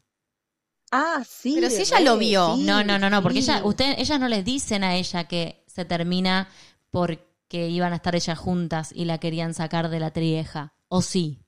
Ah, 0.90 1.22
sí. 1.26 1.55
Pero 1.55 1.70
si 1.70 1.82
ella 1.82 2.01
lo 2.01 2.18
vio. 2.18 2.55
sí, 2.55 2.64
No, 2.64 2.84
no, 2.84 2.99
no, 2.99 3.09
no, 3.09 3.22
porque 3.22 3.40
sí. 3.40 3.51
ella, 3.51 3.64
usted, 3.64 3.95
ellas 3.99 4.20
no 4.20 4.28
les 4.28 4.45
dicen 4.45 4.84
a 4.84 4.95
ella 4.95 5.24
que 5.24 5.64
se 5.66 5.84
termina 5.86 6.49
porque 6.90 7.68
iban 7.70 7.95
a 7.95 7.97
estar 7.97 8.14
ellas 8.14 8.38
juntas 8.38 8.93
y 8.95 9.07
la 9.07 9.16
querían 9.18 9.55
sacar 9.55 9.88
de 9.88 10.01
la 10.01 10.11
trieja. 10.11 10.74
¿O 10.95 11.01
sí? 11.01 11.38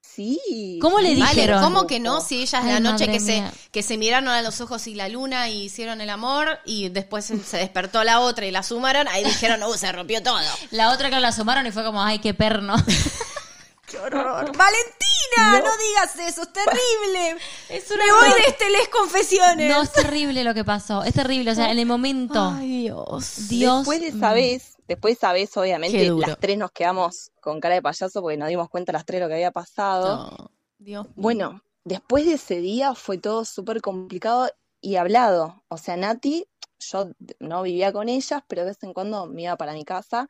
Sí. 0.00 0.80
¿Cómo 0.82 0.98
le. 0.98 1.10
Vale, 1.10 1.30
dijeron? 1.30 1.62
¿cómo 1.62 1.86
que 1.86 2.00
no? 2.00 2.20
Si 2.20 2.42
ellas 2.42 2.64
Ay, 2.64 2.72
la 2.72 2.80
noche 2.80 3.06
que 3.06 3.20
se, 3.20 3.44
que 3.70 3.84
se 3.84 3.96
miraron 3.96 4.26
a 4.26 4.42
los 4.42 4.60
ojos 4.60 4.88
y 4.88 4.96
la 4.96 5.08
luna 5.08 5.48
y 5.48 5.62
hicieron 5.62 6.00
el 6.00 6.10
amor 6.10 6.58
y 6.64 6.88
después 6.88 7.26
se 7.26 7.56
despertó 7.56 8.02
la 8.02 8.18
otra 8.18 8.46
y 8.46 8.50
la 8.50 8.64
sumaron, 8.64 9.06
ahí 9.06 9.22
dijeron, 9.22 9.62
uh, 9.62 9.74
se 9.74 9.92
rompió 9.92 10.24
todo. 10.24 10.40
La 10.72 10.90
otra 10.90 11.08
que 11.08 11.20
la 11.20 11.30
sumaron 11.30 11.68
y 11.68 11.70
fue 11.70 11.84
como, 11.84 12.02
ay, 12.02 12.18
qué 12.18 12.34
perno. 12.34 12.74
¡Qué 13.86 13.98
horror! 13.98 14.56
¡Valentina! 14.56 15.60
No, 15.64 15.70
digas 15.76 16.28
eso, 16.28 16.42
es 16.42 16.52
terrible. 16.52 17.36
Es 17.68 17.88
una 17.92 18.04
Me 18.04 18.12
voy 18.12 18.42
de 18.42 18.48
este 18.48 18.70
Les 18.70 18.88
Confesiones. 18.88 19.70
No, 19.70 19.82
es 19.82 19.92
terrible 19.92 20.42
lo 20.42 20.52
que 20.52 20.64
pasó. 20.64 21.04
Es 21.04 21.14
terrible. 21.14 21.52
O 21.52 21.54
sea, 21.54 21.70
en 21.70 21.78
el 21.78 21.86
momento. 21.86 22.54
Ay, 22.56 22.82
Dios. 22.82 23.48
Dios. 23.48 23.78
Después 23.78 24.00
de 24.00 24.08
esa 24.08 24.32
vez, 24.32 24.76
después 24.90 25.12
de 25.12 25.18
esa 25.18 25.32
vez, 25.32 25.52
Qué 25.52 25.60
obviamente, 25.60 26.10
las 26.10 26.38
tres 26.40 26.58
nos 26.58 26.72
quedamos 26.72 27.30
con 27.40 27.60
cara 27.60 27.76
de 27.76 27.82
payaso 27.82 28.20
porque 28.20 28.36
nos 28.36 28.48
dimos 28.48 28.68
cuenta 28.68 28.92
las 28.92 29.06
tres 29.06 29.20
lo 29.20 29.28
que 29.28 29.34
había 29.34 29.52
pasado. 29.52 30.32
No, 30.32 30.50
Dios. 30.78 31.06
Bueno, 31.14 31.62
después 31.84 32.26
de 32.26 32.32
ese 32.32 32.60
día 32.60 32.96
fue 32.96 33.16
todo 33.16 33.44
súper 33.44 33.80
complicado 33.82 34.50
y 34.80 34.96
hablado. 34.96 35.62
O 35.68 35.78
sea, 35.78 35.96
Nati, 35.96 36.44
yo 36.80 37.12
no 37.38 37.62
vivía 37.62 37.92
con 37.92 38.08
ellas, 38.08 38.42
pero 38.48 38.62
de 38.62 38.70
vez 38.70 38.82
en 38.82 38.92
cuando 38.92 39.26
me 39.26 39.42
iba 39.42 39.56
para 39.56 39.74
mi 39.74 39.84
casa, 39.84 40.28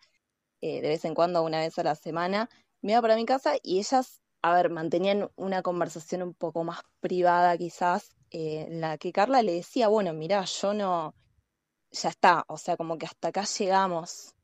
eh, 0.61 0.83
de 0.83 0.89
vez 0.89 1.07
en 1.07 1.15
cuando, 1.15 1.43
una 1.43 1.61
vez 1.61 1.79
a 1.79 1.83
la 1.83 1.95
semana, 1.95 2.51
me 2.83 2.93
iba 2.93 3.01
para 3.01 3.17
mi 3.17 3.25
casa 3.25 3.55
y 3.63 3.79
ellas, 3.79 4.21
a 4.43 4.55
ver, 4.55 4.69
mantenían 4.69 5.31
una 5.37 5.63
conversación 5.63 6.23
un 6.23 6.35
poco 6.35 6.65
más 6.65 6.81
privada 7.01 7.57
quizás, 7.57 8.11
eh, 8.31 8.67
en 8.69 8.83
la 8.83 8.99
que 8.99 9.11
Carla 9.11 9.43
le 9.43 9.55
decía, 9.55 9.89
bueno, 9.89 10.13
mirá, 10.13 10.45
yo 10.45 10.75
no, 10.75 11.15
ya 11.91 12.11
está, 12.11 12.45
o 12.47 12.59
sea, 12.59 12.77
como 12.77 12.99
que 12.99 13.07
hasta 13.07 13.29
acá 13.29 13.45
llegamos. 13.45 14.35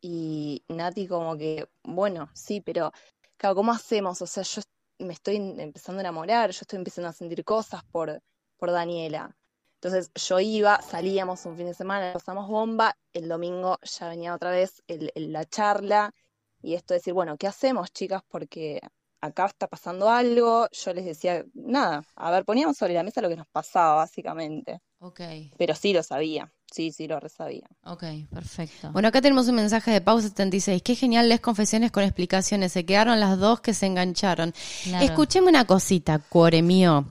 Y 0.00 0.62
Nati 0.68 1.06
como 1.06 1.36
que, 1.36 1.68
bueno, 1.82 2.30
sí, 2.34 2.60
pero, 2.60 2.92
claro, 3.36 3.56
¿cómo 3.56 3.72
hacemos? 3.72 4.20
O 4.22 4.26
sea, 4.26 4.42
yo 4.42 4.62
me 4.98 5.12
estoy 5.12 5.36
empezando 5.36 6.00
a 6.00 6.02
enamorar, 6.02 6.50
yo 6.50 6.60
estoy 6.62 6.78
empezando 6.78 7.08
a 7.08 7.12
sentir 7.12 7.44
cosas 7.44 7.84
por, 7.84 8.22
por 8.56 8.70
Daniela. 8.70 9.36
Entonces 9.74 10.10
yo 10.14 10.40
iba, 10.40 10.80
salíamos 10.82 11.44
un 11.46 11.56
fin 11.56 11.66
de 11.66 11.74
semana, 11.74 12.14
pasamos 12.14 12.48
bomba, 12.48 12.96
el 13.12 13.28
domingo 13.28 13.78
ya 13.82 14.08
venía 14.08 14.34
otra 14.34 14.50
vez 14.50 14.82
la 14.86 15.44
charla 15.44 16.14
y 16.62 16.74
esto 16.74 16.94
de 16.94 16.98
decir, 16.98 17.12
bueno, 17.12 17.36
¿qué 17.36 17.46
hacemos, 17.46 17.92
chicas? 17.92 18.22
Porque 18.26 18.80
acá 19.20 19.46
está 19.46 19.66
pasando 19.66 20.08
algo. 20.08 20.68
Yo 20.72 20.92
les 20.94 21.04
decía, 21.04 21.44
nada, 21.54 22.04
a 22.14 22.30
ver, 22.30 22.44
poníamos 22.44 22.76
sobre 22.76 22.94
la 22.94 23.02
mesa 23.02 23.20
lo 23.20 23.28
que 23.28 23.36
nos 23.36 23.46
pasaba, 23.48 23.96
básicamente. 23.96 24.80
Ok, 24.98 25.20
Pero 25.58 25.74
sí 25.74 25.92
lo 25.92 26.02
sabía, 26.02 26.50
sí, 26.72 26.90
sí 26.90 27.06
lo 27.06 27.20
resabía. 27.20 27.68
ok, 27.84 28.02
perfecto. 28.32 28.90
Bueno, 28.92 29.08
acá 29.08 29.20
tenemos 29.20 29.46
un 29.48 29.56
mensaje 29.56 29.90
de 29.90 30.00
Pausa 30.00 30.28
76. 30.28 30.80
Qué 30.82 30.94
genial 30.94 31.28
les 31.28 31.40
confesiones 31.40 31.90
con 31.92 32.02
explicaciones. 32.02 32.72
Se 32.72 32.86
quedaron 32.86 33.20
las 33.20 33.38
dos 33.38 33.60
que 33.60 33.74
se 33.74 33.86
engancharon. 33.86 34.54
Claro. 34.84 35.04
Escucheme 35.04 35.48
una 35.48 35.66
cosita, 35.66 36.18
cuore 36.18 36.62
mío. 36.62 37.04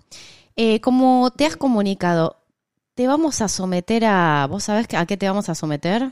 Eh, 0.56 0.80
como 0.82 1.32
te 1.32 1.45
has 1.45 1.58
comunicado, 1.58 2.38
te 2.95 3.08
vamos 3.08 3.41
a 3.41 3.49
someter 3.49 4.06
a... 4.06 4.47
¿Vos 4.49 4.64
sabés 4.64 4.88
a 4.95 5.06
qué 5.06 5.16
te 5.18 5.28
vamos 5.28 5.47
a 5.49 5.56
someter? 5.56 6.12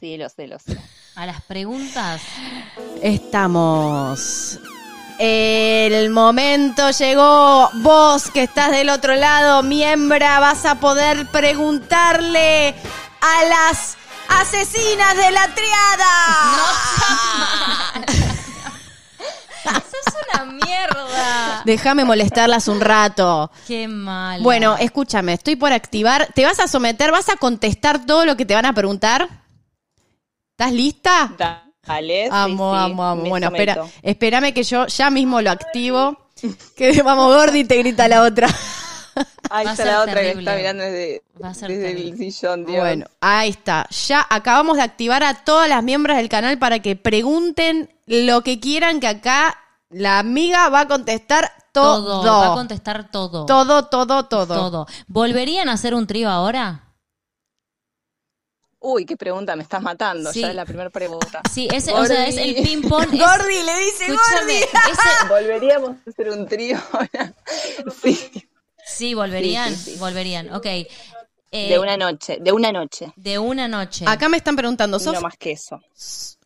Sí, 0.00 0.16
lo 0.16 0.28
sé, 0.30 0.46
lo 0.46 0.58
sé. 0.58 0.78
A 1.14 1.26
las 1.26 1.42
preguntas. 1.42 2.22
Estamos. 3.02 4.58
El 5.18 6.08
momento 6.08 6.90
llegó. 6.90 7.68
Vos 7.74 8.30
que 8.30 8.44
estás 8.44 8.70
del 8.70 8.88
otro 8.88 9.14
lado, 9.14 9.62
miembra, 9.62 10.40
vas 10.40 10.64
a 10.64 10.76
poder 10.80 11.26
preguntarle 11.26 12.74
a 13.20 13.44
las 13.44 13.98
asesinas 14.28 15.16
de 15.18 15.30
la 15.32 15.48
triada. 15.54 16.06
¡Sos 19.64 20.14
una 20.32 20.44
mierda! 20.46 21.62
Déjame 21.66 22.06
molestarlas 22.06 22.68
un 22.68 22.80
rato. 22.80 23.50
¡Qué 23.66 23.86
mal! 23.86 24.40
Bueno, 24.40 24.78
escúchame, 24.78 25.34
estoy 25.34 25.56
por 25.56 25.74
activar. 25.74 26.28
¿Te 26.34 26.46
vas 26.46 26.58
a 26.58 26.68
someter? 26.68 27.12
¿Vas 27.12 27.28
a 27.28 27.36
contestar 27.36 28.06
todo 28.06 28.24
lo 28.24 28.38
que 28.38 28.46
te 28.46 28.54
van 28.54 28.64
a 28.64 28.72
preguntar? 28.72 29.28
¿Estás 30.60 30.74
lista? 30.74 31.32
Dale, 31.86 32.24
sí, 32.24 32.28
Amo, 32.30 32.74
sí, 32.74 32.80
amo, 32.82 33.02
amo. 33.02 33.22
Bueno, 33.30 33.46
someto. 33.46 33.70
espera, 33.70 33.86
espérame 34.02 34.52
que 34.52 34.62
yo 34.62 34.86
ya 34.88 35.08
mismo 35.08 35.40
lo 35.40 35.50
activo. 35.50 36.28
Que 36.76 37.00
vamos, 37.02 37.34
Gordi, 37.34 37.64
te 37.64 37.78
grita 37.78 38.06
la 38.08 38.20
otra. 38.20 38.46
Ahí 39.50 39.66
está 39.66 39.86
la 39.86 40.02
otra 40.02 40.16
que 40.16 40.20
terrible. 40.20 40.42
está 40.42 40.56
mirando 40.56 40.82
desde, 40.82 41.22
el 42.10 42.18
sillón, 42.18 42.66
Dios. 42.66 42.78
Bueno, 42.78 43.06
ahí 43.22 43.48
está. 43.48 43.88
Ya 44.06 44.26
acabamos 44.28 44.76
de 44.76 44.82
activar 44.82 45.22
a 45.22 45.44
todas 45.44 45.66
las 45.66 45.82
miembros 45.82 46.18
del 46.18 46.28
canal 46.28 46.58
para 46.58 46.80
que 46.80 46.94
pregunten 46.94 47.88
lo 48.06 48.42
que 48.42 48.60
quieran, 48.60 49.00
que 49.00 49.08
acá 49.08 49.56
la 49.88 50.18
amiga 50.18 50.68
va 50.68 50.80
a 50.80 50.88
contestar 50.88 51.52
todo. 51.72 52.20
todo. 52.22 52.40
Va 52.40 52.52
a 52.52 52.54
contestar 52.54 53.10
todo. 53.10 53.46
todo, 53.46 53.86
todo, 53.86 54.26
todo. 54.26 54.46
Todo. 54.46 54.86
¿Volverían 55.08 55.70
a 55.70 55.72
hacer 55.72 55.94
un 55.94 56.06
trío 56.06 56.28
ahora? 56.28 56.89
Uy, 58.82 59.04
qué 59.04 59.16
pregunta, 59.16 59.54
me 59.56 59.62
estás 59.62 59.82
matando. 59.82 60.32
Sí. 60.32 60.40
Ya 60.40 60.48
es 60.50 60.54
la 60.54 60.64
primera 60.64 60.88
pregunta. 60.90 61.42
Sí, 61.52 61.68
ese, 61.70 61.92
o 61.92 62.04
sea, 62.06 62.26
es 62.26 62.36
el 62.38 62.54
ping-pong. 62.56 63.10
Gordi 63.12 63.62
le 63.62 63.78
dice 63.78 64.04
Escúchame, 64.06 64.40
Gordi. 64.40 64.54
ese- 64.54 65.28
¿Volveríamos 65.28 65.90
a 66.06 66.10
hacer 66.10 66.30
un 66.30 66.46
trío 66.48 66.78
ahora? 66.92 67.34
Sí. 68.02 68.18
sí, 68.86 69.14
volverían, 69.14 69.70
Sí, 69.74 69.76
sí, 69.84 69.92
sí. 69.94 69.98
volverían. 69.98 70.52
Ok. 70.54 70.66
Eh, 70.66 70.86
De 71.68 71.78
una 71.78 71.96
noche, 71.96 72.38
de 72.40 72.52
una 72.52 72.72
noche. 72.72 73.12
de 73.16 73.38
una 73.38 73.68
noche. 73.68 74.04
Acá 74.08 74.28
me 74.28 74.36
están 74.36 74.56
preguntando, 74.56 74.98
¿sos 74.98 75.14
No 75.14 75.20
más 75.20 75.36
que 75.36 75.50
eso. 75.52 75.82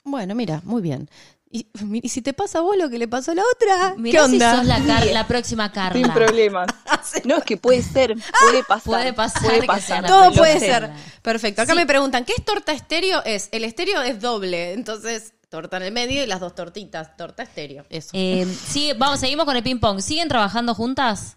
Bueno, 0.02 0.34
mira, 0.34 0.60
muy 0.64 0.82
bien. 0.82 1.08
Y, 1.56 1.68
y 2.02 2.08
si 2.08 2.20
te 2.20 2.32
pasa 2.32 2.58
a 2.58 2.62
vos 2.62 2.76
lo 2.76 2.90
que 2.90 2.98
le 2.98 3.06
pasó 3.06 3.30
a 3.30 3.36
la 3.36 3.42
otra, 3.54 3.94
Mirá 3.96 4.18
¿qué 4.18 4.24
onda? 4.24 4.50
si 4.52 4.56
sos 4.56 4.66
la, 4.66 4.84
Car- 4.84 5.06
la 5.06 5.28
próxima 5.28 5.70
Carla. 5.70 6.02
Sin 6.04 6.12
problemas. 6.12 6.66
No, 7.24 7.36
es 7.36 7.44
que 7.44 7.56
puede 7.56 7.80
ser, 7.82 8.16
puede 8.40 8.64
pasar. 8.64 8.82
Puede 8.84 9.12
pasar 9.12 9.42
puede 9.44 9.62
pasar. 9.64 10.04
Todo 10.06 10.32
puede 10.32 10.58
ser. 10.58 10.90
Perfecto. 11.22 11.62
Acá 11.62 11.72
Sí. 11.72 11.76
me 11.78 11.86
preguntan, 11.86 12.24
¿qué 12.24 12.32
es 12.36 12.44
torta 12.44 12.72
estéreo? 12.72 13.22
Es, 13.24 13.50
el 13.52 13.62
estéreo 13.62 14.02
es 14.02 14.20
doble, 14.20 14.72
entonces 14.72 15.34
torta 15.48 15.76
en 15.76 15.84
el 15.84 15.92
medio 15.92 16.24
y 16.24 16.26
las 16.26 16.40
dos 16.40 16.54
tortitas, 16.56 17.16
torta 17.16 17.44
estéreo. 17.44 17.84
Eso. 17.88 18.10
Eh, 18.14 18.44
sí, 18.68 18.92
vamos, 18.98 19.20
seguimos 19.20 19.44
con 19.44 19.54
el 19.56 19.62
ping-pong. 19.62 20.00
¿Siguen 20.00 20.26
trabajando 20.28 20.74
juntas? 20.74 21.36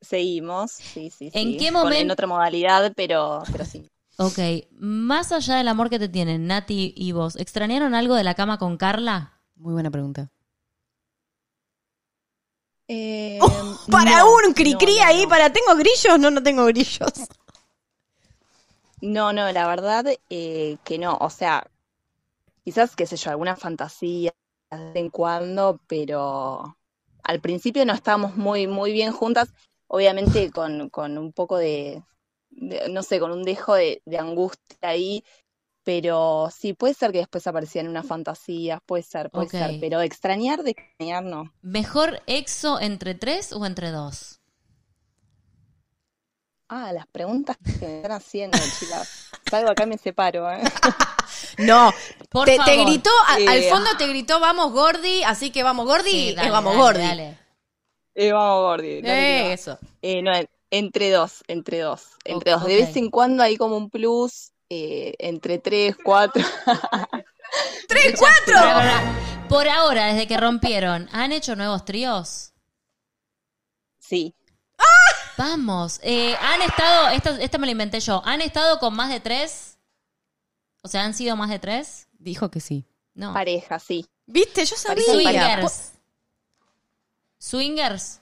Seguimos, 0.00 0.72
sí, 0.72 1.10
sí, 1.16 1.30
¿En 1.32 1.52
sí. 1.52 1.56
qué 1.58 1.72
Con- 1.72 1.86
momen- 1.88 2.00
en 2.00 2.10
otra 2.10 2.26
modalidad, 2.26 2.92
pero, 2.96 3.42
pero 3.52 3.64
sí. 3.64 3.88
Ok. 4.18 4.38
Más 4.78 5.32
allá 5.32 5.56
del 5.56 5.68
amor 5.68 5.90
que 5.90 5.98
te 5.98 6.08
tienen, 6.08 6.46
Nati 6.46 6.94
y 6.96 7.12
vos, 7.12 7.36
¿extrañaron 7.36 7.94
algo 7.94 8.14
de 8.14 8.24
la 8.24 8.34
cama 8.34 8.58
con 8.58 8.76
Carla? 8.76 9.40
Muy 9.56 9.72
buena 9.74 9.90
pregunta. 9.90 10.30
Eh, 12.88 13.38
Para 13.90 14.24
no, 14.24 14.30
un 14.46 14.54
cri-cri 14.54 14.94
no, 14.94 14.98
no, 14.98 15.04
ahí, 15.04 15.22
no. 15.24 15.28
para 15.28 15.52
¿tengo 15.52 15.74
grillos? 15.76 16.18
No, 16.18 16.30
no 16.30 16.42
tengo 16.42 16.64
grillos. 16.66 17.12
No, 19.00 19.32
no, 19.32 19.50
la 19.52 19.66
verdad 19.68 20.06
eh, 20.30 20.78
que 20.84 20.98
no. 20.98 21.16
O 21.20 21.30
sea, 21.30 21.66
quizás, 22.64 22.96
qué 22.96 23.06
sé 23.06 23.16
yo, 23.16 23.30
alguna 23.30 23.56
fantasía 23.56 24.32
de 24.70 24.78
vez 24.78 24.96
en 24.96 25.10
cuando, 25.10 25.80
pero 25.86 26.76
al 27.22 27.40
principio 27.40 27.84
no 27.84 27.92
estábamos 27.92 28.36
muy, 28.36 28.66
muy 28.66 28.92
bien 28.92 29.12
juntas, 29.12 29.48
obviamente 29.88 30.50
con, 30.50 30.88
con 30.90 31.18
un 31.18 31.32
poco 31.32 31.56
de- 31.58 32.02
no 32.56 33.02
sé, 33.02 33.20
con 33.20 33.32
un 33.32 33.42
dejo 33.42 33.74
de, 33.74 34.02
de 34.04 34.18
angustia 34.18 34.76
ahí, 34.82 35.22
pero 35.84 36.48
sí, 36.56 36.72
puede 36.74 36.94
ser 36.94 37.12
que 37.12 37.18
después 37.18 37.46
aparecían 37.46 37.88
unas 37.88 38.06
fantasías, 38.06 38.80
puede 38.86 39.02
ser, 39.02 39.30
puede 39.30 39.48
ser, 39.48 39.76
pero 39.80 40.00
extrañar 40.00 40.62
de 40.62 40.72
extrañar 40.72 41.22
no. 41.24 41.52
¿Mejor 41.62 42.22
exo 42.26 42.80
entre 42.80 43.14
tres 43.14 43.52
o 43.52 43.64
entre 43.66 43.90
dos? 43.90 44.40
Ah, 46.68 46.92
las 46.92 47.06
preguntas 47.06 47.56
que 47.78 47.86
me 47.86 47.96
están 47.98 48.12
haciendo, 48.12 48.56
chicas. 48.80 49.30
Salgo 49.48 49.70
acá 49.70 49.84
y 49.84 49.86
me 49.86 49.98
separo, 49.98 50.50
¿eh? 50.50 50.62
No, 51.58 51.92
Por 52.30 52.46
te, 52.46 52.52
te 52.58 52.76
favor. 52.76 52.86
gritó, 52.86 53.10
a- 53.28 53.36
Eh, 53.38 53.46
al 53.48 53.62
fondo 53.64 53.90
te 53.98 54.06
gritó, 54.08 54.40
vamos 54.40 54.72
Gordi, 54.72 55.22
así 55.24 55.50
que 55.50 55.62
vamos 55.62 55.86
Gordi, 55.86 56.10
Sí, 56.10 56.34
dale, 56.34 56.50
vamos 56.50 56.72
dale, 56.74 56.82
Gordi. 56.82 57.00
dale. 57.00 57.38
Eh, 58.14 58.32
vamos, 58.32 58.62
Gordi. 58.62 58.88
Eh, 59.04 59.52
eso. 59.52 59.78
Eh, 60.02 60.22
no, 60.22 60.32
entre 60.70 61.10
dos, 61.10 61.42
entre 61.48 61.80
dos, 61.80 62.02
entre 62.24 62.52
dos. 62.52 62.64
De 62.64 62.76
vez 62.76 62.96
en 62.96 63.10
cuando 63.10 63.42
hay 63.42 63.56
como 63.56 63.76
un 63.76 63.90
plus, 63.90 64.52
eh, 64.68 65.14
entre 65.18 65.58
tres, 65.58 65.96
cuatro. 66.02 66.44
¡Tres, 67.88 68.18
cuatro! 68.18 68.56
Por 69.48 69.68
ahora, 69.68 70.06
desde 70.06 70.26
que 70.26 70.36
rompieron, 70.36 71.08
¿han 71.12 71.30
hecho 71.30 71.54
nuevos 71.54 71.84
tríos? 71.84 72.52
Sí, 74.00 74.34
Vamos, 75.36 76.00
eh, 76.02 76.34
han 76.40 76.62
estado, 76.62 77.08
esta, 77.08 77.38
esta 77.42 77.58
me 77.58 77.66
la 77.66 77.72
inventé 77.72 78.00
yo, 78.00 78.22
¿han 78.24 78.40
estado 78.40 78.78
con 78.78 78.94
más 78.94 79.10
de 79.10 79.20
tres? 79.20 79.78
O 80.82 80.88
sea, 80.88 81.04
¿han 81.04 81.12
sido 81.12 81.36
más 81.36 81.50
de 81.50 81.58
tres? 81.58 82.08
Dijo 82.12 82.50
que 82.50 82.60
sí. 82.60 82.86
No. 83.12 83.32
pareja, 83.32 83.78
sí. 83.78 84.06
¿Viste? 84.26 84.64
Yo 84.64 84.76
sabía. 84.76 85.04
Swingers. 85.04 85.92
Swingers. 87.38 88.20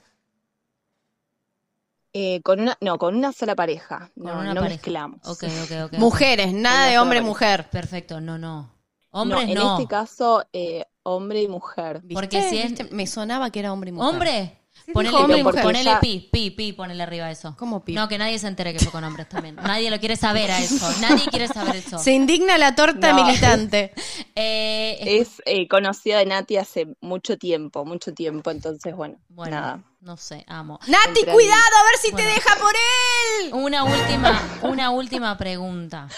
Eh, 2.17 2.41
con 2.43 2.61
una, 2.61 2.77
no, 2.79 2.97
con 2.97 3.13
una 3.13 3.33
sola 3.33 3.55
pareja. 3.55 4.09
Con 4.15 4.23
No, 4.27 4.39
una 4.39 4.53
no 4.53 4.61
pareja. 4.61 4.69
mezclamos. 4.77 5.19
Ok, 5.27 5.43
ok, 5.43 5.71
ok. 5.71 5.93
ok. 5.93 5.99
Mujeres, 5.99 6.53
nada 6.53 6.85
de 6.87 6.97
hombre-mujer. 6.97 7.69
Perfecto, 7.69 8.21
no, 8.21 8.37
no. 8.37 8.73
No, 9.11 9.21
Hombres 9.21 9.49
en 9.49 9.53
no. 9.55 9.73
este 9.77 9.87
caso, 9.89 10.45
eh, 10.53 10.85
hombre 11.03 11.41
y 11.41 11.47
mujer. 11.49 12.01
Porque 12.13 12.41
si 12.49 12.57
es-. 12.59 12.91
Me 12.91 13.05
sonaba 13.05 13.49
que 13.49 13.59
era 13.59 13.73
hombre 13.73 13.89
y 13.89 13.93
mujer. 13.93 14.09
¿Hombre? 14.09 14.59
Ponele, 14.93 15.15
hombre 15.17 15.37
y 15.37 15.39
pi, 15.39 15.43
mujer. 15.43 15.63
ponele 15.63 15.83
Ya- 15.85 15.99
pi, 15.99 16.29
pi, 16.31 16.51
pi, 16.51 16.73
ponele 16.73 17.01
arriba 17.03 17.31
eso. 17.31 17.55
¿Cómo 17.57 17.83
pi? 17.83 17.93
No, 17.93 18.07
que 18.07 18.17
nadie 18.17 18.37
se 18.37 18.47
entere 18.47 18.71
que 18.71 18.79
fue 18.79 18.91
con 18.91 19.03
hombres 19.03 19.27
también. 19.27 19.55
Nadie 19.55 19.89
lo 19.89 19.99
quiere 19.99 20.15
saber 20.15 20.51
a 20.51 20.59
eso. 20.59 20.87
Nadie 21.01 21.25
quiere 21.27 21.47
saber 21.47 21.77
eso. 21.77 21.97
Se 21.97 22.11
indigna 22.13 22.57
la 22.57 22.75
torta 22.75 23.11
No. 23.13 23.23
militante. 23.25 23.93
Eh, 24.37 25.19
Es 25.21 25.41
eh, 25.45 25.67
conocida 25.69 26.17
de 26.19 26.25
Nati 26.25 26.57
hace 26.57 26.87
mucho 26.99 27.37
tiempo, 27.37 27.85
mucho 27.85 28.13
tiempo. 28.13 28.51
Entonces, 28.51 28.93
bueno, 28.93 29.17
bueno, 29.29 29.55
nada. 29.59 29.83
no 30.01 30.17
sé, 30.17 30.43
amo. 30.47 30.77
Nati, 30.87 31.23
cuidado, 31.23 31.61
a 31.79 31.83
ver 31.85 31.97
si 32.01 32.11
Bueno. 32.11 32.27
te 32.27 32.33
deja 32.35 32.55
por 32.57 32.73
él. 32.75 33.53
Una 33.53 33.83
última, 33.85 34.59
una 34.63 34.89
última 34.91 35.37
pregunta. 35.37 36.09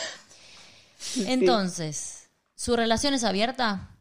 Entonces, 1.26 2.30
¿su 2.56 2.76
relación 2.76 3.14
es 3.14 3.24
abierta? 3.24 3.96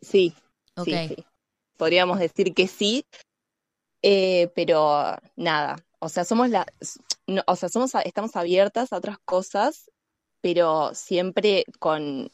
Sí, 0.00 0.34
Ok. 0.76 0.84
sí, 0.86 1.08
sí. 1.08 1.24
Podríamos 1.76 2.18
decir 2.18 2.54
que 2.54 2.68
sí, 2.68 3.04
eh, 4.08 4.52
pero 4.54 5.16
nada. 5.34 5.76
O 5.98 6.08
sea, 6.08 6.24
somos 6.24 6.48
la, 6.48 6.64
no, 7.26 7.42
o 7.48 7.56
sea, 7.56 7.68
somos, 7.68 7.92
estamos 8.04 8.36
abiertas 8.36 8.92
a 8.92 8.98
otras 8.98 9.18
cosas, 9.18 9.90
pero 10.40 10.94
siempre 10.94 11.64
con 11.80 12.30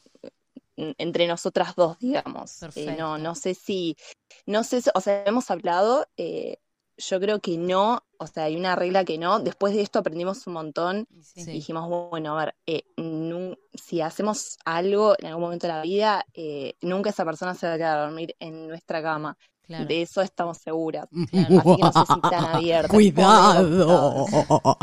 entre 0.76 1.26
nosotras 1.26 1.74
dos, 1.74 1.98
digamos. 1.98 2.62
Eh, 2.76 2.94
no, 2.98 3.16
no 3.16 3.34
sé 3.34 3.54
si, 3.54 3.96
no 4.44 4.64
sé, 4.64 4.82
o 4.94 5.00
sea, 5.00 5.24
hemos 5.24 5.50
hablado, 5.50 6.06
eh, 6.18 6.58
yo 6.98 7.18
creo 7.20 7.40
que 7.40 7.56
no, 7.56 8.04
o 8.18 8.26
sea, 8.26 8.44
hay 8.44 8.56
una 8.56 8.76
regla 8.76 9.06
que 9.06 9.16
no. 9.16 9.40
Después 9.40 9.72
de 9.74 9.80
esto 9.80 9.98
aprendimos 9.98 10.46
un 10.46 10.52
montón 10.52 11.08
Sí. 11.22 11.44
dijimos, 11.44 11.88
bueno, 12.10 12.38
a 12.38 12.44
ver, 12.44 12.54
eh, 12.66 12.84
si 13.74 14.02
hacemos 14.02 14.58
algo 14.66 15.14
en 15.18 15.26
algún 15.26 15.44
momento 15.44 15.66
de 15.66 15.72
la 15.72 15.82
vida, 15.82 16.26
eh, 16.34 16.74
nunca 16.82 17.10
esa 17.10 17.24
persona 17.24 17.54
se 17.54 17.66
va 17.66 17.74
a 17.74 17.76
quedar 17.78 17.98
a 17.98 18.02
dormir 18.02 18.36
en 18.40 18.68
nuestra 18.68 19.02
cama. 19.02 19.38
Claro. 19.66 19.86
De 19.86 20.02
eso 20.02 20.20
estamos 20.20 20.58
seguras. 20.58 21.08
Claro. 21.30 21.58
Así 21.60 21.76
que 21.76 21.82
no 21.82 21.92
sé 21.92 22.14
si 22.14 22.20
tan 22.20 22.44
abierta. 22.46 22.88
Cuidado. 22.92 24.78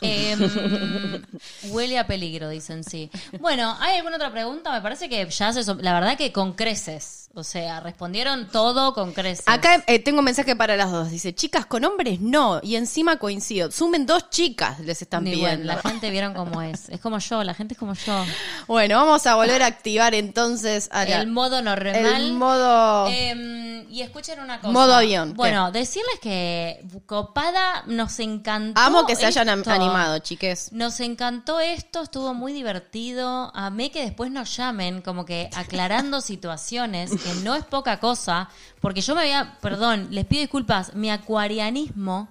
Em, 0.00 1.22
huele 1.70 1.98
a 1.98 2.06
peligro, 2.06 2.48
dicen 2.48 2.84
sí. 2.84 3.10
Bueno, 3.40 3.76
¿hay 3.80 3.98
alguna 3.98 4.16
otra 4.16 4.30
pregunta? 4.32 4.72
Me 4.72 4.80
parece 4.80 5.08
que 5.08 5.28
ya 5.28 5.52
se... 5.52 5.74
La 5.76 5.94
verdad 5.94 6.16
que 6.16 6.32
con 6.32 6.54
creces. 6.54 7.21
O 7.34 7.44
sea, 7.44 7.80
respondieron 7.80 8.46
todo 8.48 8.92
con 8.92 9.12
creces. 9.12 9.44
Acá 9.48 9.82
eh, 9.86 9.98
tengo 9.98 10.18
un 10.18 10.24
mensaje 10.26 10.54
para 10.54 10.76
las 10.76 10.90
dos. 10.90 11.10
Dice, 11.10 11.34
chicas 11.34 11.64
con 11.64 11.82
hombres 11.84 12.20
no. 12.20 12.60
Y 12.62 12.76
encima 12.76 13.16
coincido. 13.16 13.70
Sumen 13.70 14.04
dos 14.04 14.28
chicas, 14.28 14.80
les 14.80 15.00
están 15.00 15.24
Ni 15.24 15.30
pidiendo. 15.30 15.64
bueno, 15.64 15.80
la 15.82 15.90
gente 15.90 16.10
vieron 16.10 16.34
cómo 16.34 16.60
es. 16.60 16.90
Es 16.90 17.00
como 17.00 17.18
yo, 17.18 17.42
la 17.42 17.54
gente 17.54 17.72
es 17.72 17.78
como 17.78 17.94
yo. 17.94 18.24
Bueno, 18.66 18.96
vamos 18.96 19.26
a 19.26 19.34
volver 19.36 19.62
a 19.62 19.66
activar 19.66 20.14
entonces 20.14 20.90
a 20.92 21.06
la- 21.06 21.22
El 21.22 21.28
modo 21.28 21.62
normal. 21.62 21.96
el 21.96 22.32
modo... 22.34 23.06
Em, 23.08 23.90
y 23.90 24.02
escuchen 24.02 24.38
una 24.40 24.58
cosa. 24.60 24.72
Modo 24.72 24.94
avión, 24.94 25.30
¿qué? 25.30 25.34
Bueno, 25.36 25.70
decirles 25.72 26.18
que 26.20 26.84
Copada 27.06 27.82
nos 27.86 28.18
encantó. 28.20 28.80
Amo 28.80 29.06
que 29.06 29.16
se 29.16 29.26
hayan 29.26 29.48
animado, 29.48 30.18
chiques. 30.20 30.72
Nos 30.72 31.00
encantó 31.00 31.60
esto, 31.60 32.02
estuvo 32.02 32.32
muy 32.34 32.52
divertido. 32.52 33.50
Amé 33.54 33.90
que 33.90 34.02
después 34.02 34.30
nos 34.30 34.56
llamen, 34.56 35.02
como 35.02 35.24
que 35.24 35.50
aclarando 35.54 36.20
situaciones, 36.22 37.10
que 37.24 37.34
no 37.42 37.54
es 37.54 37.64
poca 37.64 37.98
cosa, 38.00 38.48
porque 38.80 39.00
yo 39.00 39.14
me 39.14 39.22
había, 39.22 39.58
perdón, 39.60 40.08
les 40.10 40.24
pido 40.26 40.40
disculpas, 40.40 40.94
mi 40.94 41.10
acuarianismo 41.10 42.28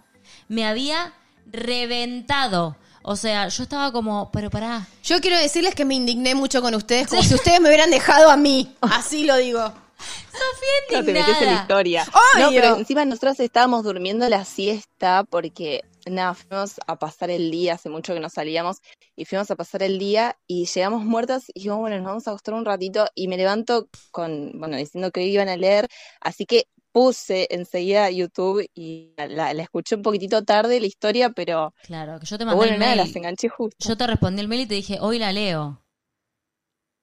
me 0.47 0.65
había 0.65 1.13
reventado. 1.51 2.75
O 3.03 3.15
sea, 3.15 3.47
yo 3.47 3.63
estaba 3.63 3.91
como, 3.91 4.29
pero 4.31 4.49
pará, 4.51 4.85
Yo 5.03 5.19
quiero 5.21 5.37
decirles 5.37 5.73
que 5.73 5.85
me 5.85 5.95
indigné 5.95 6.35
mucho 6.35 6.61
con 6.61 6.75
ustedes, 6.75 7.07
como 7.07 7.23
si 7.23 7.33
ustedes 7.33 7.59
me 7.59 7.67
hubieran 7.69 7.89
dejado 7.89 8.29
a 8.29 8.37
mí. 8.37 8.75
Así 8.81 9.23
lo 9.25 9.37
digo. 9.37 9.59
Sofía 9.61 10.99
No 10.99 11.05
te 11.05 11.13
metes 11.13 11.13
en 11.13 11.13
la 11.13 11.31
indignada. 11.31 11.61
historia. 11.61 12.05
No, 12.39 12.49
pero 12.49 12.77
encima 12.77 13.05
nosotras 13.05 13.39
estábamos 13.39 13.83
durmiendo 13.83 14.27
la 14.29 14.45
siesta 14.45 15.23
porque, 15.29 15.83
nada, 16.05 16.33
fuimos 16.33 16.75
a 16.87 16.97
pasar 16.97 17.29
el 17.29 17.51
día, 17.51 17.73
hace 17.75 17.89
mucho 17.89 18.13
que 18.13 18.19
no 18.19 18.29
salíamos, 18.29 18.77
y 19.15 19.25
fuimos 19.25 19.49
a 19.51 19.55
pasar 19.55 19.83
el 19.83 19.99
día 19.99 20.37
y 20.47 20.65
llegamos 20.65 21.03
muertas 21.05 21.45
y 21.49 21.53
dijimos, 21.55 21.79
bueno, 21.79 21.97
nos 21.97 22.05
vamos 22.05 22.27
a 22.27 22.31
acostar 22.31 22.53
un 22.53 22.65
ratito 22.65 23.05
y 23.15 23.27
me 23.27 23.37
levanto 23.37 23.87
con, 24.11 24.51
bueno, 24.55 24.77
diciendo 24.77 25.11
que 25.11 25.25
iban 25.25 25.49
a 25.49 25.57
leer, 25.57 25.87
así 26.19 26.45
que 26.45 26.67
puse 26.91 27.47
enseguida 27.51 28.09
YouTube 28.09 28.67
y 28.75 29.13
la, 29.17 29.53
la 29.53 29.63
escuché 29.63 29.95
un 29.95 30.01
poquitito 30.01 30.43
tarde 30.43 30.79
la 30.79 30.87
historia, 30.87 31.29
pero, 31.29 31.73
Claro, 31.83 32.19
que 32.19 32.25
yo 32.25 32.37
te 32.37 32.45
mandé 32.45 32.57
bueno, 32.57 32.73
el 32.73 32.79
nada, 32.79 32.95
las 32.97 33.15
enganché 33.15 33.47
justo. 33.49 33.87
Yo 33.89 33.97
te 33.97 34.07
respondí 34.07 34.41
el 34.41 34.47
mail 34.47 34.61
y 34.61 34.65
te 34.65 34.75
dije, 34.75 34.97
hoy 34.99 35.19
la 35.19 35.31
leo. 35.31 35.81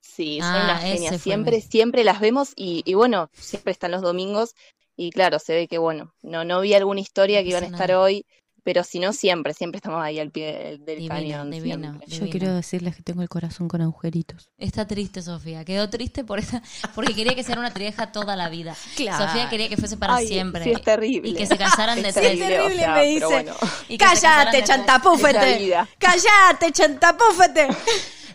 Sí, 0.00 0.40
son 0.40 0.50
Ah, 0.54 0.78
ese 0.78 0.94
genias. 0.94 1.20
Siempre, 1.22 1.60
siempre 1.60 2.04
las 2.04 2.20
vemos 2.20 2.52
y, 2.56 2.82
y 2.84 2.94
bueno, 2.94 3.30
siempre 3.34 3.72
están 3.72 3.90
los 3.92 4.02
domingos 4.02 4.54
y 4.96 5.10
claro, 5.10 5.38
se 5.38 5.54
ve 5.54 5.68
que 5.68 5.78
bueno, 5.78 6.12
no, 6.22 6.44
no 6.44 6.60
vi 6.60 6.74
alguna 6.74 7.00
historia 7.00 7.42
que 7.42 7.50
iban 7.50 7.62
a 7.64 7.66
estar 7.68 7.92
hoy, 7.92 8.26
pero 8.64 8.84
si 8.84 8.98
no, 8.98 9.12
siempre, 9.12 9.54
siempre 9.54 9.76
estamos 9.78 10.02
ahí 10.02 10.18
al 10.20 10.30
pie 10.30 10.78
del, 10.80 10.96
Divino, 10.98 11.14
cañón. 11.14 11.50
divino. 11.50 11.88
siempre. 12.06 12.08
Yo 12.18 12.28
quiero 12.30 12.54
decirles 12.54 12.94
que 12.96 13.02
tengo 13.02 13.22
el 13.22 13.28
corazón 13.28 13.68
con 13.68 13.80
agujeritos. 13.80 14.50
Está 14.58 14.86
triste 14.86 15.22
Sofía, 15.22 15.64
quedó 15.64 15.88
triste 15.88 16.24
por 16.24 16.38
esa, 16.38 16.62
porque 16.94 17.14
quería 17.14 17.34
que 17.34 17.42
sea 17.42 17.58
una 17.58 17.72
trieja 17.72 18.12
toda 18.12 18.36
la 18.36 18.48
vida. 18.48 18.76
Claro. 18.96 19.26
Sofía 19.26 19.48
quería 19.48 19.68
que 19.68 19.76
fuese 19.76 19.96
para 19.96 20.16
Ay, 20.16 20.26
siempre. 20.28 20.64
sí, 20.64 20.70
es 20.72 20.82
terrible. 20.82 21.30
Y 21.30 21.34
que 21.34 21.46
se 21.46 21.56
casaran 21.56 22.02
de 22.02 22.08
Es 22.08 22.14
tres. 22.14 22.26
terrible, 22.38 22.60
o 22.60 22.62
terrible, 22.64 22.82
sea, 22.84 22.94
me 22.94 23.04
dice. 23.06 23.24
bueno. 23.26 23.54
Y 23.88 23.98
que 23.98 24.04
se 24.06 24.10
casaran 24.14 24.44
Cállate. 24.46 24.58
Es 24.58 24.64
chantapúfete. 24.68 25.74
Cállate, 25.98 26.72
chantapúfete. 26.72 27.68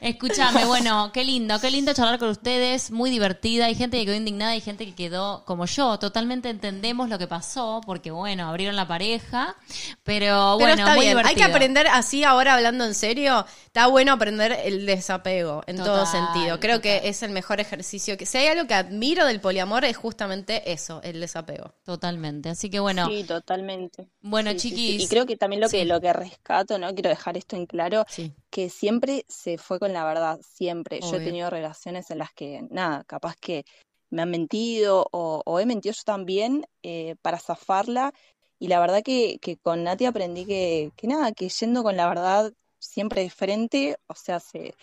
Escúchame, 0.04 0.66
bueno, 0.66 1.12
qué 1.14 1.24
lindo, 1.24 1.60
qué 1.62 1.72
lindo 1.72 1.94
charlar 1.94 2.20
con 2.20 2.28
ustedes, 2.30 2.92
muy 2.92 3.10
divertida. 3.10 3.66
Hay 3.68 3.76
gente 3.76 3.98
que 3.98 4.06
quedó 4.06 4.16
indignada, 4.16 4.52
hay 4.52 4.60
gente 4.62 4.86
que 4.86 4.94
quedó 4.94 5.46
como 5.46 5.66
yo. 5.66 5.98
Totalmente 5.98 6.50
entendemos 6.50 7.08
lo 7.08 7.18
que 7.18 7.28
pasó, 7.28 7.80
porque 7.86 8.12
bueno, 8.12 8.48
abrieron 8.50 8.76
la 8.76 8.86
pareja, 8.88 9.56
pero 10.04 10.24
Pero 10.24 10.58
bueno, 10.58 10.74
está 10.84 10.96
muy 10.96 11.06
bien, 11.06 11.18
hay 11.20 11.24
que 11.24 11.30
divertido. 11.36 11.48
aprender 11.56 11.88
así 11.88 12.24
ahora 12.24 12.56
hablando 12.56 12.84
en 12.86 12.94
serio. 12.96 13.46
Está 13.66 13.88
bueno 13.88 14.12
aprender 14.12 14.52
el 14.66 14.86
desapego 14.86 15.64
en 15.68 15.78
todo 15.78 16.06
sentido. 16.06 16.60
Creo 16.60 16.78
total. 16.78 16.82
que 17.02 17.08
es 17.10 17.24
el 17.24 17.32
mejor 17.32 17.60
ejercicio. 17.62 18.18
Que 18.18 18.26
si 18.26 18.38
hay 18.40 18.48
algo 18.48 18.68
que 18.68 18.74
admiro 18.74 19.26
del 19.26 19.40
poliamor 19.40 19.86
es 19.86 19.96
justamente 19.98 20.72
eso, 20.72 21.02
el 21.04 21.20
desapego. 21.22 21.74
Totalmente. 21.86 22.50
Así 22.50 22.70
que 22.70 22.80
bueno, 22.80 23.08
Sí, 23.08 23.24
totalmente. 23.24 24.10
bueno, 24.22 24.52
Sí, 24.52 24.60
sí, 24.60 24.70
sí. 24.70 24.76
chiquis. 24.76 25.04
Y 25.04 25.08
creo 25.08 25.26
que 25.26 25.38
también 25.38 25.62
lo 25.62 25.70
que, 25.70 25.80
Sí. 25.80 25.86
lo 25.86 26.02
que 26.02 26.12
rescato, 26.14 26.78
¿no? 26.78 26.94
Quiero 26.94 27.10
dejar 27.10 27.38
esto 27.38 27.56
en 27.56 27.66
claro, 27.66 28.06
Sí. 28.10 28.34
Que 28.54 28.70
siempre 28.70 29.26
se 29.28 29.58
fue 29.58 29.80
con 29.80 29.94
la 29.94 30.06
verdad, 30.06 30.40
siempre. 30.44 31.02
Yo 31.02 31.16
he 31.16 31.26
tenido 31.26 31.50
relaciones 31.50 32.12
en 32.12 32.20
las 32.20 32.32
que, 32.34 32.62
nada, 32.70 33.04
capaz 33.06 33.36
que 33.36 33.66
me 34.12 34.22
han 34.22 34.30
mentido 34.30 35.08
o, 35.12 35.42
o 35.44 35.60
he 35.60 35.66
mentido 35.66 35.92
yo 35.96 36.04
también 36.06 36.64
eh, 36.84 37.16
para 37.24 37.40
zafarla. 37.40 38.14
Y 38.60 38.68
la 38.68 38.80
verdad 38.80 39.02
que, 39.04 39.40
que 39.42 39.58
con 39.58 39.84
Nati 39.84 40.06
aprendí 40.06 40.46
que, 40.46 40.92
que 40.96 41.08
nada, 41.08 41.32
que 41.32 41.50
yendo 41.50 41.82
con 41.82 41.98
la 41.98 42.08
verdad 42.08 42.54
siempre 42.78 43.24
de 43.24 43.32
frente, 43.32 43.98
o 44.06 44.14
sea, 44.14 44.40
se, 44.40 44.76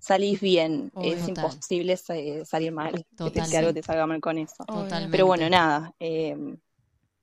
salís 0.00 0.40
bien. 0.40 0.90
Obvio. 0.94 1.12
es 1.12 1.20
Total. 1.20 1.28
imposible 1.28 1.96
sa- 1.96 2.44
salir 2.44 2.72
mal, 2.72 2.94
que, 2.94 3.04
te- 3.04 3.30
Total, 3.30 3.48
que 3.48 3.56
algo 3.58 3.72
te 3.74 3.82
salga 3.84 4.06
mal 4.08 4.20
con 4.20 4.38
eso. 4.38 4.64
Totalmente. 4.64 5.12
Pero 5.12 5.26
bueno, 5.26 5.48
nada. 5.48 5.94
eh, 6.00 6.36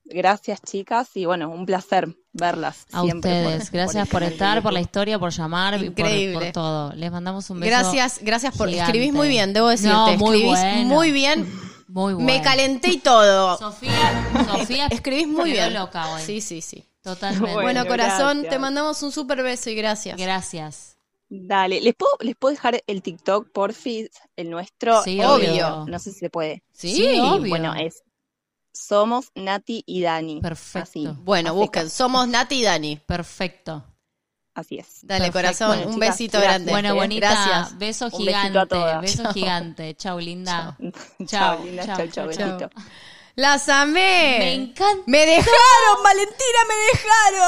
gracias, 0.05 0.61
chicas, 0.61 1.09
y 1.15 1.25
bueno, 1.25 1.49
un 1.49 1.65
placer 1.65 2.15
verlas. 2.33 2.85
A 2.91 3.01
siempre 3.03 3.31
por- 3.43 3.51
ustedes, 3.53 3.71
gracias 3.71 4.07
por 4.09 4.23
estar, 4.23 4.61
por 4.63 4.73
la 4.73 4.81
historia, 4.81 5.19
por 5.19 5.31
llamar, 5.31 5.75
por, 5.77 5.85
Increíble. 5.85 6.33
por 6.33 6.51
todo. 6.51 6.93
Les 6.93 7.11
mandamos 7.11 7.49
un 7.49 7.59
beso. 7.59 7.69
Gracias, 7.69 8.19
gracias 8.21 8.55
por. 8.57 8.69
gigante. 8.69 8.91
Escribís 8.91 9.13
muy 9.13 9.27
bien, 9.29 9.53
debo 9.53 9.69
decirte. 9.69 9.93
No, 9.93 10.05
muy 10.17 10.37
escribís 10.37 10.59
bueno. 10.59 10.85
muy 10.95 11.11
bien. 11.11 11.51
Muy 11.87 12.13
bueno. 12.13 12.25
Me 12.25 12.41
calenté 12.41 12.89
y 12.91 12.97
todo. 12.99 13.57
Sofía, 13.57 14.29
Sofía 14.47 14.87
Escribís 14.91 15.27
muy 15.27 15.51
bien. 15.51 15.73
loca 15.73 16.09
hoy. 16.13 16.21
Sí, 16.21 16.39
sí, 16.39 16.61
sí. 16.61 16.85
Totalmente. 17.03 17.41
Bueno, 17.53 17.61
Bueno, 17.63 17.85
corazón, 17.87 18.37
gracias. 18.37 18.49
te 18.49 18.59
mandamos 18.59 19.03
un 19.03 19.11
super 19.11 19.43
beso 19.43 19.69
y 19.71 19.75
gracias. 19.75 20.17
Gracias. 20.17 20.97
Dale, 21.27 21.81
¿les 21.81 21.93
puedo, 21.95 22.11
les 22.21 22.35
puedo 22.35 22.53
dejar 22.53 22.81
el 22.87 23.01
TikTok, 23.01 23.49
porfis? 23.51 24.09
El 24.35 24.49
nuestro. 24.49 25.01
Sí, 25.03 25.19
obvio. 25.21 25.85
No 25.87 25.97
sé 25.99 26.11
si 26.13 26.19
se 26.19 26.29
puede. 26.29 26.63
Sí, 26.71 26.93
Sí, 26.95 27.19
obvio. 27.19 27.49
Bueno, 27.49 27.73
es 27.75 28.03
Somos 28.73 29.31
Nati 29.35 29.83
y 29.85 30.01
Dani. 30.01 30.41
Perfecto. 30.41 30.89
Así, 30.89 31.07
Bueno, 31.23 31.53
busquen. 31.53 31.89
Somos 31.89 32.27
Nati 32.27 32.55
y 32.61 32.63
Dani. 32.63 32.95
Perfecto. 32.97 33.83
Así 34.53 34.77
es. 34.79 34.99
Dale, 35.03 35.31
Perfecto. 35.31 35.33
corazón. 35.65 35.67
Bueno, 35.69 35.87
un 35.87 35.93
chicas, 35.95 36.09
besito 36.09 36.31
gracias. 36.37 36.53
grande. 36.53 36.71
Bueno, 36.71 36.95
bonita. 36.95 37.31
Gracias. 37.31 37.77
Beso 37.77 38.05
Un 38.05 38.11
besito 38.11 38.29
a 38.37 38.41
gigante. 38.43 38.67
todas. 38.75 39.01
Beso 39.01 39.23
Chao. 39.23 39.33
gigante. 39.33 39.95
Chau, 39.95 40.19
linda. 40.19 40.77
Chao, 40.79 41.25
Chao, 41.27 41.63
linda. 41.63 41.85
chao, 41.85 41.95
Chao, 41.97 42.07
chao, 42.07 42.31
chao, 42.31 42.31
chao. 42.31 42.47
besito. 42.69 42.81
Las 43.35 43.69
amé. 43.69 44.35
Me 44.39 44.53
encanta. 44.55 45.03
Me 45.05 45.25
dejaron, 45.25 46.03
Valentina, 46.03 46.59
me 46.67 46.75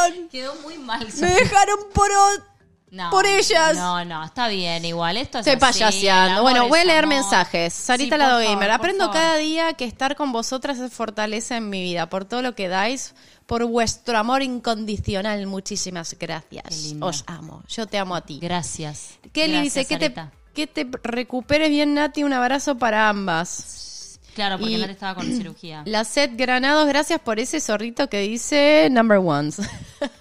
dejaron. 0.07 0.29
Quedó 0.29 0.55
muy 0.61 0.77
mal. 0.77 1.05
Me 1.19 1.27
dejaron 1.27 1.79
por 1.93 2.09
o- 2.09 2.52
No, 2.93 3.09
por 3.09 3.25
ellas. 3.25 3.75
No, 3.75 4.05
no, 4.05 4.23
está 4.23 4.47
bien. 4.47 4.85
Igual 4.85 5.17
esto 5.17 5.39
es 5.39 5.47
Estoy 5.47 5.67
así, 5.67 5.79
payaseando. 5.79 6.43
Bueno, 6.43 6.67
voy 6.67 6.79
a 6.79 6.85
leer 6.85 7.05
amor. 7.05 7.15
mensajes. 7.15 7.73
Sarita 7.73 8.15
Sí, 8.15 8.19
la 8.19 8.27
Gamer. 8.39 8.47
favor, 8.69 8.71
Aprendo 8.71 9.05
favor. 9.05 9.15
cada 9.15 9.35
día 9.37 9.73
que 9.73 9.85
estar 9.85 10.15
con 10.15 10.31
vosotras 10.31 10.77
es 10.77 10.93
fortaleza 10.93 11.57
en 11.57 11.71
mi 11.71 11.81
vida. 11.81 12.07
Por 12.07 12.25
todo 12.25 12.43
lo 12.43 12.53
que 12.53 12.67
dais, 12.67 13.15
por 13.47 13.65
vuestro 13.65 14.15
amor 14.19 14.43
incondicional. 14.43 15.47
Muchísimas 15.47 16.15
gracias. 16.19 16.93
Os 17.01 17.23
amo. 17.25 17.63
Yo 17.67 17.87
te 17.87 17.97
amo 17.97 18.15
a 18.15 18.21
ti. 18.21 18.37
Gracias. 18.39 19.17
Kelly 19.31 19.53
Gracias, 19.53 19.73
dice 19.73 19.85
que 19.87 20.09
te, 20.09 20.29
que 20.53 20.67
te 20.67 20.87
recuperes 21.01 21.69
bien, 21.69 21.95
Nati. 21.95 22.23
Un 22.23 22.33
abrazo 22.33 22.77
para 22.77 23.09
ambas. 23.09 24.19
Claro, 24.35 24.59
porque 24.59 24.77
Nati 24.77 24.91
estaba 24.91 25.15
con 25.15 25.25
cirugía. 25.25 25.81
La 25.87 26.03
Set 26.03 26.33
Granados, 26.35 26.87
gracias 26.87 27.19
por 27.19 27.39
ese 27.39 27.59
zorrito 27.59 28.07
que 28.07 28.19
dice 28.19 28.87
number 28.91 29.17
ones. 29.17 29.57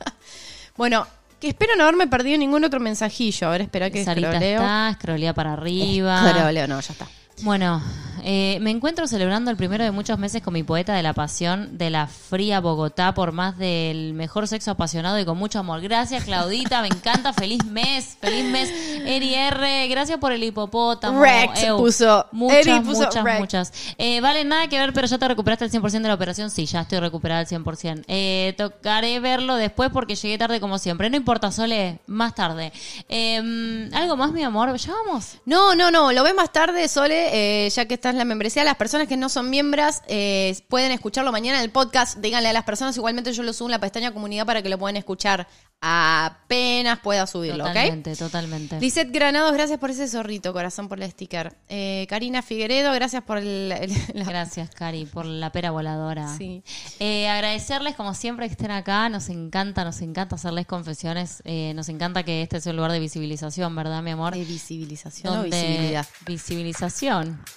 bueno, 0.77 1.07
que 1.43 1.49
espero 1.49 1.75
no 1.75 1.83
haberme 1.83 2.07
perdido 2.07 2.39
ningún 2.39 2.63
otro 2.63 2.79
mensajillo. 2.79 3.49
A 3.49 3.51
ver, 3.51 3.63
espera 3.63 3.91
que 3.91 4.05
Sarita 4.05 4.37
está, 4.37 4.91
escrolea 4.91 5.35
para 5.35 5.55
arriba. 5.55 6.25
Escroleo, 6.25 6.69
no, 6.69 6.81
ya 6.81 6.93
está. 6.93 7.09
Bueno, 7.43 7.83
eh, 8.25 8.59
me 8.61 8.71
encuentro 8.71 9.09
celebrando 9.09 9.51
el 9.51 9.57
primero 9.57 9.83
de 9.83 9.91
muchos 9.91 10.17
meses 10.17 10.43
con 10.43 10.55
mi 10.55 10.63
poeta 10.63 10.95
de 10.95 11.03
la 11.03 11.13
pasión 11.13 11.77
de 11.77 11.91
la 11.91 12.07
fría 12.07 12.61
Bogotá 12.61 13.15
por 13.15 13.33
más 13.33 13.59
del 13.59 14.15
mejor 14.15 14.47
sexo 14.47 14.71
apasionado 14.71 15.19
y 15.19 15.25
con 15.25 15.37
mucho 15.37 15.59
amor. 15.59 15.81
Gracias, 15.81 16.25
Claudita, 16.25 16.83
me 16.83 16.89
encanta. 16.89 17.33
Feliz 17.43 17.65
mes, 17.65 18.17
feliz 18.21 18.45
mes. 18.45 18.71
Eri 19.05 19.35
R, 19.35 19.89
gracias 19.89 20.19
por 20.19 20.31
el 20.31 20.45
hipopótamo. 20.45 21.21
Rex 21.21 21.65
puso. 21.77 22.27
Muchas, 22.31 22.67
Eri 22.67 22.81
puso 22.81 23.03
muchas, 23.03 23.25
Rex. 23.25 23.41
muchas. 23.41 23.73
Eh, 23.99 24.21
vale, 24.21 24.45
nada 24.45 24.69
que 24.69 24.79
ver, 24.79 24.93
pero 24.93 25.09
ya 25.09 25.19
te 25.19 25.27
recuperaste 25.27 25.65
el 25.65 25.73
100% 25.73 25.91
de 26.03 26.09
la 26.09 26.15
operación. 26.15 26.51
Sí, 26.51 26.67
ya 26.67 26.83
estoy 26.83 27.01
recuperada 27.01 27.41
al 27.41 27.47
100%. 27.47 28.05
Eh, 28.07 28.55
tocaré 28.57 29.19
verlo 29.19 29.57
después 29.57 29.91
porque 29.93 30.15
llegué 30.15 30.39
tarde 30.39 30.61
como 30.61 30.79
siempre. 30.79 31.11
No 31.11 31.17
importa, 31.17 31.51
Sole, 31.51 31.99
más 32.07 32.37
tarde. 32.37 32.73
Eh, 33.09 33.91
¿Algo 33.93 34.17
más, 34.17 34.31
mi 34.31 34.45
amor? 34.45 34.77
¿Ya 34.77 34.93
vamos? 34.93 35.39
No, 35.45 35.75
no, 35.75 35.91
no, 35.91 36.13
lo 36.13 36.23
ves 36.23 36.35
más 36.37 36.53
tarde, 36.53 36.87
Sole, 36.87 37.32
eh, 37.33 37.69
ya 37.75 37.87
que 37.87 37.95
está 37.95 38.11
en 38.11 38.19
la 38.19 38.25
membresía. 38.25 38.63
Las 38.63 38.77
personas 38.77 39.09
que 39.09 39.17
no 39.17 39.29
son 39.29 39.51
miembros 39.51 40.03
eh, 40.07 40.57
pueden 40.69 40.93
escucharlo 40.93 41.33
mañana 41.33 41.59
en 41.59 41.65
el 41.65 41.71
podcast. 41.71 42.19
Díganle 42.19 42.51
a 42.51 42.53
las 42.53 42.65
personas, 42.65 42.97
igualmente 42.97 43.33
yo 43.33 43.43
lo 43.43 43.53
subo 43.53 43.69
en 43.69 43.73
la 43.73 43.81
pestaña 43.81 44.13
comunidad 44.13 44.47
para 44.47 44.63
que 44.63 44.69
lo 44.69 44.79
puedan 44.79 44.97
escuchar 44.97 45.49
apenas 45.85 47.01
pueda 47.01 47.27
subirlo, 47.27 47.65
¿ok? 47.65 47.71
Totalmente, 47.71 48.15
totalmente. 48.17 48.81
Lisette 48.81 49.11
Granados, 49.13 49.53
gracias 49.53 49.81
por 49.81 49.91
ese 49.91 50.07
zorrito, 50.07 50.53
corazón 50.53 50.89
por 50.89 51.03
el 51.03 51.11
sticker. 51.11 51.57
Eh, 51.69 52.07
Karina 52.09 52.41
Figueredo, 52.43 52.93
gracias 52.93 53.25
por 53.25 53.39
el, 53.39 53.73
el- 53.73 53.93
la- 54.15 54.25
Gracias, 54.25 54.71
Cari, 54.71 55.07
por 55.07 55.27
la 55.27 55.51
pera 55.51 55.73
voladora. 55.73 56.37
Sí. 56.39 56.63
Eh, 57.01 57.29
agradecerles, 57.29 57.97
como 57.97 58.15
siempre, 58.15 58.47
que 58.47 58.53
estén 58.53 58.71
acá. 58.71 59.09
Nos 59.09 59.29
encanta, 59.29 59.85
nos 59.85 60.01
encanta 60.03 60.37
hacerles 60.37 60.67
confesiones. 60.67 61.43
Eh, 61.45 61.73
nos 61.75 61.89
encanta 61.89 62.23
que 62.23 62.43
este 62.43 62.61
sea 62.61 62.71
un 62.71 62.77
lugar 62.77 62.93
de 62.93 63.01
visibilización, 63.01 63.75
¿verdad, 63.75 64.03
mi 64.03 64.13
amor? 64.13 64.35
de 64.35 64.45
visibilización 64.45 65.33
o 65.33 65.37
Donde- 65.39 65.61
visibilidad. 65.61 66.07
Visibilización. 66.27 67.12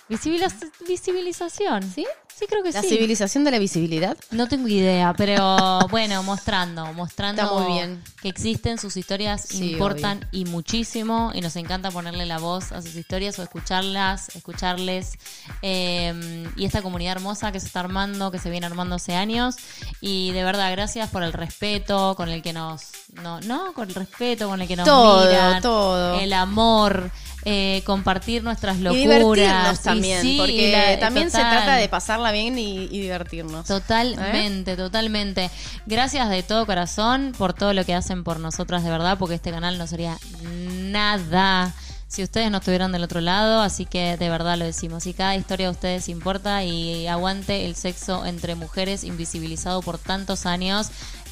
Visibiliz- 0.09 0.71
visibilización. 0.87 1.83
¿Sí? 1.83 2.05
Sí, 2.37 2.47
creo 2.49 2.63
que 2.63 2.71
¿La 2.73 2.81
sí. 2.81 2.89
civilización 2.89 3.45
de 3.45 3.51
la 3.51 3.59
visibilidad? 3.59 4.17
No 4.31 4.47
tengo 4.49 4.67
idea, 4.67 5.13
pero 5.15 5.79
bueno, 5.89 6.21
mostrando, 6.21 6.91
mostrando 6.91 7.41
Está 7.43 7.53
muy 7.55 7.73
bien. 7.73 8.03
que 8.21 8.27
existen, 8.27 8.77
sus 8.77 8.97
historias 8.97 9.41
Sí, 9.47 9.71
importan 9.71 10.27
y 10.33 10.43
muchísimo 10.43 11.31
y 11.33 11.39
nos 11.39 11.55
encanta 11.55 11.91
ponerle 11.91 12.25
la 12.25 12.37
voz 12.39 12.73
a 12.73 12.81
sus 12.81 12.93
historias 12.95 13.39
o 13.39 13.43
escucharlas, 13.43 14.35
escucharles 14.35 15.13
eh, 15.61 16.45
y 16.57 16.65
esta 16.65 16.81
comunidad 16.81 17.13
hermosa 17.13 17.53
que 17.53 17.59
se 17.61 17.67
está 17.67 17.79
armando, 17.79 18.31
que 18.31 18.39
se 18.39 18.49
viene 18.49 18.65
armando 18.65 18.95
hace 18.95 19.15
años 19.15 19.55
y 20.01 20.31
de 20.31 20.43
verdad 20.43 20.71
gracias 20.71 21.09
por 21.09 21.23
el 21.23 21.31
respeto 21.31 22.15
con 22.17 22.27
el 22.27 22.41
que 22.41 22.51
nos, 22.51 22.81
no, 23.13 23.39
no, 23.41 23.71
con 23.73 23.87
el 23.87 23.95
respeto 23.95 24.49
con 24.49 24.61
el 24.61 24.67
que 24.67 24.75
nos 24.75 24.85
Todo, 24.85 25.25
miran, 25.27 25.61
todo. 25.61 26.19
el 26.19 26.33
amor. 26.33 27.11
eh, 27.47 27.83
compartir 27.85 28.43
nuestras 28.43 28.77
locuras 28.79 28.97
Y 28.97 29.07
divertirnos 29.07 29.79
también, 29.81 30.19
sí, 30.19 30.35
porque 30.39 30.71
la- 30.71 30.99
también 30.99 31.29
se 31.29 31.37
trata 31.37 31.75
de 31.75 31.87
pasarla 32.25 32.31
bien 32.31 32.57
y, 32.57 32.83
y 32.85 33.01
divertirnos. 33.01 33.65
Totalmente, 33.65 34.75
totalmente. 34.75 35.49
Gracias 35.85 36.29
de 36.29 36.43
todo 36.43 36.65
corazón 36.65 37.33
por 37.37 37.53
todo 37.53 37.73
lo 37.73 37.85
que 37.85 37.93
hacen 37.93 38.23
por 38.23 38.39
nosotras 38.39 38.83
de 38.83 38.89
verdad, 38.89 39.17
porque 39.17 39.35
este 39.35 39.51
canal 39.51 39.77
no 39.77 39.87
sería 39.87 40.17
nada 40.43 41.73
si 42.07 42.23
ustedes 42.23 42.49
no 42.51 42.59
estuvieran 42.59 42.91
del 42.91 43.03
otro 43.03 43.19
lado, 43.19 43.61
así 43.61 43.85
que 43.85 44.15
de 44.15 44.29
verdad 44.29 44.57
lo 44.57 44.65
decimos. 44.65 45.05
Y 45.05 45.13
cada 45.13 45.35
historia 45.35 45.67
de 45.67 45.71
ustedes 45.73 46.07
importa 46.07 46.63
y 46.63 47.07
aguante 47.07 47.65
el 47.65 47.75
sexo 47.75 48.25
entre 48.25 48.55
mujeres 48.55 49.03
invisibilizado 49.03 49.81
por 49.81 49.97
tantos 49.97 50.45
años. 50.45 50.91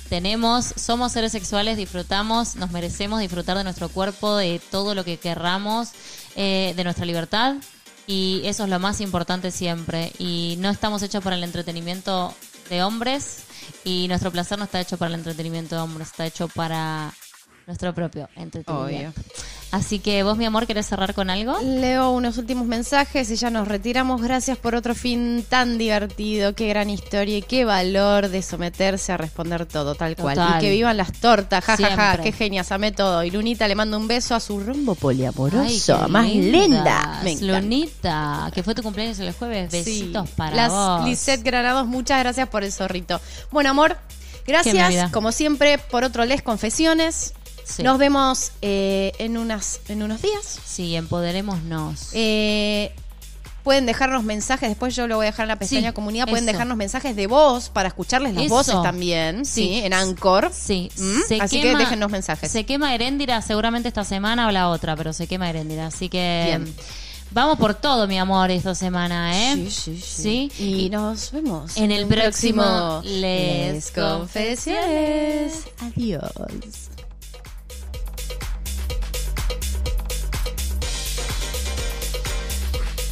Tenemos, 0.09 0.73
somos 0.75 1.13
seres 1.13 1.31
sexuales, 1.31 1.77
disfrutamos, 1.77 2.55
nos 2.55 2.71
merecemos 2.71 3.19
disfrutar 3.19 3.57
de 3.57 3.63
nuestro 3.63 3.87
cuerpo, 3.87 4.35
de 4.35 4.59
todo 4.71 4.93
lo 4.93 5.05
que 5.05 5.17
querramos, 5.17 5.89
eh, 6.35 6.73
de 6.75 6.83
nuestra 6.83 7.05
libertad. 7.05 7.55
Y 8.05 8.41
eso 8.45 8.63
es 8.63 8.69
lo 8.69 8.79
más 8.79 9.01
importante 9.01 9.51
siempre. 9.51 10.11
Y 10.17 10.55
no 10.59 10.69
estamos 10.69 11.01
hechos 11.03 11.23
para 11.23 11.35
el 11.35 11.43
entretenimiento 11.43 12.33
de 12.69 12.83
hombres. 12.83 13.43
Y 13.83 14.07
nuestro 14.07 14.31
placer 14.31 14.57
no 14.57 14.65
está 14.65 14.81
hecho 14.81 14.97
para 14.97 15.09
el 15.09 15.15
entretenimiento 15.15 15.75
de 15.75 15.81
hombres, 15.81 16.09
está 16.09 16.25
hecho 16.25 16.47
para 16.47 17.13
nuestro 17.67 17.93
propio 17.93 18.29
entretenimiento. 18.35 19.21
Así 19.71 19.97
que 19.97 20.21
vos, 20.21 20.37
mi 20.37 20.45
amor, 20.45 20.67
¿querés 20.67 20.85
cerrar 20.85 21.15
con 21.15 21.31
algo? 21.31 21.57
Leo 21.63 22.11
unos 22.11 22.37
últimos 22.37 22.67
mensajes 22.67 23.31
y 23.31 23.35
ya 23.37 23.49
nos 23.49 23.67
retiramos. 23.67 24.21
Gracias 24.21 24.55
por 24.57 24.75
otro 24.75 24.93
fin 24.93 25.43
tan 25.49 25.79
divertido. 25.79 26.53
Qué 26.53 26.67
gran 26.67 26.91
historia 26.91 27.37
y 27.37 27.41
qué 27.41 27.65
valor 27.65 28.27
de 28.29 28.43
someterse 28.43 29.13
a 29.13 29.17
responder 29.17 29.65
todo, 29.65 29.95
tal 29.95 30.15
cual. 30.15 30.35
Total. 30.35 30.57
Y 30.57 30.61
que 30.65 30.69
vivan 30.69 30.95
las 30.97 31.11
tortas, 31.13 31.63
ja, 31.63 31.75
ja, 31.75 31.95
ja. 31.95 32.17
Qué 32.21 32.31
genias, 32.31 32.71
amé 32.71 32.91
todo. 32.91 33.23
Y 33.23 33.31
Lunita 33.31 33.67
le 33.67 33.73
mando 33.73 33.97
un 33.97 34.07
beso 34.07 34.35
a 34.35 34.39
su 34.39 34.59
rombo 34.59 34.93
poliamoroso. 34.93 36.07
más 36.07 36.27
linda. 36.27 37.21
Me. 37.23 37.35
Lunita, 37.41 38.51
que 38.53 38.61
fue 38.61 38.75
tu 38.75 38.83
cumpleaños 38.83 39.17
el 39.19 39.33
jueves. 39.33 39.71
Besitos 39.71 40.29
Sí. 40.29 40.35
para 40.37 40.55
Las 40.55 40.71
vos. 40.71 41.05
Lisette 41.05 41.41
Granados, 41.43 41.87
muchas 41.87 42.19
gracias 42.19 42.47
por 42.47 42.63
el 42.63 42.71
zorrito. 42.71 43.19
Bueno, 43.49 43.71
amor, 43.71 43.97
gracias, 44.45 45.09
como 45.11 45.31
siempre, 45.31 45.79
por 45.79 46.03
otro 46.03 46.25
Les 46.25 46.43
Confesiones. 46.43 47.33
Sí. 47.65 47.83
Nos 47.83 47.97
vemos 47.97 48.51
eh, 48.61 49.11
en, 49.19 49.37
unas, 49.37 49.79
en 49.87 50.03
unos 50.03 50.21
días. 50.21 50.59
Sí, 50.65 50.95
empoderémonos. 50.95 52.09
Eh, 52.13 52.93
pueden 53.63 53.85
dejarnos 53.85 54.23
mensajes, 54.23 54.67
después 54.67 54.93
yo 54.95 55.07
lo 55.07 55.15
voy 55.15 55.25
a 55.25 55.29
dejar 55.31 55.45
en 55.45 55.47
la 55.47 55.55
pestaña 55.57 55.89
Sí, 55.91 55.93
comunidad, 55.93 56.25
pueden 56.27 56.43
eso. 56.43 56.51
dejarnos 56.51 56.75
mensajes 56.75 57.15
de 57.15 57.27
voz 57.27 57.69
para 57.69 57.87
escucharles 57.87 58.33
las 58.33 58.45
Eso. 58.45 58.53
voces 58.55 58.75
también, 58.83 59.45
sí, 59.45 59.67
Sí. 59.67 59.81
en 59.85 59.93
Anchor. 59.93 60.51
Sí, 60.53 60.91
¿Mm? 60.97 61.19
se 61.27 61.39
Así 61.41 61.61
quema- 61.61 61.71
que 61.71 61.75
déjennos 61.77 62.11
mensajes. 62.11 62.51
Se 62.51 62.65
quema 62.65 62.93
Heréndira 62.93 63.41
seguramente 63.41 63.87
esta 63.87 64.03
semana 64.03 64.47
o 64.47 64.51
la 64.51 64.67
otra, 64.69 64.97
pero 64.97 65.13
se 65.13 65.27
quema 65.27 65.49
Heréndira. 65.49 65.87
Así 65.87 66.09
que 66.09 66.43
Bien. 66.47 66.75
vamos 67.31 67.57
por 67.57 67.73
todo, 67.73 68.05
mi 68.05 68.19
amor, 68.19 68.51
esta 68.51 68.75
semana, 68.75 69.53
¿eh? 69.53 69.55
Sí, 69.55 69.71
sí, 69.71 70.01
sí. 70.05 70.51
Sí. 70.57 70.85
Y 70.85 70.89
nos 70.89 71.31
vemos 71.31 71.77
En 71.77 71.91
el 71.93 72.05
próximo 72.05 72.63
próximo 72.63 73.01
Les 73.05 73.73
Les 73.73 73.91
Confesiones. 73.91 75.53
Adiós. 75.79 76.21